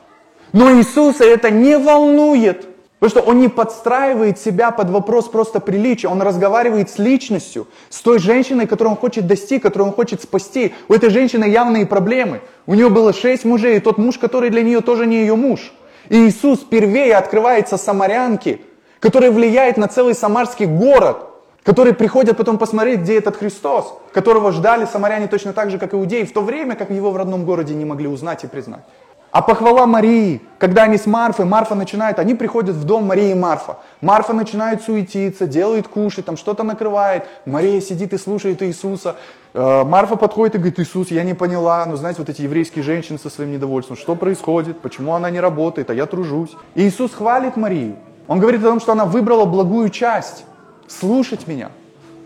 Но 0.53 0.73
Иисуса 0.73 1.25
это 1.25 1.51
не 1.51 1.79
волнует. 1.79 2.67
Потому 2.99 3.23
что 3.23 3.31
он 3.31 3.39
не 3.39 3.47
подстраивает 3.47 4.41
себя 4.41 4.73
под 4.73 4.91
вопрос 4.91 5.29
просто 5.29 5.61
приличия. 5.61 6.09
Он 6.09 6.21
разговаривает 6.21 6.91
с 6.91 6.99
личностью, 6.99 7.69
с 7.91 8.01
той 8.01 8.19
женщиной, 8.19 8.67
которую 8.67 8.95
он 8.95 8.99
хочет 8.99 9.29
достичь, 9.29 9.63
которую 9.63 9.91
он 9.91 9.95
хочет 9.95 10.21
спасти. 10.21 10.75
У 10.89 10.95
этой 10.95 11.11
женщины 11.11 11.45
явные 11.45 11.87
проблемы. 11.87 12.41
У 12.67 12.75
нее 12.75 12.89
было 12.89 13.13
шесть 13.13 13.45
мужей, 13.45 13.77
и 13.77 13.81
тот 13.81 13.99
муж, 13.99 14.19
который 14.19 14.51
для 14.51 14.63
нее 14.63 14.81
тоже 14.81 15.07
не 15.07 15.21
ее 15.21 15.37
муж. 15.37 15.73
И 16.09 16.27
Иисус 16.27 16.63
впервые 16.63 17.15
открывается 17.15 17.77
самарянке, 17.77 18.59
которая 19.01 19.31
влияет 19.31 19.77
на 19.77 19.89
целый 19.89 20.15
самарский 20.15 20.67
город, 20.67 21.19
которые 21.63 21.95
приходят 21.95 22.37
потом 22.37 22.59
посмотреть, 22.59 23.01
где 23.01 23.19
этот 23.19 23.37
Христос, 23.37 23.95
которого 24.13 24.53
ждали 24.53 24.87
самаряне 24.87 25.29
точно 25.29 25.53
так 25.53 25.71
же, 25.71 25.79
как 25.79 25.95
иудеи, 25.95 26.25
в 26.25 26.33
то 26.33 26.41
время, 26.41 26.75
как 26.77 26.91
его 26.91 27.11
в 27.11 27.17
родном 27.17 27.45
городе 27.45 27.75
не 27.75 27.85
могли 27.85 28.09
узнать 28.09 28.45
и 28.45 28.47
признать. 28.47 28.83
А 29.31 29.43
похвала 29.43 29.85
Марии, 29.87 30.41
когда 30.59 30.85
они 30.85 30.97
с 30.97 31.05
Марфой, 31.05 31.45
Марфа 31.45 31.75
начинает, 31.75 32.19
они 32.19 32.35
приходят 32.35 32.75
в 32.75 32.85
дом 32.85 33.05
Марии 33.05 33.33
и 33.33 33.35
Марфа. 33.35 33.77
Марфа 34.01 34.33
начинает 34.33 34.83
суетиться, 34.83 35.47
делает 35.47 35.87
кушать, 35.87 36.25
там 36.25 36.39
что-то 36.39 36.63
накрывает. 36.63 37.27
Мария 37.45 37.83
сидит 37.83 38.15
и 38.15 38.19
слушает 38.19 38.63
Иисуса. 38.63 39.17
Э, 39.53 39.85
Марфа 39.85 40.17
подходит 40.17 40.55
и 40.55 40.59
говорит, 40.59 40.81
Иисус, 40.81 41.11
я 41.11 41.25
не 41.25 41.35
поняла. 41.35 41.85
Ну, 41.85 41.97
знаете, 41.97 42.21
вот 42.21 42.31
эти 42.31 42.41
еврейские 42.41 42.83
женщины 42.83 43.19
со 43.19 43.29
своим 43.29 43.53
недовольством. 43.53 43.99
Что 43.99 44.15
происходит? 44.15 44.81
Почему 44.81 45.13
она 45.13 45.29
не 45.29 45.41
работает? 45.41 45.91
А 45.91 45.95
я 45.95 46.07
тружусь. 46.07 46.57
И 46.75 46.89
Иисус 46.89 47.13
хвалит 47.13 47.59
Марию. 47.59 47.97
Он 48.29 48.39
говорит 48.39 48.61
о 48.63 48.69
том, 48.69 48.81
что 48.81 48.93
она 48.93 49.05
выбрала 49.05 49.45
благую 49.45 49.89
часть. 49.89 50.45
Слушать 50.87 51.49
меня. 51.49 51.71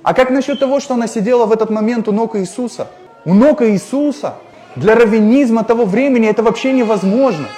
А 0.03 0.15
как 0.15 0.31
насчет 0.31 0.61
того, 0.61 0.81
что 0.81 0.95
она 0.95 1.07
сидела 1.07 1.47
в 1.47 1.53
этот 1.53 1.71
момент 1.71 2.09
у 2.09 2.13
ног 2.13 2.37
Иисуса? 2.37 2.89
У 3.25 3.33
ног 3.33 3.63
Иисуса– 3.63 4.35
для 4.77 4.95
раввинизма 4.95 5.65
того 5.65 5.85
времени 5.85 6.29
это 6.29 6.43
вообще 6.43 6.73
невозможно. 6.73 7.49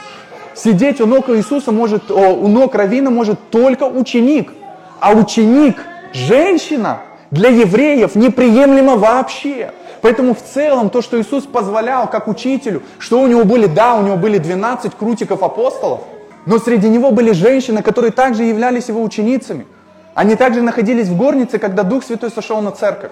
Сидеть 0.54 1.00
у 1.00 1.06
ног 1.06 1.28
Иисуса 1.30 1.72
может, 1.72 2.10
о, 2.10 2.32
у 2.32 2.48
ног 2.48 2.74
раввина 2.74 3.10
может 3.10 3.50
только 3.50 3.84
ученик. 3.84 4.52
А 5.00 5.12
ученик, 5.12 5.76
женщина, 6.12 7.00
для 7.30 7.50
евреев 7.50 8.14
неприемлемо 8.14 8.96
вообще. 8.96 9.72
Поэтому 10.00 10.34
в 10.34 10.42
целом 10.42 10.90
то, 10.90 11.02
что 11.02 11.20
Иисус 11.20 11.44
позволял 11.44 12.08
как 12.08 12.28
учителю, 12.28 12.82
что 12.98 13.20
у 13.20 13.26
него 13.26 13.44
были, 13.44 13.66
да, 13.66 13.94
у 13.94 14.02
него 14.02 14.16
были 14.16 14.38
12 14.38 14.94
крутиков 14.94 15.42
апостолов, 15.42 16.00
но 16.46 16.58
среди 16.58 16.88
него 16.88 17.10
были 17.10 17.32
женщины, 17.32 17.82
которые 17.82 18.12
также 18.12 18.44
являлись 18.44 18.88
его 18.88 19.02
ученицами. 19.02 19.66
Они 20.14 20.36
также 20.36 20.62
находились 20.62 21.08
в 21.08 21.16
горнице, 21.16 21.58
когда 21.58 21.82
Дух 21.82 22.04
Святой 22.04 22.30
сошел 22.30 22.60
на 22.60 22.70
церковь. 22.70 23.10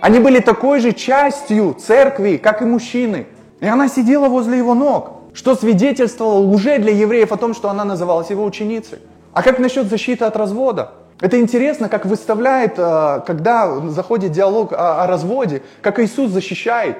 Они 0.00 0.18
были 0.18 0.40
такой 0.40 0.80
же 0.80 0.92
частью 0.92 1.74
церкви, 1.74 2.36
как 2.36 2.62
и 2.62 2.64
мужчины. 2.64 3.26
И 3.60 3.66
она 3.66 3.88
сидела 3.88 4.28
возле 4.28 4.58
его 4.58 4.74
ног, 4.74 5.12
что 5.32 5.54
свидетельствовало 5.54 6.40
уже 6.40 6.78
для 6.78 6.92
евреев 6.92 7.30
о 7.30 7.36
том, 7.36 7.54
что 7.54 7.70
она 7.70 7.84
называлась 7.84 8.30
его 8.30 8.44
ученицей. 8.44 8.98
А 9.32 9.42
как 9.42 9.60
насчет 9.60 9.86
защиты 9.86 10.24
от 10.24 10.36
развода? 10.36 10.92
Это 11.20 11.38
интересно, 11.38 11.88
как 11.88 12.04
выставляет, 12.04 12.74
э, 12.78 13.20
когда 13.24 13.78
заходит 13.88 14.32
диалог 14.32 14.72
о 14.72 15.06
разводе, 15.06 15.62
как 15.80 16.00
Иисус 16.00 16.32
защищает 16.32 16.96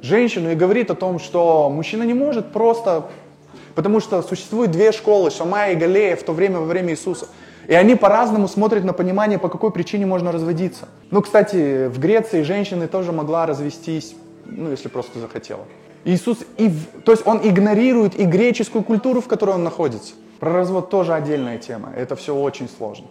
женщину 0.00 0.50
и 0.50 0.54
говорит 0.54 0.90
о 0.90 0.94
том, 0.94 1.18
что 1.18 1.68
мужчина 1.68 2.04
не 2.04 2.14
может 2.14 2.52
просто, 2.52 3.04
потому 3.74 4.00
что 4.00 4.22
существует 4.22 4.70
две 4.70 4.92
школы, 4.92 5.30
Шамая 5.30 5.72
и 5.72 5.76
Галея 5.76 6.16
в 6.16 6.22
то 6.22 6.32
время, 6.32 6.58
во 6.58 6.66
время 6.66 6.92
Иисуса. 6.92 7.28
И 7.68 7.74
они 7.74 7.94
по-разному 7.94 8.48
смотрят 8.48 8.84
на 8.84 8.92
понимание, 8.92 9.38
по 9.38 9.48
какой 9.48 9.70
причине 9.70 10.06
можно 10.06 10.32
разводиться. 10.32 10.88
Ну, 11.10 11.22
кстати, 11.22 11.88
в 11.88 11.98
Греции 11.98 12.42
женщины 12.42 12.88
тоже 12.88 13.12
могла 13.12 13.46
развестись, 13.46 14.16
ну, 14.44 14.70
если 14.70 14.88
просто 14.88 15.20
захотела. 15.20 15.64
Иисус, 16.04 16.38
и, 16.56 16.70
то 17.04 17.12
есть 17.12 17.26
он 17.26 17.40
игнорирует 17.42 18.18
и 18.18 18.24
греческую 18.24 18.82
культуру, 18.82 19.20
в 19.20 19.28
которой 19.28 19.54
он 19.54 19.64
находится. 19.64 20.14
Про 20.40 20.52
развод 20.52 20.88
тоже 20.88 21.12
отдельная 21.12 21.58
тема. 21.58 21.92
Это 21.94 22.16
все 22.16 22.34
очень 22.34 22.68
сложно 22.68 23.06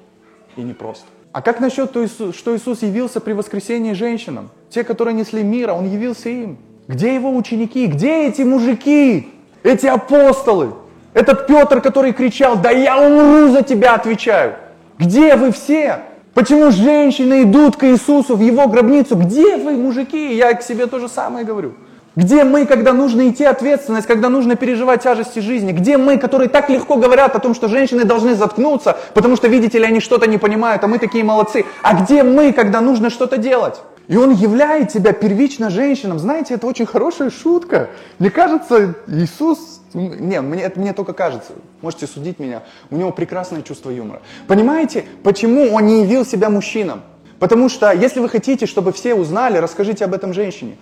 и 0.55 0.62
непросто. 0.62 1.05
А 1.32 1.43
как 1.43 1.60
насчет 1.60 1.91
того, 1.93 2.07
что 2.07 2.57
Иисус 2.57 2.82
явился 2.82 3.22
при 3.22 3.34
воскресении 3.34 3.93
женщинам? 3.93 4.49
Те, 4.70 4.84
которые 4.84 5.14
несли 5.14 5.43
мира, 5.43 5.74
Он 5.74 5.88
явился 5.88 6.30
им. 6.30 6.57
Где 6.88 7.14
его 7.14 7.36
ученики? 7.36 7.86
Где 7.86 8.28
эти 8.28 8.41
мужики? 8.41 9.30
Эти 9.64 9.88
апостолы? 9.88 10.74
Этот 11.14 11.47
Петр, 11.47 11.82
который 11.82 12.14
кричал, 12.14 12.57
да 12.57 12.70
я 12.70 12.97
умру 12.97 13.51
за 13.51 13.64
тебя, 13.64 13.95
отвечаю. 13.95 14.55
Где 14.97 15.36
вы 15.36 15.51
все? 15.51 16.01
Почему 16.34 16.72
женщины 16.72 17.43
идут 17.43 17.76
к 17.76 17.84
Иисусу 17.86 18.36
в 18.36 18.41
его 18.41 18.68
гробницу? 18.68 19.16
Где 19.16 19.57
вы, 19.57 19.74
мужики? 19.74 20.36
Я 20.36 20.53
к 20.53 20.62
себе 20.62 20.86
то 20.86 20.99
же 20.99 21.10
самое 21.10 21.45
говорю. 21.45 21.74
Где 22.16 22.43
мы, 22.43 22.66
когда 22.66 22.93
нужно 22.93 23.30
идти 23.30 23.43
ответственность, 23.43 24.07
когда 24.07 24.30
нужно 24.30 24.55
переживать 24.55 25.03
тяжести 25.03 25.39
жизни? 25.39 25.72
Где 25.72 25.97
мы, 25.97 26.18
которые 26.18 26.49
так 26.49 26.70
легко 26.70 26.95
говорят 26.95 27.36
о 27.36 27.39
том, 27.39 27.55
что 27.55 27.68
женщины 27.68 28.03
должны 28.03 28.36
заткнуться, 28.36 28.97
потому 29.14 29.36
что, 29.36 29.47
видите 29.47 29.80
ли, 29.80 29.86
они 29.86 29.99
что-то 29.99 30.28
не 30.28 30.38
понимают, 30.38 30.84
а 30.84 30.88
мы 30.88 30.97
такие 30.99 31.24
молодцы? 31.24 31.66
А 31.82 32.01
где 32.01 32.24
мы, 32.24 32.51
когда 32.51 32.82
нужно 32.82 33.10
что-то 33.10 33.38
делать? 33.38 33.82
И 34.10 34.18
он 34.18 34.32
являет 34.32 34.91
себя 34.91 35.14
первично 35.14 35.70
женщинам. 35.70 36.18
Знаете, 36.18 36.55
это 36.55 36.66
очень 36.66 36.88
хорошая 36.88 37.30
шутка. 37.30 37.91
Мне 38.18 38.32
кажется, 38.32 38.95
Иисус... 39.05 39.82
Не, 39.93 40.41
мне, 40.41 40.64
это 40.64 40.80
мне 40.80 40.93
только 40.93 41.14
кажется. 41.14 41.53
Можете 41.82 42.07
судить 42.07 42.39
меня. 42.39 42.64
У 42.89 42.95
него 42.95 43.12
прекрасное 43.12 43.62
чувство 43.62 43.91
юмора. 43.91 44.24
Понимаете, 44.47 45.05
почему 45.22 45.72
он 45.76 45.86
не 45.86 46.01
явил 46.01 46.26
себя 46.26 46.49
мужчинам? 46.49 47.03
Потому 47.38 47.70
что, 47.70 47.91
если 47.91 48.20
вы 48.20 48.30
хотите, 48.30 48.66
чтобы 48.66 48.93
все 48.93 49.14
узнали, 49.14 49.60
расскажите 49.60 50.05
об 50.05 50.16
этом 50.16 50.34
женщине. 50.34 50.76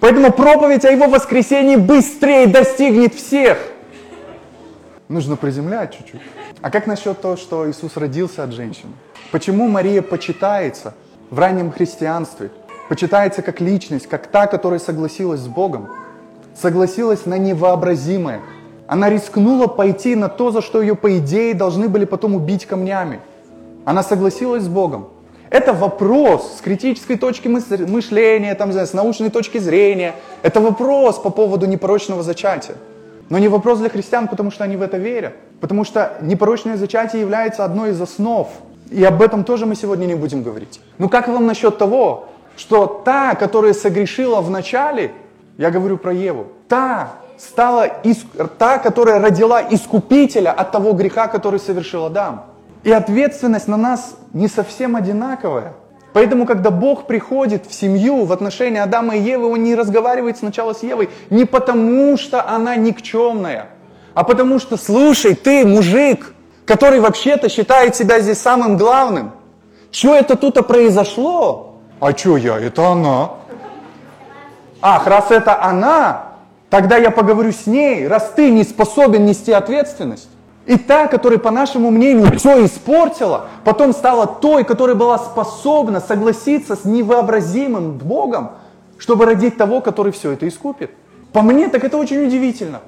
Поэтому 0.00 0.32
проповедь 0.32 0.84
о 0.84 0.90
его 0.90 1.08
воскресении 1.08 1.76
быстрее 1.76 2.46
достигнет 2.46 3.14
всех. 3.14 3.56
Нужно 5.08 5.36
приземлять 5.36 5.96
чуть-чуть. 5.96 6.20
А 6.60 6.70
как 6.70 6.86
насчет 6.86 7.22
того, 7.22 7.38
что 7.38 7.70
Иисус 7.70 7.96
родился 7.96 8.44
от 8.44 8.52
женщины? 8.52 8.92
Почему 9.34 9.66
Мария 9.66 10.00
почитается 10.00 10.94
в 11.28 11.40
раннем 11.40 11.72
христианстве? 11.72 12.52
Почитается 12.88 13.42
как 13.42 13.60
личность, 13.60 14.06
как 14.06 14.28
та, 14.28 14.46
которая 14.46 14.78
согласилась 14.78 15.40
с 15.40 15.48
Богом. 15.48 15.88
Согласилась 16.54 17.26
на 17.26 17.36
невообразимое. 17.36 18.42
Она 18.86 19.10
рискнула 19.10 19.66
пойти 19.66 20.14
на 20.14 20.28
то, 20.28 20.52
за 20.52 20.62
что 20.62 20.80
ее, 20.80 20.94
по 20.94 21.18
идее, 21.18 21.52
должны 21.52 21.88
были 21.88 22.04
потом 22.04 22.36
убить 22.36 22.64
камнями. 22.64 23.18
Она 23.84 24.04
согласилась 24.04 24.62
с 24.62 24.68
Богом. 24.68 25.08
Это 25.50 25.72
вопрос 25.72 26.58
с 26.58 26.60
критической 26.60 27.18
точки 27.18 27.48
мышления, 27.48 28.54
там, 28.54 28.72
с 28.72 28.92
научной 28.92 29.30
точки 29.30 29.58
зрения. 29.58 30.14
Это 30.42 30.60
вопрос 30.60 31.18
по 31.18 31.30
поводу 31.30 31.66
непорочного 31.66 32.22
зачатия. 32.22 32.76
Но 33.30 33.40
не 33.40 33.48
вопрос 33.48 33.80
для 33.80 33.88
христиан, 33.88 34.28
потому 34.28 34.52
что 34.52 34.62
они 34.62 34.76
в 34.76 34.82
это 34.82 34.96
верят. 34.96 35.32
Потому 35.60 35.82
что 35.82 36.18
непорочное 36.20 36.76
зачатие 36.76 37.22
является 37.22 37.64
одной 37.64 37.90
из 37.90 38.00
основ 38.00 38.46
и 38.90 39.02
об 39.04 39.22
этом 39.22 39.44
тоже 39.44 39.66
мы 39.66 39.74
сегодня 39.74 40.06
не 40.06 40.14
будем 40.14 40.42
говорить. 40.42 40.80
Ну 40.98 41.08
как 41.08 41.28
вам 41.28 41.46
насчет 41.46 41.78
того, 41.78 42.28
что 42.56 42.86
та, 43.04 43.34
которая 43.34 43.72
согрешила 43.72 44.40
в 44.40 44.50
начале, 44.50 45.12
я 45.58 45.70
говорю 45.70 45.98
про 45.98 46.12
Еву, 46.12 46.46
та 46.68 47.12
стала, 47.38 47.88
та, 48.58 48.78
которая 48.78 49.20
родила 49.20 49.62
искупителя 49.62 50.52
от 50.52 50.72
того 50.72 50.92
греха, 50.92 51.28
который 51.28 51.60
совершил 51.60 52.06
Адам. 52.06 52.46
И 52.82 52.92
ответственность 52.92 53.68
на 53.68 53.76
нас 53.76 54.16
не 54.32 54.48
совсем 54.48 54.94
одинаковая. 54.94 55.72
Поэтому, 56.12 56.46
когда 56.46 56.70
Бог 56.70 57.06
приходит 57.06 57.66
в 57.66 57.74
семью, 57.74 58.24
в 58.24 58.32
отношении 58.32 58.78
Адама 58.78 59.16
и 59.16 59.20
Евы, 59.20 59.46
Он 59.46 59.62
не 59.64 59.74
разговаривает 59.74 60.38
сначала 60.38 60.72
с 60.72 60.82
Евой 60.82 61.10
не 61.28 61.44
потому, 61.44 62.16
что 62.16 62.48
она 62.48 62.76
никчемная, 62.76 63.70
а 64.14 64.22
потому 64.22 64.60
что, 64.60 64.76
слушай, 64.76 65.34
ты 65.34 65.66
мужик, 65.66 66.33
который 66.64 67.00
вообще-то 67.00 67.48
считает 67.48 67.96
себя 67.96 68.20
здесь 68.20 68.38
самым 68.38 68.76
главным. 68.76 69.32
Что 69.90 70.14
это 70.14 70.36
тут 70.36 70.66
произошло? 70.66 71.76
А 72.00 72.16
что 72.16 72.36
я? 72.36 72.58
Это 72.58 72.88
она. 72.88 73.30
Ах, 74.80 75.06
раз 75.06 75.30
это 75.30 75.62
она, 75.62 76.34
Тогда 76.74 76.96
я 76.96 77.12
поговорю 77.12 77.52
с 77.52 77.68
ней, 77.68 78.08
раз 78.08 78.32
ты 78.34 78.50
не 78.50 78.64
способен 78.64 79.24
нести 79.26 79.52
ответственность. 79.52 80.28
И 80.66 80.76
та, 80.76 81.06
которая, 81.06 81.38
по 81.38 81.52
нашему 81.52 81.92
мнению, 81.92 82.36
все 82.36 82.64
испортила, 82.64 83.46
потом 83.62 83.92
стала 83.92 84.26
той, 84.26 84.64
которая 84.64 84.96
была 84.96 85.18
способна 85.18 86.00
согласиться 86.00 86.74
с 86.74 86.84
невообразимым 86.84 87.92
Богом, 87.92 88.50
чтобы 88.98 89.24
родить 89.24 89.56
того, 89.56 89.82
который 89.82 90.10
все 90.10 90.32
это 90.32 90.48
искупит. 90.48 90.90
По 91.32 91.42
мне, 91.42 91.68
так 91.68 91.84
это 91.84 91.96
очень 91.96 92.26
удивительно 92.26 92.80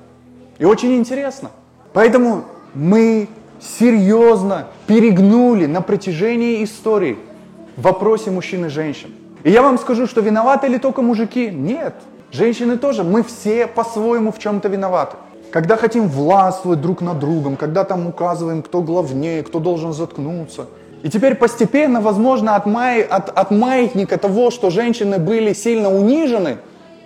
и 0.58 0.64
очень 0.64 0.96
интересно. 0.96 1.50
Поэтому 1.92 2.42
мы 2.74 3.28
серьезно 3.60 4.68
перегнули 4.86 5.66
на 5.66 5.80
протяжении 5.80 6.64
истории 6.64 7.18
в 7.76 7.82
вопросе 7.82 8.30
мужчин 8.30 8.66
и 8.66 8.68
женщин. 8.68 9.10
И 9.44 9.50
я 9.50 9.62
вам 9.62 9.78
скажу, 9.78 10.06
что 10.06 10.20
виноваты 10.20 10.68
ли 10.68 10.78
только 10.78 11.02
мужики? 11.02 11.50
Нет. 11.50 11.94
Женщины 12.32 12.76
тоже. 12.76 13.04
Мы 13.04 13.22
все 13.22 13.66
по-своему 13.66 14.32
в 14.32 14.38
чем-то 14.38 14.68
виноваты. 14.68 15.16
Когда 15.50 15.76
хотим 15.76 16.08
властвовать 16.08 16.80
друг 16.80 17.00
над 17.00 17.18
другом, 17.18 17.56
когда 17.56 17.84
там 17.84 18.06
указываем, 18.06 18.62
кто 18.62 18.82
главнее, 18.82 19.42
кто 19.42 19.60
должен 19.60 19.92
заткнуться. 19.92 20.66
И 21.02 21.08
теперь 21.08 21.36
постепенно, 21.36 22.00
возможно, 22.00 22.56
от, 22.56 22.66
май, 22.66 23.02
от, 23.02 23.28
от 23.28 23.50
маятника 23.50 24.18
того, 24.18 24.50
что 24.50 24.70
женщины 24.70 25.18
были 25.18 25.52
сильно 25.52 25.94
унижены, 25.94 26.56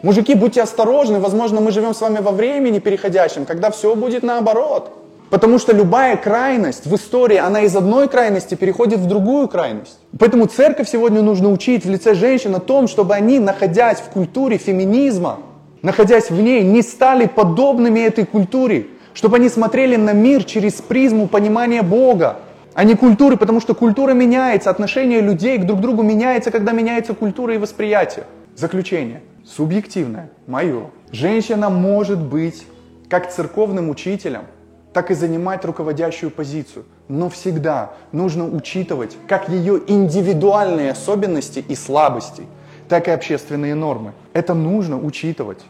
мужики, 0.03 0.35
будьте 0.35 0.63
осторожны, 0.63 1.21
возможно, 1.21 1.61
мы 1.61 1.71
живем 1.71 1.93
с 1.93 2.01
вами 2.01 2.21
во 2.21 2.31
времени 2.31 2.79
переходящем, 2.79 3.45
когда 3.45 3.71
все 3.71 3.95
будет 3.95 4.23
наоборот. 4.23 5.00
Потому 5.31 5.61
что 5.61 5.72
любая 5.72 6.16
крайность 6.16 6.87
в 6.87 6.95
истории, 6.97 7.37
она 7.37 7.62
из 7.62 7.76
одной 7.76 8.09
крайности 8.09 8.57
переходит 8.57 8.99
в 8.99 9.07
другую 9.07 9.47
крайность. 9.47 10.01
Поэтому 10.18 10.47
церковь 10.47 10.89
сегодня 10.89 11.22
нужно 11.22 11.53
учить 11.53 11.87
в 11.87 11.91
лице 11.91 12.14
женщин 12.14 12.55
о 12.57 12.59
том, 12.59 12.89
чтобы 12.89 13.14
они, 13.14 13.39
находясь 13.39 13.99
в 13.99 14.11
культуре 14.11 14.59
феминизма, 14.59 15.39
находясь 15.83 16.31
в 16.31 16.41
ней, 16.41 16.64
не 16.64 16.83
стали 16.83 17.26
подобными 17.26 18.01
этой 18.01 18.26
культуре, 18.26 18.89
чтобы 19.14 19.37
они 19.37 19.49
смотрели 19.49 19.95
на 19.95 20.12
мир 20.12 20.43
через 20.43 20.74
призму 20.74 21.28
понимания 21.28 21.83
Бога, 21.83 22.39
а 22.74 22.83
не 22.83 22.97
культуры, 22.97 23.37
потому 23.37 23.61
что 23.61 23.74
культура 23.74 24.12
меняется, 24.12 24.68
отношение 24.68 25.20
людей 25.20 25.59
к 25.59 25.64
друг 25.64 25.81
другу 25.81 26.03
меняется, 26.03 26.51
когда 26.51 26.72
меняется 26.72 27.14
культура 27.14 27.55
и 27.55 27.59
восприятие. 27.59 28.24
Заключение. 28.57 29.22
Субъективное, 29.47 30.31
мое. 30.49 30.91
Женщина 31.12 31.70
может 31.70 32.18
быть 32.18 32.64
как 33.09 33.31
церковным 33.31 33.91
учителем– 33.91 34.43
так 34.93 35.11
и 35.11 35.14
занимать 35.14 35.64
руководящую 35.64 36.30
позицию. 36.30 36.84
Но 37.09 37.28
всегда 37.28 37.93
нужно 38.12 38.47
учитывать 38.47 39.16
как 39.28 39.49
ее 39.49 39.80
индивидуальные 39.86 40.93
особенности 40.93 41.64
и 41.66 41.74
слабости, 41.74 42.45
так 42.88 43.09
и 43.09 43.11
общественные 43.11 43.74
нормы. 43.74 44.12
Это 44.32 44.55
нужно 44.55 44.99
учитывать. 44.99 45.61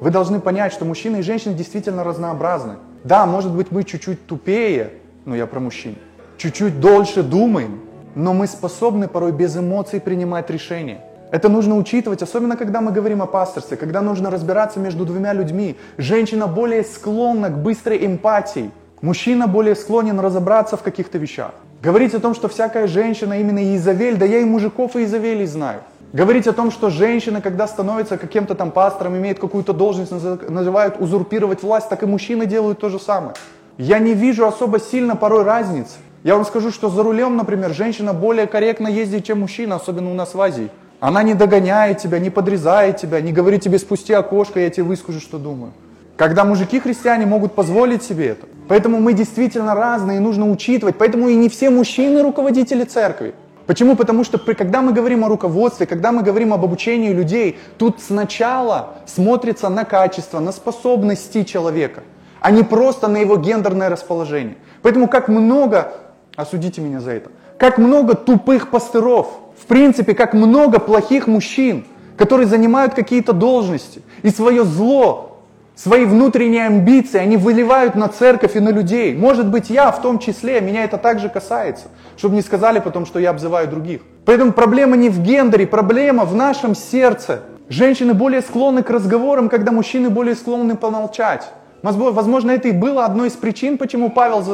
Вы 0.00 0.10
должны 0.10 0.40
понять, 0.40 0.72
что 0.72 0.84
мужчины 0.84 1.18
и 1.18 1.22
женщины 1.22 1.54
действительно 1.54 2.04
разнообразны. 2.04 2.76
Да, 3.02 3.26
может 3.26 3.52
быть, 3.52 3.72
мы 3.72 3.82
чуть-чуть 3.84 4.26
тупее, 4.26 4.92
но 5.24 5.34
я 5.34 5.46
про 5.46 5.60
мужчин, 5.60 5.96
чуть-чуть 6.36 6.80
дольше 6.80 7.22
думаем, 7.22 7.80
но 8.14 8.32
мы 8.32 8.46
способны 8.46 9.08
порой 9.08 9.32
без 9.32 9.56
эмоций 9.56 10.00
принимать 10.00 10.50
решения. 10.50 11.04
Это 11.30 11.50
нужно 11.50 11.76
учитывать, 11.76 12.22
особенно 12.22 12.56
когда 12.56 12.80
мы 12.80 12.90
говорим 12.90 13.20
о 13.20 13.26
пасторстве, 13.26 13.76
когда 13.76 14.00
нужно 14.00 14.30
разбираться 14.30 14.80
между 14.80 15.04
двумя 15.04 15.34
людьми. 15.34 15.76
Женщина 15.98 16.46
более 16.46 16.84
склонна 16.84 17.50
к 17.50 17.58
быстрой 17.58 18.06
эмпатии, 18.06 18.70
мужчина 19.02 19.46
более 19.46 19.76
склонен 19.76 20.18
разобраться 20.20 20.76
в 20.76 20.82
каких-то 20.82 21.18
вещах. 21.18 21.52
Говорить 21.82 22.14
о 22.14 22.20
том, 22.20 22.34
что 22.34 22.48
всякая 22.48 22.86
женщина 22.86 23.40
именно 23.40 23.76
Изавель, 23.76 24.16
да 24.16 24.24
я 24.24 24.38
и 24.38 24.44
мужиков 24.44 24.96
и 24.96 25.04
Изавелей 25.04 25.46
знаю. 25.46 25.82
Говорить 26.14 26.46
о 26.46 26.54
том, 26.54 26.70
что 26.70 26.88
женщина, 26.88 27.42
когда 27.42 27.68
становится 27.68 28.16
каким-то 28.16 28.54
там 28.54 28.70
пастором, 28.70 29.14
имеет 29.16 29.38
какую-то 29.38 29.74
должность, 29.74 30.10
называют 30.10 30.96
узурпировать 30.98 31.62
власть, 31.62 31.90
так 31.90 32.02
и 32.02 32.06
мужчины 32.06 32.46
делают 32.46 32.80
то 32.80 32.88
же 32.88 32.98
самое. 32.98 33.34
Я 33.76 33.98
не 33.98 34.14
вижу 34.14 34.46
особо 34.46 34.80
сильно 34.80 35.14
порой 35.14 35.42
разницы. 35.42 35.98
Я 36.24 36.36
вам 36.36 36.46
скажу, 36.46 36.72
что 36.72 36.88
за 36.88 37.02
рулем, 37.02 37.36
например, 37.36 37.74
женщина 37.74 38.14
более 38.14 38.46
корректно 38.46 38.88
ездит, 38.88 39.24
чем 39.24 39.40
мужчина, 39.40 39.76
особенно 39.76 40.10
у 40.10 40.14
нас 40.14 40.34
в 40.34 40.40
Азии. 40.40 40.70
Она 41.00 41.22
не 41.22 41.34
догоняет 41.34 41.98
тебя, 41.98 42.18
не 42.18 42.30
подрезает 42.30 42.96
тебя, 42.96 43.20
не 43.20 43.32
говорит 43.32 43.62
тебе 43.62 43.78
спусти 43.78 44.12
окошко, 44.12 44.58
я 44.58 44.68
тебе 44.68 44.84
выскажу, 44.84 45.20
что 45.20 45.38
думаю. 45.38 45.72
Когда 46.16 46.44
мужики-христиане 46.44 47.24
могут 47.24 47.54
позволить 47.54 48.02
себе 48.02 48.28
это. 48.28 48.46
Поэтому 48.66 48.98
мы 48.98 49.12
действительно 49.12 49.76
разные, 49.76 50.18
нужно 50.18 50.50
учитывать. 50.50 50.96
Поэтому 50.98 51.28
и 51.28 51.36
не 51.36 51.48
все 51.48 51.70
мужчины 51.70 52.22
руководители 52.22 52.82
церкви. 52.82 53.34
Почему? 53.66 53.94
Потому 53.94 54.24
что 54.24 54.38
когда 54.38 54.82
мы 54.82 54.92
говорим 54.92 55.24
о 55.24 55.28
руководстве, 55.28 55.86
когда 55.86 56.10
мы 56.10 56.22
говорим 56.22 56.52
об 56.52 56.64
обучении 56.64 57.12
людей, 57.12 57.58
тут 57.78 58.00
сначала 58.02 58.94
смотрится 59.06 59.68
на 59.68 59.84
качество, 59.84 60.40
на 60.40 60.50
способности 60.50 61.44
человека, 61.44 62.02
а 62.40 62.50
не 62.50 62.64
просто 62.64 63.06
на 63.06 63.18
его 63.18 63.36
гендерное 63.36 63.88
расположение. 63.88 64.56
Поэтому 64.82 65.06
как 65.06 65.28
много, 65.28 65.92
осудите 66.34 66.80
меня 66.80 67.00
за 67.00 67.12
это, 67.12 67.30
как 67.58 67.78
много 67.78 68.14
тупых 68.14 68.70
пастыров– 68.70 69.28
в 69.60 69.66
принципе, 69.66 70.14
как 70.14 70.34
много 70.34 70.78
плохих 70.78 71.26
мужчин, 71.26 71.84
которые 72.16 72.46
занимают 72.46 72.94
какие-то 72.94 73.32
должности, 73.32 74.02
и 74.22 74.30
свое 74.30 74.64
зло, 74.64 75.42
свои 75.74 76.04
внутренние 76.04 76.66
амбиции 76.66 77.18
они 77.18 77.36
выливают 77.36 77.94
на 77.94 78.08
церковь 78.08 78.56
и 78.56 78.60
на 78.60 78.70
людей. 78.70 79.14
Может 79.14 79.48
быть, 79.48 79.70
я 79.70 79.92
в 79.92 80.02
том 80.02 80.18
числе, 80.18 80.60
меня 80.60 80.84
это 80.84 80.98
также 80.98 81.28
касается, 81.28 81.86
чтобы 82.16 82.34
не 82.34 82.42
сказали 82.42 82.80
потом, 82.80 83.06
что 83.06 83.18
я 83.18 83.30
обзываю 83.30 83.68
других. 83.68 84.00
Поэтому 84.24 84.52
проблема 84.52 84.96
не 84.96 85.08
в 85.08 85.20
гендере, 85.20 85.66
проблема 85.66 86.24
в 86.24 86.34
нашем 86.34 86.74
сердце. 86.74 87.42
Женщины 87.68 88.14
более 88.14 88.40
склонны 88.40 88.82
к 88.82 88.90
разговорам, 88.90 89.48
когда 89.48 89.72
мужчины 89.72 90.10
более 90.10 90.34
склонны 90.34 90.74
помолчать. 90.74 91.48
Возможно, 91.82 92.50
это 92.50 92.68
и 92.68 92.72
было 92.72 93.04
одной 93.04 93.28
из 93.28 93.34
причин, 93.34 93.78
почему 93.78 94.10
Павел 94.10 94.44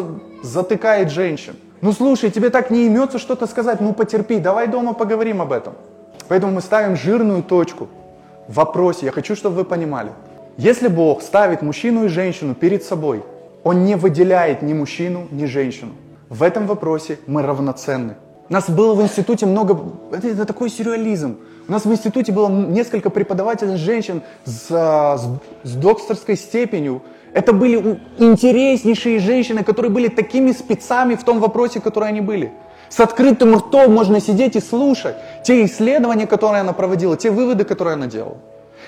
затыкает 0.42 1.10
женщин. 1.10 1.54
Ну 1.80 1.92
слушай, 1.92 2.30
тебе 2.30 2.50
так 2.50 2.70
не 2.70 2.86
имется 2.86 3.18
что-то 3.18 3.46
сказать, 3.46 3.80
ну 3.80 3.92
потерпи, 3.92 4.38
давай 4.38 4.68
дома 4.68 4.94
поговорим 4.94 5.42
об 5.42 5.52
этом. 5.52 5.74
Поэтому 6.28 6.52
мы 6.52 6.60
ставим 6.60 6.96
жирную 6.96 7.42
точку 7.42 7.88
в 8.48 8.54
вопросе. 8.54 9.06
Я 9.06 9.12
хочу, 9.12 9.36
чтобы 9.36 9.56
вы 9.56 9.64
понимали. 9.64 10.12
Если 10.56 10.88
Бог 10.88 11.22
ставит 11.22 11.62
мужчину 11.62 12.04
и 12.04 12.08
женщину 12.08 12.54
перед 12.54 12.84
собой, 12.84 13.22
Он 13.64 13.84
не 13.84 13.96
выделяет 13.96 14.62
ни 14.62 14.72
мужчину, 14.72 15.26
ни 15.30 15.46
женщину. 15.46 15.92
В 16.28 16.42
этом 16.42 16.66
вопросе 16.66 17.18
мы 17.26 17.42
равноценны. 17.42 18.14
У 18.48 18.52
нас 18.52 18.68
было 18.68 18.94
в 18.94 19.02
институте 19.02 19.46
много... 19.46 19.78
Это, 20.12 20.28
это 20.28 20.44
такой 20.44 20.70
сюрреализм. 20.70 21.36
У 21.66 21.72
нас 21.72 21.84
в 21.84 21.90
институте 21.90 22.30
было 22.30 22.48
несколько 22.48 23.08
преподавателей 23.08 23.76
женщин 23.76 24.22
с, 24.44 24.68
с, 24.68 25.28
с 25.62 25.72
докторской 25.74 26.36
степенью, 26.36 27.02
это 27.34 27.52
были 27.52 27.98
интереснейшие 28.18 29.18
женщины, 29.18 29.64
которые 29.64 29.90
были 29.90 30.08
такими 30.08 30.52
спецами 30.52 31.16
в 31.16 31.24
том 31.24 31.40
вопросе, 31.40 31.80
который 31.80 32.08
они 32.08 32.20
были. 32.20 32.52
С 32.88 33.00
открытым 33.00 33.56
ртом 33.56 33.92
можно 33.92 34.20
сидеть 34.20 34.54
и 34.54 34.60
слушать 34.60 35.16
те 35.42 35.64
исследования, 35.64 36.28
которые 36.28 36.60
она 36.60 36.72
проводила, 36.72 37.16
те 37.16 37.30
выводы, 37.32 37.64
которые 37.64 37.94
она 37.94 38.06
делала. 38.06 38.36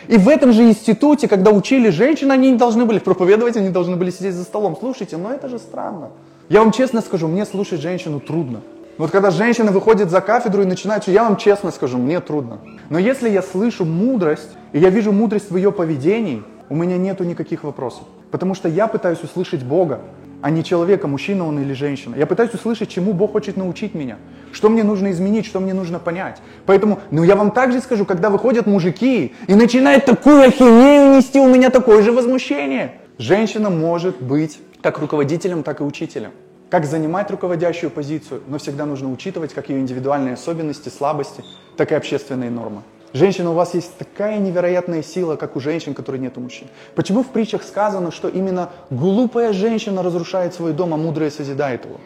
И 0.06 0.16
в 0.16 0.28
этом 0.28 0.52
же 0.52 0.62
институте, 0.62 1.26
когда 1.26 1.50
учили 1.50 1.90
женщин, 1.90 2.30
они 2.30 2.52
не 2.52 2.56
должны 2.56 2.84
были 2.84 3.00
проповедовать, 3.00 3.56
они 3.56 3.70
должны 3.70 3.96
были 3.96 4.10
сидеть 4.10 4.34
за 4.34 4.44
столом. 4.44 4.76
Слушайте, 4.78 5.16
но 5.16 5.32
это 5.32 5.48
же 5.48 5.58
странно. 5.58 6.10
Я 6.48 6.60
вам 6.60 6.70
честно 6.70 7.00
скажу, 7.00 7.26
мне 7.26 7.44
слушать 7.46 7.80
женщину 7.80 8.20
трудно. 8.20 8.60
Вот 8.96 9.10
когда 9.10 9.32
женщина 9.32 9.72
выходит 9.72 10.08
за 10.08 10.20
кафедру 10.20 10.62
и 10.62 10.66
начинает, 10.66 11.08
я 11.08 11.24
вам 11.24 11.36
честно 11.36 11.72
скажу, 11.72 11.98
мне 11.98 12.20
трудно. 12.20 12.58
Но 12.90 12.98
если 13.00 13.28
я 13.28 13.42
слышу 13.42 13.84
мудрость, 13.84 14.50
и 14.72 14.78
я 14.78 14.90
вижу 14.90 15.10
мудрость 15.10 15.50
в 15.50 15.56
ее 15.56 15.72
поведении, 15.72 16.44
у 16.68 16.76
меня 16.76 16.96
нету 16.96 17.24
никаких 17.24 17.64
вопросов. 17.64 18.04
Потому 18.30 18.54
что 18.54 18.68
я 18.68 18.86
пытаюсь 18.86 19.22
услышать 19.22 19.62
Бога, 19.62 20.00
а 20.42 20.50
не 20.50 20.62
человека, 20.62 21.08
мужчина 21.08 21.46
он 21.46 21.60
или 21.60 21.72
женщина. 21.72 22.14
Я 22.16 22.26
пытаюсь 22.26 22.52
услышать, 22.52 22.88
чему 22.88 23.12
Бог 23.12 23.32
хочет 23.32 23.56
научить 23.56 23.94
меня, 23.94 24.18
что 24.52 24.68
мне 24.68 24.84
нужно 24.84 25.10
изменить, 25.10 25.46
что 25.46 25.60
мне 25.60 25.74
нужно 25.74 25.98
понять. 25.98 26.40
Поэтому, 26.66 27.00
ну 27.10 27.24
я 27.24 27.36
вам 27.36 27.50
также 27.50 27.80
скажу, 27.80 28.04
когда 28.04 28.30
выходят 28.30 28.66
мужики 28.66 29.34
и 29.46 29.54
начинают 29.54 30.04
такую 30.04 30.42
ахинею 30.42 31.16
нести, 31.16 31.40
у 31.40 31.48
меня 31.48 31.70
такое 31.70 32.02
же 32.02 32.12
возмущение. 32.12 33.00
Женщина 33.18 33.70
может 33.70 34.20
быть 34.20 34.58
как 34.82 34.98
руководителем, 34.98 35.62
так 35.62 35.80
и 35.80 35.84
учителем. 35.84 36.32
Как 36.68 36.84
занимать 36.84 37.30
руководящую 37.30 37.90
позицию, 37.90 38.42
но 38.48 38.58
всегда 38.58 38.86
нужно 38.86 39.10
учитывать 39.10 39.54
как 39.54 39.68
ее 39.68 39.78
индивидуальные 39.78 40.34
особенности, 40.34 40.88
слабости, 40.88 41.44
так 41.76 41.92
и 41.92 41.94
общественные 41.94 42.50
нормы. 42.50 42.82
Женщина, 43.12 43.50
у 43.50 43.54
вас 43.54 43.74
есть 43.74 43.96
такая 43.96 44.38
невероятная 44.38 45.02
сила, 45.02 45.36
как 45.36 45.56
у 45.56 45.60
женщин, 45.60 45.94
которые 45.94 46.20
нет 46.20 46.36
у 46.36 46.40
мужчин. 46.40 46.68
Почему 46.94 47.22
в 47.22 47.28
притчах 47.28 47.62
сказано, 47.62 48.10
что 48.10 48.28
именно 48.28 48.70
глупая 48.90 49.52
женщина 49.52 50.02
разрушает 50.02 50.54
свой 50.54 50.72
дом, 50.72 50.92
а 50.92 50.96
мудрая 50.96 51.30
созидает 51.30 51.84
его? 51.84 51.98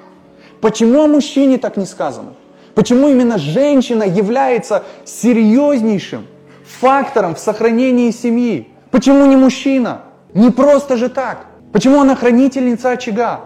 Почему 0.60 1.04
о 1.04 1.06
мужчине 1.08 1.58
так 1.58 1.76
не 1.76 1.86
сказано? 1.86 2.34
Почему 2.74 3.08
именно 3.08 3.38
женщина 3.38 4.04
является 4.04 4.84
серьезнейшим 5.04 6.26
фактором 6.64 7.34
в 7.34 7.38
сохранении 7.38 8.10
семьи? 8.10 8.68
Почему 8.90 9.26
не 9.26 9.36
мужчина? 9.36 10.02
Не 10.34 10.50
просто 10.50 10.96
же 10.96 11.08
так. 11.08 11.46
Почему 11.72 12.00
она 12.00 12.14
хранительница 12.14 12.90
очага? 12.90 13.40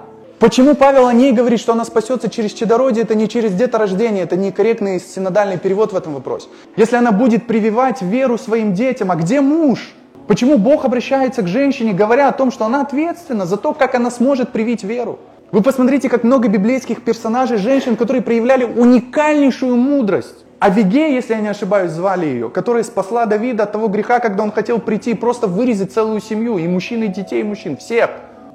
Почему 0.45 0.75
Павел 0.75 1.07
о 1.07 1.15
ней 1.15 1.33
говорит, 1.33 1.59
что 1.59 1.73
она 1.73 1.87
спасется 1.87 2.29
через 2.29 2.53
чадородие, 2.53 3.05
это 3.05 3.15
не 3.15 3.31
через 3.31 3.55
деторождение, 3.55 4.25
это 4.25 4.37
некорректный 4.37 5.01
синодальный 5.01 5.57
перевод 5.57 5.95
в 5.95 5.97
этом 5.97 6.13
вопросе. 6.13 6.49
Если 6.77 6.97
она 6.97 7.13
будет 7.13 7.47
прививать 7.47 8.03
веру 8.03 8.37
своим 8.37 8.75
детям, 8.75 9.11
а 9.11 9.17
где 9.17 9.41
муж? 9.41 9.95
Почему 10.27 10.59
Бог 10.59 10.85
обращается 10.85 11.41
к 11.41 11.49
женщине, 11.49 11.95
говоря 11.95 12.29
о 12.29 12.33
том, 12.33 12.53
что 12.53 12.67
она 12.67 12.83
ответственна 12.83 13.47
за 13.47 13.57
то, 13.57 13.73
как 13.73 13.95
она 13.95 14.11
сможет 14.11 14.53
привить 14.53 14.85
веру? 14.85 15.19
Вы 15.51 15.63
посмотрите, 15.63 16.11
как 16.11 16.25
много 16.25 16.49
библейских 16.49 17.03
персонажей, 17.03 17.57
женщин, 17.57 17.97
которые 17.97 18.21
проявляли 18.21 18.65
уникальнейшую 18.65 19.77
мудрость. 19.77 20.45
Авигея, 20.59 21.09
если 21.09 21.33
я 21.33 21.41
не 21.41 21.49
ошибаюсь, 21.49 21.93
звали 21.93 22.27
ее, 22.27 22.51
которая 22.51 22.83
спасла 22.83 23.25
Давида 23.25 23.63
от 23.63 23.73
того 23.73 23.89
греха, 23.89 24.21
когда 24.21 24.43
он 24.43 24.53
хотел 24.53 24.79
прийти 24.79 25.13
и 25.13 25.15
просто 25.15 25.47
вырезать 25.47 25.95
целую 25.95 26.21
семью, 26.21 26.59
и 26.59 26.69
мужчин, 26.69 27.03
и 27.03 27.09
детей, 27.09 27.41
и 27.41 27.45
мужчин, 27.45 27.79
всех. 27.79 28.11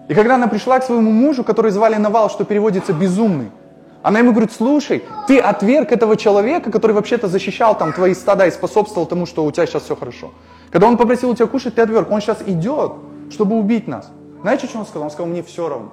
И 0.10 0.16
когда 0.16 0.36
она 0.36 0.48
пришла 0.48 0.80
к 0.80 0.84
своему 0.84 1.12
мужу, 1.12 1.44
который 1.44 1.72
звали 1.72 1.96
Навал, 1.96 2.30
что 2.32 2.44
переводится 2.44 2.94
«безумный», 2.94 3.52
она 4.02 4.20
ему 4.20 4.32
говорит, 4.32 4.52
слушай, 4.52 5.04
ты 5.28 5.40
отверг 5.40 5.92
этого 5.92 6.18
человека, 6.18 6.72
который 6.72 6.94
вообще-то 6.94 7.28
защищал 7.28 7.78
там 7.78 7.94
твои 7.94 8.16
стада 8.16 8.48
и 8.48 8.52
способствовал 8.52 9.06
тому, 9.06 9.26
что 9.28 9.46
у 9.46 9.52
тебя 9.52 9.68
сейчас 9.68 9.84
все 9.84 9.96
хорошо. 9.96 10.32
Когда 10.72 10.88
он 10.88 10.98
попросил 10.98 11.30
у 11.30 11.36
тебя 11.36 11.48
кушать, 11.48 11.76
ты 11.76 11.82
отверг. 11.82 12.10
Он 12.10 12.22
сейчас 12.22 12.40
идет, 12.46 12.94
чтобы 13.30 13.58
убить 13.58 13.88
нас. 13.88 14.10
Знаете, 14.42 14.68
что 14.68 14.80
он 14.80 14.86
сказал? 14.86 15.04
Он 15.04 15.12
сказал, 15.12 15.28
мне 15.28 15.44
все 15.44 15.68
равно. 15.68 15.92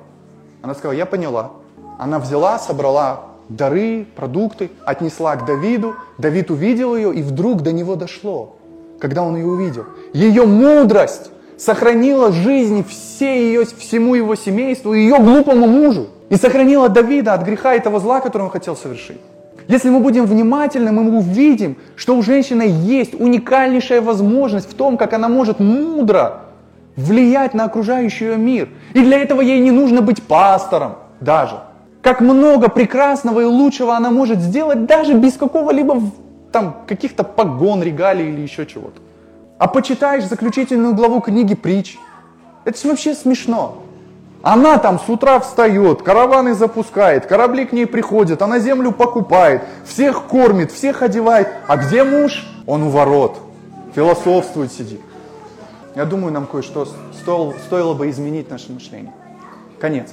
Она 0.63 0.75
сказала, 0.75 0.93
я 0.93 1.05
поняла. 1.05 1.51
Она 1.99 2.19
взяла, 2.19 2.59
собрала 2.59 3.23
дары, 3.49 4.07
продукты, 4.17 4.71
отнесла 4.87 5.37
к 5.37 5.45
Давиду. 5.45 5.97
Давид 6.17 6.51
увидел 6.51 6.97
ее, 6.97 7.13
и 7.13 7.23
вдруг 7.23 7.63
до 7.63 7.73
него 7.73 7.97
дошло, 7.97 8.57
когда 9.01 9.25
он 9.25 9.37
ее 9.37 9.47
увидел. 9.47 9.85
Ее 10.13 10.47
мудрость 10.47 11.33
сохранила 11.57 12.33
жизнь 12.33 12.85
всей 12.89 13.47
ее, 13.49 13.65
всему 13.65 14.15
его 14.15 14.35
семейству 14.35 14.95
и 14.95 15.01
ее 15.01 15.19
глупому 15.19 15.67
мужу. 15.67 16.09
И 16.29 16.37
сохранила 16.37 16.89
Давида 16.89 17.35
от 17.35 17.43
греха 17.43 17.75
и 17.75 17.81
того 17.81 17.99
зла, 17.99 18.21
который 18.21 18.43
он 18.43 18.51
хотел 18.51 18.77
совершить. 18.77 19.21
Если 19.69 19.91
мы 19.91 20.01
будем 20.01 20.27
внимательны, 20.27 20.93
мы 20.93 21.19
увидим, 21.19 21.77
что 21.97 22.17
у 22.17 22.23
женщины 22.23 22.63
есть 22.63 23.15
уникальнейшая 23.19 24.01
возможность 24.01 24.71
в 24.71 24.75
том, 24.75 24.97
как 24.97 25.13
она 25.13 25.29
может 25.29 25.59
мудро 25.59 26.43
влиять 26.97 27.53
на 27.55 27.65
окружающий 27.65 28.27
ее 28.27 28.37
мир. 28.37 28.69
И 28.95 29.01
для 29.01 29.19
этого 29.19 29.41
ей 29.41 29.59
не 29.61 29.71
нужно 29.71 30.03
быть 30.03 30.23
пастором 30.23 30.97
даже. 31.21 31.57
Как 32.01 32.21
много 32.21 32.69
прекрасного 32.69 33.41
и 33.41 33.45
лучшего 33.45 33.97
она 33.97 34.11
может 34.11 34.39
сделать 34.39 34.87
даже 34.87 35.15
без 35.15 35.33
какого-либо 35.35 36.01
там 36.53 36.77
каких-то 36.87 37.25
погон, 37.25 37.83
регалий 37.83 38.29
или 38.29 38.41
еще 38.41 38.67
чего-то. 38.67 39.01
А 39.59 39.69
почитаешь 39.69 40.25
заключительную 40.25 40.95
главу 40.95 41.21
книги 41.21 41.55
притч. 41.55 41.99
Это 42.65 42.79
же 42.79 42.89
вообще 42.89 43.15
смешно. 43.15 43.83
Она 44.43 44.79
там 44.79 45.01
с 45.01 45.09
утра 45.09 45.41
встает, 45.41 46.03
караваны 46.03 46.55
запускает, 46.55 47.27
корабли 47.27 47.65
к 47.65 47.73
ней 47.73 47.87
приходят, 47.87 48.43
она 48.43 48.61
землю 48.61 48.93
покупает, 48.93 49.63
всех 49.85 50.25
кормит, 50.27 50.71
всех 50.71 51.03
одевает. 51.03 51.49
А 51.67 51.77
где 51.77 52.05
муж? 52.05 52.47
Он 52.67 52.85
у 52.85 52.91
ворот, 52.91 53.39
философствует, 53.95 54.73
сидит. 54.73 55.01
Я 55.97 56.05
думаю, 56.05 56.33
нам 56.33 56.47
кое-что 56.47 56.87
стоило, 57.21 57.55
стоило 57.67 57.95
бы 57.95 58.11
изменить 58.11 58.51
наше 58.51 58.71
мышление. 58.71 59.13
Конец. 59.81 60.11